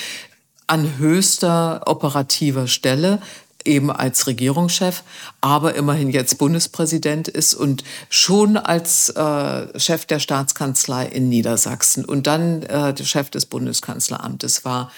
an 0.67 0.97
höchster 0.97 1.81
operativer 1.85 2.67
Stelle, 2.67 3.21
eben 3.65 3.91
als 3.91 4.27
Regierungschef, 4.27 5.03
aber 5.41 5.75
immerhin 5.75 6.09
jetzt 6.09 6.37
Bundespräsident 6.37 7.27
ist 7.27 7.53
und 7.53 7.83
schon 8.09 8.57
als 8.57 9.09
äh, 9.09 9.79
Chef 9.79 10.05
der 10.05 10.19
Staatskanzlei 10.19 11.05
in 11.05 11.29
Niedersachsen 11.29 12.05
und 12.05 12.27
dann 12.27 12.63
äh, 12.63 12.93
der 12.93 13.05
Chef 13.05 13.29
des 13.29 13.45
Bundeskanzleramtes 13.45 14.65
war 14.65 14.91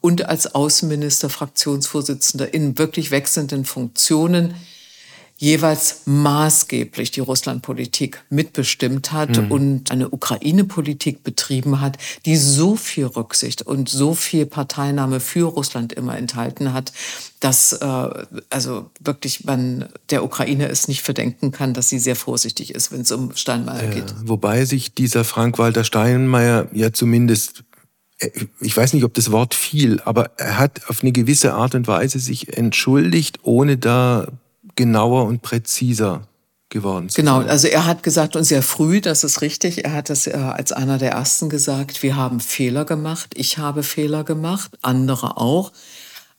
und 0.00 0.26
als 0.26 0.54
Außenminister, 0.54 1.30
Fraktionsvorsitzender 1.30 2.52
in 2.52 2.78
wirklich 2.78 3.10
wechselnden 3.10 3.64
Funktionen 3.64 4.54
jeweils 5.40 6.02
maßgeblich 6.04 7.12
die 7.12 7.20
Russlandpolitik 7.20 8.22
mitbestimmt 8.28 9.10
hat 9.10 9.38
mhm. 9.38 9.50
und 9.50 9.90
eine 9.90 10.10
Ukraine-Politik 10.10 11.24
betrieben 11.24 11.80
hat, 11.80 11.96
die 12.26 12.36
so 12.36 12.76
viel 12.76 13.06
Rücksicht 13.06 13.62
und 13.62 13.88
so 13.88 14.14
viel 14.14 14.44
Parteinahme 14.44 15.18
für 15.18 15.46
Russland 15.46 15.94
immer 15.94 16.18
enthalten 16.18 16.74
hat, 16.74 16.92
dass 17.40 17.72
äh, 17.72 18.26
also 18.50 18.90
wirklich 19.00 19.46
man 19.46 19.88
der 20.10 20.24
Ukraine 20.24 20.68
es 20.68 20.88
nicht 20.88 21.00
verdenken 21.00 21.52
kann, 21.52 21.72
dass 21.72 21.88
sie 21.88 21.98
sehr 21.98 22.16
vorsichtig 22.16 22.74
ist, 22.74 22.92
wenn 22.92 23.00
es 23.00 23.10
um 23.10 23.34
Steinmeier 23.34 23.84
ja, 23.84 23.94
geht. 23.94 24.14
Wobei 24.22 24.66
sich 24.66 24.92
dieser 24.92 25.24
Frank-Walter 25.24 25.84
Steinmeier 25.84 26.68
ja 26.74 26.92
zumindest 26.92 27.64
äh, 28.18 28.28
ich 28.60 28.76
weiß 28.76 28.92
nicht, 28.92 29.04
ob 29.04 29.14
das 29.14 29.32
Wort 29.32 29.54
viel, 29.54 30.02
aber 30.04 30.32
er 30.36 30.58
hat 30.58 30.82
auf 30.88 31.02
eine 31.02 31.12
gewisse 31.12 31.54
Art 31.54 31.74
und 31.74 31.88
Weise 31.88 32.18
sich 32.18 32.58
entschuldigt, 32.58 33.38
ohne 33.42 33.78
da 33.78 34.28
genauer 34.80 35.26
und 35.26 35.42
präziser 35.42 36.22
geworden 36.70 37.10
zu 37.10 37.20
Genau, 37.20 37.40
also 37.40 37.68
er 37.68 37.84
hat 37.84 38.02
gesagt 38.02 38.34
und 38.34 38.44
sehr 38.44 38.62
früh, 38.62 39.02
das 39.02 39.24
ist 39.24 39.42
richtig, 39.42 39.84
er 39.84 39.92
hat 39.92 40.08
das 40.08 40.26
äh, 40.26 40.32
als 40.32 40.72
einer 40.72 40.96
der 40.96 41.10
ersten 41.10 41.50
gesagt, 41.50 42.02
wir 42.02 42.16
haben 42.16 42.40
Fehler 42.40 42.86
gemacht, 42.86 43.34
ich 43.34 43.58
habe 43.58 43.82
Fehler 43.82 44.24
gemacht, 44.24 44.78
andere 44.80 45.36
auch. 45.36 45.70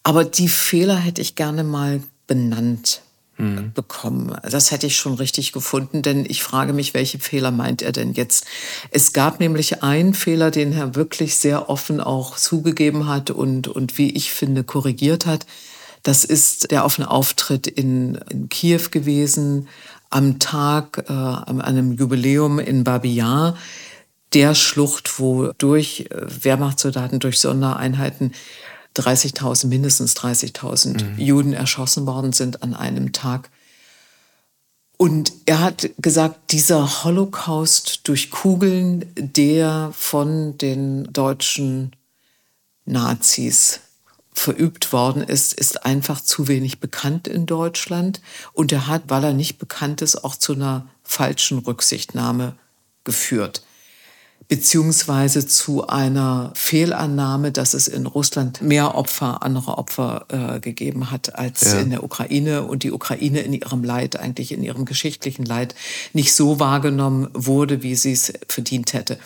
Aber 0.01 0.25
die 0.25 0.47
Fehler 0.47 0.95
hätte 0.95 1.21
ich 1.21 1.35
gerne 1.35 1.63
mal 1.63 2.01
benannt 2.25 3.03
mhm. 3.37 3.73
bekommen. 3.75 4.35
Das 4.41 4.71
hätte 4.71 4.87
ich 4.87 4.97
schon 4.97 5.13
richtig 5.13 5.51
gefunden, 5.51 6.01
denn 6.01 6.25
ich 6.27 6.41
frage 6.41 6.73
mich, 6.73 6.95
welche 6.95 7.19
Fehler 7.19 7.51
meint 7.51 7.83
er 7.83 7.91
denn 7.91 8.13
jetzt? 8.13 8.47
Es 8.89 9.13
gab 9.13 9.39
nämlich 9.39 9.83
einen 9.83 10.15
Fehler, 10.15 10.49
den 10.49 10.73
er 10.73 10.95
wirklich 10.95 11.37
sehr 11.37 11.69
offen 11.69 12.01
auch 12.01 12.37
zugegeben 12.37 13.07
hat 13.07 13.29
und, 13.29 13.67
und 13.67 13.99
wie 13.99 14.09
ich 14.09 14.31
finde, 14.31 14.63
korrigiert 14.63 15.27
hat. 15.27 15.45
Das 16.03 16.23
ist 16.23 16.71
der 16.71 16.85
offene 16.85 17.09
Auftritt 17.09 17.67
in, 17.67 18.15
in 18.29 18.49
Kiew 18.49 18.89
gewesen, 18.89 19.67
am 20.09 20.39
Tag, 20.39 21.05
äh, 21.07 21.13
an 21.13 21.61
einem 21.61 21.93
Jubiläum 21.93 22.59
in 22.59 22.83
Babi 22.83 23.23
der 24.33 24.55
Schlucht, 24.55 25.19
wo 25.19 25.51
durch 25.57 26.07
äh, 26.09 26.43
Wehrmachtssoldaten, 26.43 27.19
durch 27.19 27.39
Sondereinheiten 27.39 28.33
30.000, 28.95 29.67
mindestens 29.67 30.15
30.000 30.15 31.03
mhm. 31.03 31.19
Juden 31.19 31.53
erschossen 31.53 32.05
worden 32.05 32.33
sind 32.33 32.61
an 32.63 32.73
einem 32.73 33.13
Tag. 33.13 33.49
Und 34.97 35.31
er 35.45 35.61
hat 35.61 35.89
gesagt, 35.97 36.51
dieser 36.51 37.03
Holocaust 37.03 38.01
durch 38.07 38.29
Kugeln, 38.29 39.05
der 39.15 39.91
von 39.95 40.57
den 40.57 41.11
deutschen 41.11 41.95
Nazis 42.85 43.79
verübt 44.41 44.91
worden 44.91 45.21
ist, 45.21 45.53
ist 45.53 45.85
einfach 45.85 46.19
zu 46.19 46.47
wenig 46.47 46.79
bekannt 46.79 47.27
in 47.27 47.45
Deutschland. 47.45 48.21
Und 48.53 48.71
er 48.71 48.87
hat, 48.87 49.03
weil 49.07 49.23
er 49.23 49.33
nicht 49.33 49.59
bekannt 49.59 50.01
ist, 50.01 50.23
auch 50.23 50.35
zu 50.35 50.53
einer 50.53 50.87
falschen 51.03 51.59
Rücksichtnahme 51.59 52.55
geführt 53.03 53.63
beziehungsweise 54.51 55.47
zu 55.47 55.87
einer 55.87 56.51
Fehlannahme, 56.55 57.53
dass 57.53 57.73
es 57.73 57.87
in 57.87 58.05
Russland 58.05 58.61
mehr 58.61 58.95
Opfer, 58.95 59.43
andere 59.43 59.77
Opfer 59.77 60.25
äh, 60.27 60.59
gegeben 60.59 61.09
hat 61.09 61.35
als 61.35 61.61
ja. 61.61 61.79
in 61.79 61.89
der 61.89 62.03
Ukraine 62.03 62.63
und 62.63 62.83
die 62.83 62.91
Ukraine 62.91 63.39
in 63.39 63.53
ihrem 63.53 63.81
Leid, 63.81 64.19
eigentlich 64.19 64.51
in 64.51 64.61
ihrem 64.61 64.83
geschichtlichen 64.83 65.45
Leid, 65.45 65.73
nicht 66.11 66.35
so 66.35 66.59
wahrgenommen 66.59 67.29
wurde, 67.33 67.81
wie 67.81 67.95
sie 67.95 68.11
es 68.11 68.33
verdient 68.49 68.91
hätte. 68.91 69.17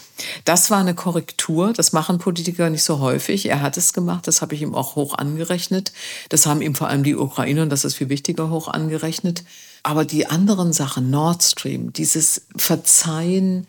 Das 0.43 0.69
war 0.69 0.77
eine 0.77 0.93
Korrektur, 0.93 1.73
das 1.73 1.91
machen 1.91 2.19
Politiker 2.19 2.69
nicht 2.69 2.83
so 2.83 2.99
häufig. 2.99 3.47
Er 3.47 3.63
hat 3.63 3.77
es 3.77 3.93
gemacht, 3.93 4.27
das 4.27 4.43
habe 4.43 4.53
ich 4.53 4.61
ihm 4.61 4.75
auch 4.75 4.95
hoch 4.95 5.17
angerechnet. 5.17 5.91
Das 6.29 6.45
haben 6.45 6.61
ihm 6.61 6.75
vor 6.75 6.89
allem 6.89 7.03
die 7.03 7.15
Ukrainer, 7.15 7.63
und 7.63 7.69
das 7.71 7.83
ist 7.83 7.95
viel 7.95 8.09
wichtiger, 8.09 8.51
hoch 8.51 8.67
angerechnet. 8.67 9.43
Aber 9.81 10.05
die 10.05 10.27
anderen 10.27 10.71
Sachen, 10.71 11.09
Nord 11.09 11.41
Stream, 11.41 11.93
dieses 11.93 12.43
Verzeihen, 12.55 13.65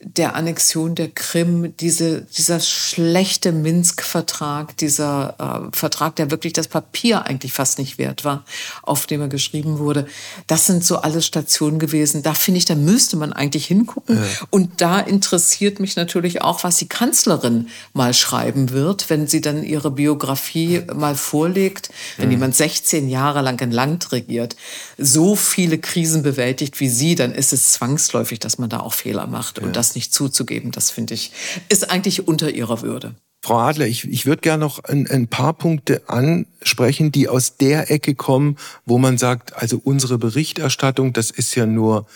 der 0.00 0.34
Annexion 0.34 0.94
der 0.94 1.08
Krim, 1.08 1.74
diese, 1.78 2.22
dieser 2.36 2.60
schlechte 2.60 3.50
Minsk-Vertrag, 3.50 4.76
dieser 4.76 5.70
äh, 5.72 5.76
Vertrag, 5.76 6.16
der 6.16 6.30
wirklich 6.30 6.52
das 6.52 6.68
Papier 6.68 7.24
eigentlich 7.24 7.54
fast 7.54 7.78
nicht 7.78 7.96
wert 7.96 8.22
war, 8.22 8.44
auf 8.82 9.06
dem 9.06 9.22
er 9.22 9.28
geschrieben 9.28 9.78
wurde. 9.78 10.06
Das 10.46 10.66
sind 10.66 10.84
so 10.84 10.98
alle 10.98 11.22
Stationen 11.22 11.78
gewesen. 11.78 12.22
Da 12.22 12.34
finde 12.34 12.58
ich, 12.58 12.66
da 12.66 12.74
müsste 12.74 13.16
man 13.16 13.32
eigentlich 13.32 13.66
hingucken. 13.66 14.16
Ja. 14.16 14.22
Und 14.50 14.82
da 14.82 15.00
interessiert 15.00 15.80
mich 15.80 15.96
natürlich 15.96 16.42
auch, 16.42 16.62
was 16.62 16.76
die 16.76 16.88
Kanzlerin 16.88 17.68
mal 17.94 18.12
schreiben 18.12 18.70
wird, 18.70 19.08
wenn 19.08 19.26
sie 19.26 19.40
dann 19.40 19.62
ihre 19.62 19.90
Biografie 19.90 20.82
mal 20.94 21.14
vorlegt. 21.14 21.88
Wenn 22.18 22.26
mhm. 22.26 22.32
jemand 22.32 22.54
16 22.54 23.08
Jahre 23.08 23.40
lang 23.40 23.60
ein 23.62 23.72
Land 23.72 24.12
regiert, 24.12 24.56
so 24.98 25.36
viele 25.36 25.78
Krisen 25.78 26.22
bewältigt 26.22 26.80
wie 26.80 26.90
sie, 26.90 27.14
dann 27.14 27.32
ist 27.32 27.54
es 27.54 27.72
zwangsläufig, 27.72 28.40
dass 28.40 28.58
man 28.58 28.68
da 28.68 28.80
auch 28.80 28.92
Fehler 28.92 29.26
macht. 29.26 29.58
Ja. 29.58 29.64
Und 29.64 29.74
das 29.74 29.85
das 29.86 29.94
nicht 29.94 30.12
zuzugeben, 30.12 30.72
das 30.72 30.90
finde 30.90 31.14
ich, 31.14 31.32
ist 31.68 31.90
eigentlich 31.90 32.26
unter 32.26 32.50
ihrer 32.50 32.82
Würde. 32.82 33.14
Frau 33.42 33.58
Adler, 33.58 33.86
ich, 33.86 34.04
ich 34.08 34.26
würde 34.26 34.40
gerne 34.40 34.64
noch 34.64 34.82
ein, 34.82 35.06
ein 35.08 35.28
paar 35.28 35.52
Punkte 35.52 36.08
ansprechen, 36.08 37.12
die 37.12 37.28
aus 37.28 37.56
der 37.56 37.92
Ecke 37.92 38.16
kommen, 38.16 38.56
wo 38.86 38.98
man 38.98 39.18
sagt, 39.18 39.54
also 39.54 39.80
unsere 39.82 40.18
Berichterstattung, 40.18 41.12
das 41.12 41.30
ist 41.30 41.54
ja 41.54 41.64
nur 41.64 42.06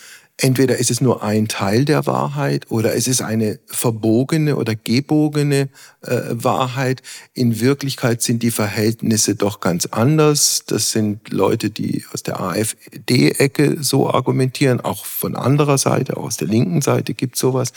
entweder 0.43 0.78
ist 0.78 0.91
es 0.91 1.01
nur 1.01 1.22
ein 1.22 1.49
Teil 1.49 1.84
der 1.84 2.07
Wahrheit 2.07 2.70
oder 2.70 2.95
es 2.95 3.07
ist 3.07 3.20
eine 3.22 3.59
verbogene 3.66 4.57
oder 4.57 4.74
gebogene 4.74 5.68
äh, 6.03 6.20
Wahrheit. 6.30 7.03
In 7.34 7.61
Wirklichkeit 7.61 8.22
sind 8.22 8.43
die 8.43 8.51
Verhältnisse 8.51 9.34
doch 9.34 9.61
ganz 9.61 9.86
anders. 9.86 10.62
Das 10.66 10.91
sind 10.91 11.30
Leute, 11.30 11.70
die 11.70 12.05
aus 12.12 12.22
der 12.22 12.41
AfD-Ecke 12.41 13.82
so 13.82 14.11
argumentieren, 14.11 14.80
auch 14.80 15.05
von 15.05 15.36
anderer 15.36 15.78
Seite, 15.78 16.16
auch 16.16 16.24
aus 16.24 16.38
der 16.38 16.49
linken 16.49 16.80
Seite 16.80 17.14
gibt 17.14 17.36
sowas. 17.36 17.72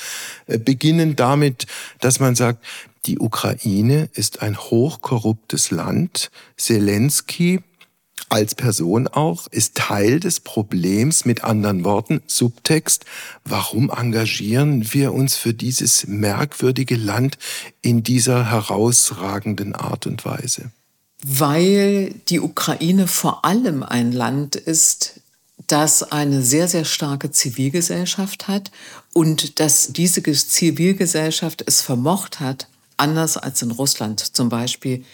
Äh, 0.48 0.58
beginnen 0.58 1.16
damit, 1.16 1.68
dass 2.00 2.20
man 2.20 2.36
sagt, 2.36 2.64
die 3.06 3.20
Ukraine 3.20 4.10
ist 4.14 4.42
ein 4.42 4.58
hochkorruptes 4.58 5.72
Land. 5.72 6.32
Zelensky 6.56 7.60
als 8.34 8.56
Person 8.56 9.08
auch, 9.08 9.46
ist 9.52 9.76
Teil 9.76 10.20
des 10.20 10.40
Problems. 10.40 11.24
Mit 11.24 11.44
anderen 11.44 11.84
Worten, 11.84 12.24
Subtext, 12.26 13.06
warum 13.46 13.92
engagieren 13.92 14.92
wir 14.92 15.14
uns 15.14 15.36
für 15.36 15.54
dieses 15.54 16.08
merkwürdige 16.08 16.96
Land 16.96 17.38
in 17.84 18.02
dieser 18.02 18.50
herausragenden 18.50 19.76
Art 19.76 20.08
und 20.08 20.26
Weise? 20.26 20.72
Weil 21.24 22.16
die 22.28 22.40
Ukraine 22.40 23.08
vor 23.08 23.46
allem 23.46 23.84
ein 23.84 24.12
Land 24.12 24.56
ist, 24.56 25.22
das 25.68 26.02
eine 26.02 26.42
sehr, 26.42 26.68
sehr 26.68 26.86
starke 26.86 27.30
Zivilgesellschaft 27.30 28.48
hat 28.48 28.72
und 29.14 29.60
dass 29.60 29.94
diese 29.94 30.24
Zivilgesellschaft 30.24 31.64
es 31.68 31.82
vermocht 31.82 32.40
hat, 32.40 32.68
anders 32.98 33.38
als 33.38 33.62
in 33.62 33.70
Russland 33.70 34.20
zum 34.20 34.50
Beispiel, 34.50 35.06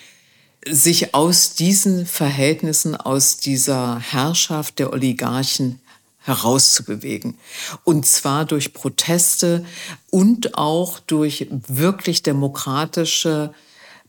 sich 0.67 1.13
aus 1.15 1.53
diesen 1.53 2.05
Verhältnissen, 2.05 2.95
aus 2.95 3.37
dieser 3.37 3.99
Herrschaft 3.99 4.79
der 4.79 4.91
Oligarchen 4.91 5.79
herauszubewegen. 6.19 7.37
Und 7.83 8.05
zwar 8.05 8.45
durch 8.45 8.73
Proteste 8.73 9.65
und 10.11 10.57
auch 10.57 10.99
durch 10.99 11.47
wirklich 11.49 12.23
demokratische 12.23 13.53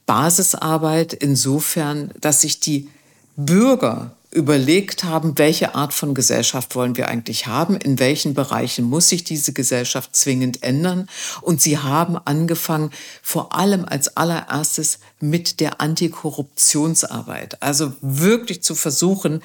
Basisarbeit 0.07 1.13
insofern, 1.13 2.13
dass 2.21 2.41
sich 2.41 2.61
die 2.61 2.89
Bürger 3.37 4.17
überlegt 4.33 5.03
haben, 5.03 5.37
welche 5.39 5.75
Art 5.75 5.93
von 5.93 6.15
Gesellschaft 6.15 6.77
wollen 6.77 6.97
wir 6.97 7.09
eigentlich 7.09 7.49
haben, 7.49 7.77
in 7.77 7.99
welchen 7.99 8.35
Bereichen 8.35 8.85
muss 8.85 9.09
sich 9.09 9.25
diese 9.25 9.53
Gesellschaft 9.53 10.15
zwingend 10.15 10.63
ändern. 10.63 11.09
Und 11.41 11.61
sie 11.61 11.79
haben 11.79 12.17
angefangen, 12.17 12.91
vor 13.23 13.57
allem 13.57 13.85
als 13.85 14.17
allererstes 14.17 15.01
mit 15.19 15.59
der 15.59 15.81
Antikorruptionsarbeit. 15.81 17.61
Also 17.61 17.93
wirklich 18.03 18.63
zu 18.63 18.77
versuchen, 18.77 19.43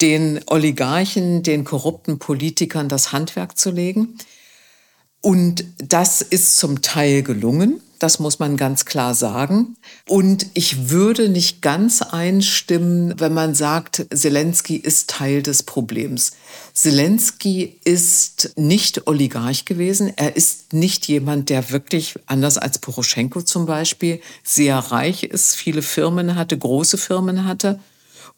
den 0.00 0.40
Oligarchen, 0.46 1.44
den 1.44 1.64
korrupten 1.64 2.18
Politikern 2.18 2.88
das 2.88 3.12
Handwerk 3.12 3.56
zu 3.56 3.70
legen. 3.70 4.18
Und 5.24 5.64
das 5.78 6.20
ist 6.20 6.58
zum 6.58 6.82
Teil 6.82 7.22
gelungen. 7.22 7.80
Das 7.98 8.18
muss 8.18 8.40
man 8.40 8.58
ganz 8.58 8.84
klar 8.84 9.14
sagen. 9.14 9.78
Und 10.06 10.44
ich 10.52 10.90
würde 10.90 11.30
nicht 11.30 11.62
ganz 11.62 12.02
einstimmen, 12.02 13.18
wenn 13.18 13.32
man 13.32 13.54
sagt, 13.54 14.04
Zelensky 14.12 14.76
ist 14.76 15.08
Teil 15.08 15.42
des 15.42 15.62
Problems. 15.62 16.32
Zelensky 16.74 17.80
ist 17.84 18.52
nicht 18.56 19.06
Oligarch 19.06 19.64
gewesen. 19.64 20.12
Er 20.14 20.36
ist 20.36 20.74
nicht 20.74 21.08
jemand, 21.08 21.48
der 21.48 21.70
wirklich, 21.70 22.16
anders 22.26 22.58
als 22.58 22.78
Poroschenko 22.78 23.40
zum 23.40 23.64
Beispiel, 23.64 24.20
sehr 24.42 24.76
reich 24.76 25.22
ist, 25.22 25.56
viele 25.56 25.80
Firmen 25.80 26.34
hatte, 26.34 26.58
große 26.58 26.98
Firmen 26.98 27.46
hatte 27.46 27.80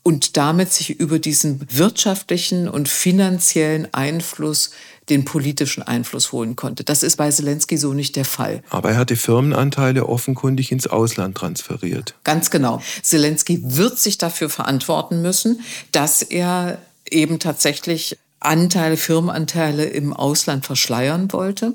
und 0.06 0.36
damit 0.36 0.72
sich 0.72 1.00
über 1.00 1.18
diesen 1.18 1.66
wirtschaftlichen 1.68 2.68
und 2.68 2.88
finanziellen 2.88 3.92
Einfluss 3.92 4.70
den 5.08 5.24
politischen 5.24 5.82
Einfluss 5.82 6.32
holen 6.32 6.56
konnte. 6.56 6.84
Das 6.84 7.02
ist 7.02 7.16
bei 7.16 7.30
Zelensky 7.30 7.76
so 7.76 7.92
nicht 7.92 8.16
der 8.16 8.24
Fall. 8.24 8.62
Aber 8.70 8.90
er 8.90 8.96
hat 8.96 9.10
die 9.10 9.16
Firmenanteile 9.16 10.06
offenkundig 10.06 10.72
ins 10.72 10.86
Ausland 10.86 11.36
transferiert. 11.36 12.14
Ganz 12.24 12.50
genau. 12.50 12.82
Zelensky 13.02 13.60
wird 13.62 13.98
sich 13.98 14.18
dafür 14.18 14.50
verantworten 14.50 15.22
müssen, 15.22 15.60
dass 15.92 16.22
er 16.22 16.78
eben 17.08 17.38
tatsächlich 17.38 18.18
Anteile, 18.40 18.96
Firmenanteile 18.96 19.84
im 19.84 20.12
Ausland 20.12 20.66
verschleiern 20.66 21.32
wollte. 21.32 21.74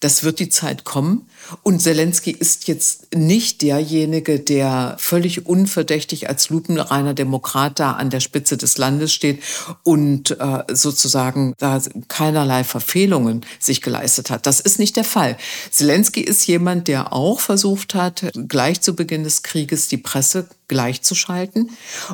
Das 0.00 0.24
wird 0.24 0.38
die 0.38 0.48
Zeit 0.48 0.84
kommen. 0.84 1.28
Und 1.62 1.80
Zelensky 1.80 2.30
ist 2.30 2.68
jetzt 2.68 3.14
nicht 3.14 3.62
derjenige, 3.62 4.40
der 4.40 4.96
völlig 4.98 5.46
unverdächtig 5.46 6.28
als 6.28 6.50
lupenreiner 6.50 7.14
Demokrat 7.14 7.78
da 7.78 7.92
an 7.92 8.10
der 8.10 8.20
Spitze 8.20 8.56
des 8.56 8.78
Landes 8.78 9.12
steht 9.12 9.42
und 9.82 10.30
äh, 10.32 10.64
sozusagen 10.72 11.54
da 11.58 11.80
keinerlei 12.08 12.64
Verfehlungen 12.64 13.44
sich 13.58 13.82
geleistet 13.82 14.30
hat. 14.30 14.46
Das 14.46 14.60
ist 14.60 14.78
nicht 14.78 14.96
der 14.96 15.04
Fall. 15.04 15.36
Zelensky 15.70 16.20
ist 16.20 16.46
jemand, 16.46 16.88
der 16.88 17.12
auch 17.12 17.40
versucht 17.40 17.94
hat, 17.94 18.30
gleich 18.48 18.80
zu 18.80 18.94
Beginn 18.96 19.24
des 19.24 19.42
Krieges 19.42 19.88
die 19.88 19.98
Presse 19.98 20.48
gleichzuschalten. 20.68 21.70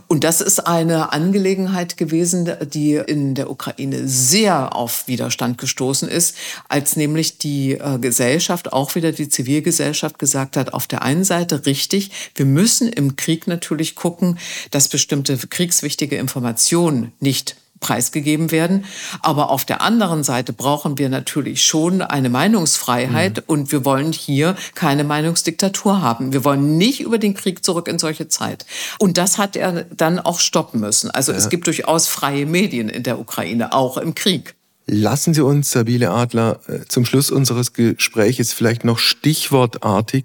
Und 0.09 0.25
das 0.25 0.41
ist 0.41 0.67
eine 0.67 1.13
Angelegenheit 1.13 1.97
gewesen, 1.97 2.51
die 2.73 2.95
in 2.95 3.35
der 3.35 3.51
Ukraine 3.51 4.09
sehr 4.09 4.75
auf 4.75 5.07
Widerstand 5.07 5.59
gestoßen 5.59 6.09
ist, 6.09 6.35
als 6.69 6.97
nämlich 6.97 7.39
die 7.39 7.73
äh, 7.73 7.99
Gesellschaft 7.99 8.73
auch 8.73 8.95
wieder 8.95 9.13
die 9.21 9.29
Zivilgesellschaft 9.29 10.19
gesagt 10.19 10.57
hat, 10.57 10.75
auf 10.75 10.87
der 10.87 11.03
einen 11.03 11.25
Seite 11.25 11.67
richtig, 11.67 12.11
wir 12.35 12.47
müssen 12.47 12.89
im 12.89 13.17
Krieg 13.17 13.47
natürlich 13.47 13.95
gucken, 13.95 14.39
dass 14.71 14.89
bestimmte 14.89 15.37
kriegswichtige 15.37 16.17
Informationen 16.17 17.13
nicht 17.21 17.57
preisgegeben 17.81 18.51
werden. 18.51 18.85
Aber 19.23 19.51
auf 19.51 19.65
der 19.65 19.81
anderen 19.81 20.23
Seite 20.23 20.53
brauchen 20.53 20.99
wir 20.99 21.09
natürlich 21.09 21.65
schon 21.65 22.03
eine 22.03 22.29
Meinungsfreiheit 22.29 23.39
mhm. 23.39 23.43
und 23.47 23.73
wir 23.73 23.85
wollen 23.85 24.13
hier 24.13 24.55
keine 24.75 25.03
Meinungsdiktatur 25.03 26.03
haben. 26.03 26.33
Wir 26.33 26.45
wollen 26.45 26.77
nicht 26.77 27.01
über 27.01 27.19
den 27.19 27.35
Krieg 27.35 27.65
zurück 27.65 27.89
in 27.89 27.99
solche 27.99 28.29
Zeit. 28.29 28.67
Und 28.99 29.19
das 29.19 29.39
hat 29.39 29.57
er 29.57 29.85
dann 29.85 30.19
auch 30.19 30.39
stoppen 30.39 30.81
müssen. 30.81 31.11
Also 31.11 31.33
ja. 31.33 31.39
es 31.39 31.49
gibt 31.49 31.67
durchaus 31.67 32.07
freie 32.07 32.47
Medien 32.47 32.89
in 32.89 33.03
der 33.03 33.19
Ukraine, 33.19 33.73
auch 33.73 33.97
im 33.97 34.15
Krieg. 34.15 34.55
Lassen 34.93 35.35
Sie 35.35 35.45
uns, 35.45 35.71
Sabine 35.71 36.11
Adler, 36.11 36.59
äh, 36.67 36.81
zum 36.89 37.05
Schluss 37.05 37.31
unseres 37.31 37.75
Gespräches 37.75 38.53
vielleicht 38.53 38.85
noch 38.85 38.99
stichwortartig 38.99 40.25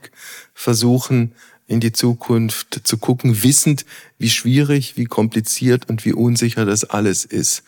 versuchen, 0.55 1.34
in 1.68 1.80
die 1.80 1.91
Zukunft 1.91 2.82
zu 2.84 2.97
gucken, 2.97 3.43
wissend, 3.43 3.86
wie 4.18 4.32
schwierig, 4.32 4.97
wie 4.97 5.05
kompliziert 5.05 5.88
und 5.88 6.03
wie 6.03 6.13
unsicher 6.13 6.66
das 6.66 6.84
alles 6.84 7.26
ist. 7.26 7.61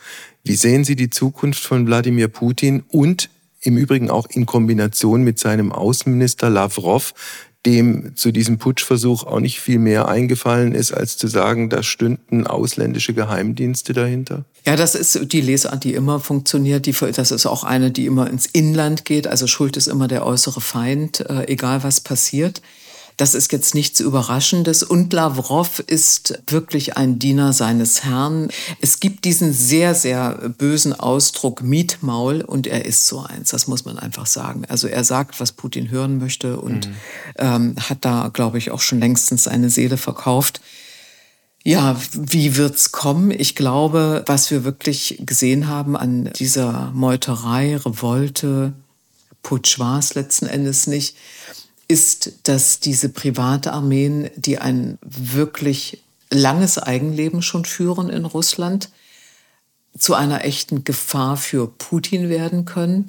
Wie 0.43 0.55
sehen 0.55 0.85
Sie 0.85 0.95
die 0.95 1.11
Zukunft 1.11 1.63
von 1.63 1.85
Wladimir 1.85 2.29
Putin 2.29 2.83
und 2.87 3.29
im 3.61 3.77
Übrigen 3.77 4.09
auch 4.09 4.27
in 4.31 4.47
Kombination 4.47 5.21
mit 5.21 5.37
seinem 5.37 5.71
Außenminister 5.71 6.49
Lavrov, 6.49 7.13
dem 7.65 8.15
zu 8.15 8.31
diesem 8.31 8.57
Putschversuch 8.57 9.25
auch 9.25 9.39
nicht 9.39 9.59
viel 9.59 9.79
mehr 9.79 10.07
eingefallen 10.07 10.73
ist, 10.73 10.93
als 10.93 11.17
zu 11.17 11.27
sagen, 11.27 11.69
da 11.69 11.83
stünden 11.83 12.47
ausländische 12.47 13.13
Geheimdienste 13.13 13.93
dahinter? 13.93 14.45
Ja, 14.65 14.75
das 14.75 14.95
ist 14.95 15.31
die 15.33 15.41
Lesart, 15.41 15.83
die 15.83 15.93
immer 15.93 16.19
funktioniert. 16.19 16.85
Die, 16.85 16.93
das 16.93 17.31
ist 17.31 17.45
auch 17.45 17.63
eine, 17.63 17.91
die 17.91 18.05
immer 18.05 18.29
ins 18.29 18.45
Inland 18.45 19.05
geht. 19.05 19.27
Also 19.27 19.47
Schuld 19.47 19.75
ist 19.77 19.87
immer 19.87 20.07
der 20.07 20.25
äußere 20.25 20.61
Feind, 20.61 21.21
äh, 21.21 21.47
egal 21.47 21.83
was 21.83 21.99
passiert. 21.99 22.61
Das 23.17 23.33
ist 23.33 23.51
jetzt 23.51 23.73
nichts 23.73 23.99
Überraschendes. 23.99 24.83
Und 24.83 25.11
Lavrov 25.11 25.79
ist 25.79 26.39
wirklich 26.45 26.97
ein 26.97 27.17
Diener 27.17 27.51
seines 27.51 28.03
Herrn. 28.03 28.49
Es 28.79 28.99
gibt 28.99 29.25
diesen 29.25 29.53
sehr, 29.53 29.95
sehr 29.95 30.35
bösen 30.57 30.93
Ausdruck 30.93 31.63
Mietmaul 31.63 32.41
und 32.41 32.67
er 32.67 32.85
ist 32.85 33.07
so 33.07 33.21
eins. 33.21 33.49
Das 33.49 33.67
muss 33.67 33.85
man 33.85 33.97
einfach 33.97 34.27
sagen. 34.27 34.65
Also 34.69 34.87
er 34.87 35.03
sagt, 35.03 35.39
was 35.39 35.51
Putin 35.51 35.89
hören 35.89 36.19
möchte 36.19 36.59
und 36.59 36.87
mhm. 36.87 36.93
ähm, 37.37 37.75
hat 37.89 38.05
da, 38.05 38.29
glaube 38.31 38.59
ich, 38.59 38.69
auch 38.69 38.81
schon 38.81 38.99
längstens 38.99 39.45
seine 39.45 39.71
Seele 39.71 39.97
verkauft. 39.97 40.61
Ja, 41.63 41.99
wie 42.13 42.55
wird's 42.55 42.91
kommen? 42.91 43.31
Ich 43.31 43.55
glaube, 43.55 44.23
was 44.27 44.51
wir 44.51 44.63
wirklich 44.63 45.17
gesehen 45.25 45.67
haben 45.67 45.97
an 45.97 46.31
dieser 46.37 46.91
Meuterei, 46.93 47.77
Revolte, 47.77 48.73
Putsch 49.41 49.79
war 49.79 49.99
es 49.99 50.13
letzten 50.13 50.45
Endes 50.45 50.87
nicht, 50.87 51.15
ist, 51.87 52.47
dass 52.47 52.79
diese 52.79 53.09
Privatarmeen, 53.09 54.29
die 54.35 54.59
ein 54.59 54.97
wirklich 55.01 56.03
langes 56.29 56.77
Eigenleben 56.77 57.41
schon 57.41 57.65
führen 57.65 58.09
in 58.09 58.25
Russland, 58.25 58.89
zu 59.97 60.13
einer 60.13 60.43
echten 60.43 60.83
Gefahr 60.83 61.37
für 61.37 61.67
Putin 61.67 62.29
werden 62.29 62.65
können 62.65 63.07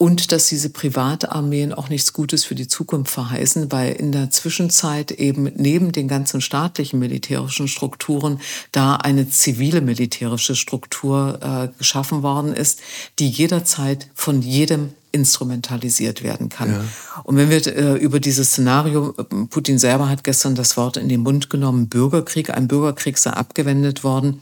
und 0.00 0.32
dass 0.32 0.48
diese 0.48 0.70
Privatarmeen 0.70 1.74
auch 1.74 1.90
nichts 1.90 2.14
Gutes 2.14 2.42
für 2.42 2.54
die 2.54 2.66
Zukunft 2.66 3.12
verheißen, 3.12 3.70
weil 3.70 3.92
in 3.92 4.12
der 4.12 4.30
Zwischenzeit 4.30 5.10
eben 5.10 5.52
neben 5.56 5.92
den 5.92 6.08
ganzen 6.08 6.40
staatlichen 6.40 6.98
militärischen 6.98 7.68
Strukturen 7.68 8.40
da 8.72 8.96
eine 8.96 9.28
zivile 9.28 9.82
militärische 9.82 10.56
Struktur 10.56 11.38
äh, 11.42 11.76
geschaffen 11.76 12.22
worden 12.22 12.54
ist, 12.54 12.80
die 13.18 13.28
jederzeit 13.28 14.08
von 14.14 14.40
jedem 14.40 14.94
instrumentalisiert 15.12 16.22
werden 16.22 16.48
kann. 16.48 16.72
Ja. 16.72 16.84
Und 17.24 17.36
wenn 17.36 17.50
wir 17.50 17.66
äh, 17.66 17.98
über 17.98 18.20
dieses 18.20 18.52
Szenario, 18.52 19.14
äh, 19.18 19.24
Putin 19.50 19.78
selber 19.78 20.08
hat 20.08 20.24
gestern 20.24 20.54
das 20.54 20.78
Wort 20.78 20.96
in 20.96 21.10
den 21.10 21.20
Mund 21.20 21.50
genommen, 21.50 21.88
Bürgerkrieg, 21.88 22.48
ein 22.48 22.68
Bürgerkrieg 22.68 23.18
sei 23.18 23.32
abgewendet 23.32 24.02
worden. 24.02 24.40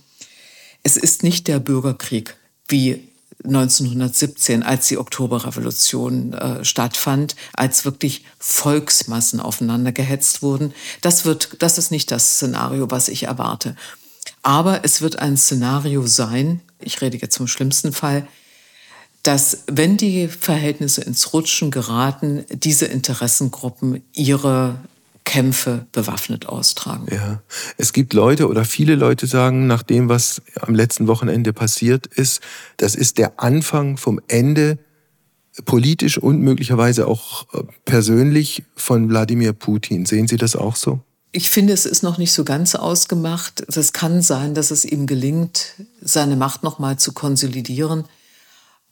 Es 0.85 0.97
ist 0.97 1.25
nicht 1.25 1.49
der 1.49 1.59
Bürgerkrieg 1.59 2.37
wie 2.69 3.08
1917, 3.45 4.63
als 4.63 4.89
die 4.89 4.99
Oktoberrevolution 4.99 6.33
äh, 6.33 6.65
stattfand, 6.65 7.37
als 7.53 7.85
wirklich 7.85 8.25
Volksmassen 8.39 9.41
aufeinander 9.41 9.93
gehetzt 9.93 10.43
wurden. 10.43 10.75
Das 11.03 11.25
wird, 11.25 11.57
das 11.61 11.79
ist 11.79 11.91
nicht 11.91 12.11
das 12.11 12.35
Szenario, 12.35 12.91
was 12.91 13.09
ich 13.09 13.25
erwarte. 13.25 13.77
Aber 14.43 14.85
es 14.85 15.01
wird 15.01 15.19
ein 15.19 15.37
Szenario 15.37 16.07
sein, 16.07 16.61
ich 16.81 17.01
rede 17.01 17.17
jetzt 17.17 17.35
zum 17.35 17.49
schlimmsten 17.49 17.93
Fall, 17.93 18.27
dass 19.23 19.65
wenn 19.67 19.97
die 19.97 20.29
Verhältnisse 20.29 21.03
ins 21.03 21.33
Rutschen 21.33 21.71
geraten, 21.71 22.45
diese 22.51 22.87
Interessengruppen 22.87 24.03
ihre 24.15 24.79
Kämpfe 25.29 25.87
bewaffnet 25.93 26.47
austragen. 26.47 27.07
Ja, 27.15 27.43
es 27.77 27.93
gibt 27.93 28.15
Leute 28.15 28.49
oder 28.49 28.65
viele 28.65 28.95
Leute 28.95 29.27
sagen, 29.27 29.67
nach 29.67 29.83
dem, 29.83 30.09
was 30.09 30.41
am 30.59 30.75
letzten 30.75 31.07
Wochenende 31.07 31.53
passiert 31.53 32.07
ist, 32.07 32.41
das 32.79 32.95
ist 32.95 33.19
der 33.19 33.39
Anfang 33.39 33.99
vom 33.99 34.23
Ende 34.27 34.79
politisch 35.67 36.17
und 36.17 36.41
möglicherweise 36.41 37.07
auch 37.07 37.53
äh, 37.53 37.63
persönlich 37.85 38.65
von 38.75 39.11
Wladimir 39.11 39.53
Putin. 39.53 40.07
Sehen 40.07 40.29
Sie 40.29 40.39
das 40.39 40.57
auch 40.57 40.77
so? 40.77 41.01
Ich 41.33 41.51
finde, 41.51 41.75
es 41.75 41.85
ist 41.85 42.03
noch 42.03 42.17
nicht 42.17 42.33
so 42.33 42.43
ganz 42.43 42.75
ausgemacht. 42.75 43.63
Es 43.69 43.93
kann 43.93 44.23
sein, 44.23 44.55
dass 44.55 44.71
es 44.71 44.87
ihm 44.87 45.07
gelingt, 45.07 45.75
seine 46.01 46.37
Macht 46.37 46.63
noch 46.63 46.79
mal 46.79 46.99
zu 46.99 47.13
konsolidieren. 47.13 48.05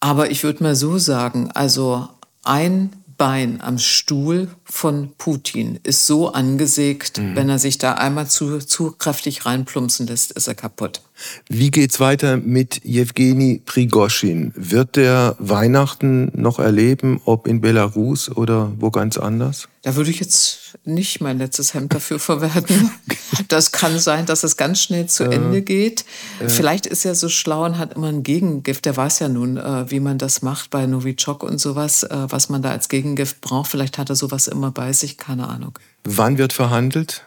Aber 0.00 0.30
ich 0.30 0.44
würde 0.44 0.62
mal 0.62 0.76
so 0.76 0.98
sagen, 0.98 1.50
also 1.52 2.08
ein 2.44 2.92
Bein 3.18 3.60
am 3.60 3.78
Stuhl 3.78 4.48
von 4.64 5.12
Putin 5.16 5.80
ist 5.82 6.06
so 6.06 6.32
angesägt, 6.32 7.18
mhm. 7.18 7.34
wenn 7.34 7.48
er 7.48 7.58
sich 7.58 7.78
da 7.78 7.94
einmal 7.94 8.28
zu, 8.28 8.58
zu 8.58 8.92
kräftig 8.92 9.46
reinplumpsen 9.46 10.06
lässt, 10.06 10.32
ist 10.32 10.48
er 10.48 10.54
kaputt. 10.54 11.00
Wie 11.48 11.70
geht's 11.70 12.00
weiter 12.00 12.36
mit 12.36 12.82
Jewgeni 12.84 13.62
Prigoschin? 13.64 14.52
Wird 14.54 14.96
der 14.96 15.36
Weihnachten 15.38 16.30
noch 16.34 16.58
erleben, 16.58 17.20
ob 17.24 17.46
in 17.46 17.60
Belarus 17.60 18.28
oder 18.30 18.72
wo 18.78 18.90
ganz 18.90 19.16
anders? 19.16 19.68
Da 19.82 19.94
würde 19.96 20.10
ich 20.10 20.20
jetzt 20.20 20.78
nicht 20.84 21.20
mein 21.20 21.38
letztes 21.38 21.74
Hemd 21.74 21.94
dafür 21.94 22.18
verwerten. 22.18 22.90
Das 23.48 23.70
kann 23.70 23.98
sein, 23.98 24.24
dass 24.24 24.44
es 24.44 24.56
ganz 24.56 24.80
schnell 24.80 25.06
zu 25.06 25.24
äh, 25.24 25.34
Ende 25.34 25.60
geht. 25.60 26.04
Äh, 26.40 26.48
Vielleicht 26.48 26.86
ist 26.86 27.04
er 27.04 27.14
so 27.14 27.28
schlau 27.28 27.64
und 27.64 27.76
hat 27.76 27.94
immer 27.94 28.08
ein 28.08 28.22
Gegengift. 28.22 28.86
Der 28.86 28.96
weiß 28.96 29.18
ja 29.18 29.28
nun, 29.28 29.56
äh, 29.56 29.90
wie 29.90 30.00
man 30.00 30.16
das 30.16 30.42
macht 30.42 30.70
bei 30.70 30.86
Novichok 30.86 31.42
und 31.42 31.58
sowas, 31.58 32.02
äh, 32.02 32.26
was 32.28 32.48
man 32.48 32.62
da 32.62 32.70
als 32.70 32.88
Gegengift 32.88 33.40
braucht. 33.42 33.70
Vielleicht 33.70 33.98
hat 33.98 34.08
er 34.08 34.16
sowas 34.16 34.48
immer 34.48 34.70
bei 34.70 34.92
sich, 34.92 35.18
keine 35.18 35.48
Ahnung. 35.48 35.78
Wann 36.04 36.38
wird 36.38 36.52
verhandelt? 36.52 37.26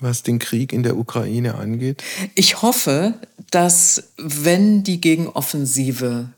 was 0.00 0.22
den 0.22 0.38
Krieg 0.38 0.72
in 0.72 0.82
der 0.82 0.96
Ukraine 0.96 1.56
angeht? 1.56 2.02
Ich 2.34 2.62
hoffe, 2.62 3.14
dass 3.50 4.10
wenn 4.16 4.82
die 4.82 5.00
Gegenoffensive 5.00 6.30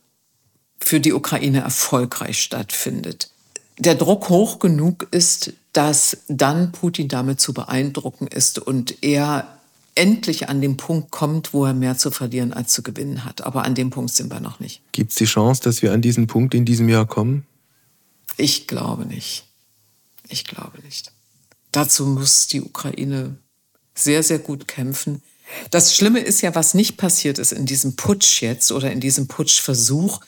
für 0.79 1.01
die 1.01 1.13
Ukraine 1.13 1.61
erfolgreich 1.61 2.41
stattfindet, 2.41 3.31
der 3.79 3.95
Druck 3.95 4.29
hoch 4.29 4.59
genug 4.59 5.09
ist, 5.11 5.53
dass 5.73 6.19
dann 6.29 6.73
Putin 6.73 7.09
damit 7.09 7.41
zu 7.41 7.55
beeindrucken 7.55 8.27
ist 8.27 8.59
und 8.59 9.03
er 9.03 9.61
endlich 9.95 10.49
an 10.49 10.61
den 10.61 10.77
Punkt 10.77 11.11
kommt, 11.11 11.53
wo 11.53 11.65
er 11.65 11.75
mehr 11.75 11.97
zu 11.97 12.11
verlieren 12.11 12.53
als 12.53 12.73
zu 12.73 12.83
gewinnen 12.83 13.25
hat. 13.25 13.43
Aber 13.43 13.65
an 13.65 13.75
dem 13.75 13.91
Punkt 13.91 14.13
sind 14.13 14.33
wir 14.33 14.41
noch 14.41 14.61
nicht. 14.61 14.83
Gibt 14.93 15.11
es 15.11 15.17
die 15.17 15.25
Chance, 15.25 15.63
dass 15.63 15.83
wir 15.83 15.93
an 15.93 16.03
diesen 16.03 16.27
Punkt 16.27 16.55
in 16.55 16.65
diesem 16.65 16.89
Jahr 16.89 17.07
kommen? 17.07 17.47
Ich 18.37 18.67
glaube 18.67 19.05
nicht. 19.05 19.45
Ich 20.29 20.45
glaube 20.45 20.81
nicht. 20.83 21.13
Dazu 21.73 22.07
muss 22.07 22.47
die 22.47 22.63
Ukraine 22.63 23.37
sehr, 23.95 24.23
sehr 24.23 24.39
gut 24.39 24.69
kämpfen. 24.69 25.23
Das 25.71 25.95
Schlimme 25.95 26.21
ist 26.21 26.41
ja, 26.41 26.55
was 26.55 26.75
nicht 26.75 26.97
passiert 26.97 27.39
ist 27.39 27.53
in 27.53 27.67
diesem 27.67 27.97
Putsch 27.97 28.43
jetzt 28.43 28.73
oder 28.73 28.91
in 28.91 29.01
diesem 29.01 29.27
Putschversuch, 29.29 30.21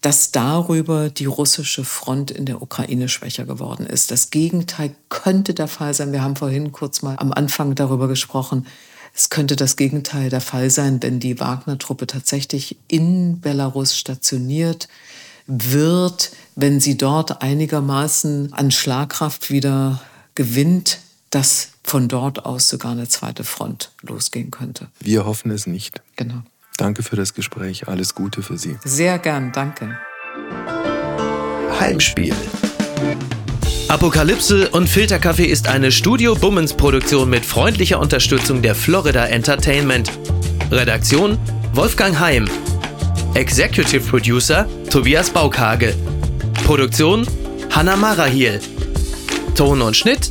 dass 0.00 0.30
darüber 0.30 1.10
die 1.10 1.24
russische 1.24 1.84
Front 1.84 2.30
in 2.30 2.46
der 2.46 2.62
Ukraine 2.62 3.08
schwächer 3.08 3.44
geworden 3.44 3.86
ist. 3.86 4.10
Das 4.10 4.30
Gegenteil 4.30 4.94
könnte 5.08 5.54
der 5.54 5.68
Fall 5.68 5.94
sein. 5.94 6.12
Wir 6.12 6.22
haben 6.22 6.36
vorhin 6.36 6.72
kurz 6.72 7.02
mal 7.02 7.16
am 7.18 7.32
Anfang 7.32 7.74
darüber 7.74 8.06
gesprochen. 8.06 8.66
Es 9.14 9.30
könnte 9.30 9.56
das 9.56 9.76
Gegenteil 9.76 10.28
der 10.28 10.42
Fall 10.42 10.68
sein, 10.70 11.02
wenn 11.02 11.20
die 11.20 11.40
Wagner-Truppe 11.40 12.06
tatsächlich 12.06 12.76
in 12.86 13.40
Belarus 13.40 13.96
stationiert 13.96 14.88
wird, 15.46 16.32
wenn 16.54 16.80
sie 16.80 16.96
dort 16.96 17.40
einigermaßen 17.42 18.52
an 18.52 18.70
Schlagkraft 18.70 19.50
wieder 19.50 20.02
gewinnt, 20.34 20.98
dass 21.30 21.70
von 21.82 22.08
dort 22.08 22.44
aus 22.44 22.68
sogar 22.68 22.92
eine 22.92 23.08
zweite 23.08 23.44
Front 23.44 23.92
losgehen 24.02 24.50
könnte. 24.50 24.88
Wir 25.00 25.24
hoffen 25.24 25.50
es 25.50 25.66
nicht. 25.66 26.02
Genau. 26.16 26.42
Danke 26.76 27.02
für 27.02 27.16
das 27.16 27.34
Gespräch. 27.34 27.88
Alles 27.88 28.14
Gute 28.14 28.42
für 28.42 28.58
Sie. 28.58 28.76
Sehr 28.84 29.18
gern, 29.18 29.52
danke. 29.52 29.98
Heimspiel. 31.80 32.34
Apokalypse 33.88 34.68
und 34.70 34.88
Filterkaffee 34.88 35.44
ist 35.44 35.68
eine 35.68 35.92
Studio 35.92 36.34
Bummens 36.34 36.74
Produktion 36.74 37.30
mit 37.30 37.46
freundlicher 37.46 38.00
Unterstützung 38.00 38.60
der 38.60 38.74
Florida 38.74 39.26
Entertainment. 39.26 40.10
Redaktion 40.70 41.38
Wolfgang 41.72 42.18
Heim. 42.18 42.48
Executive 43.34 44.00
Producer 44.00 44.66
Tobias 44.90 45.30
Baukage. 45.30 45.94
Produktion 46.64 47.26
Hanna 47.70 47.96
Marahiel. 47.96 48.60
Ton 49.54 49.80
und 49.80 49.96
Schnitt 49.96 50.30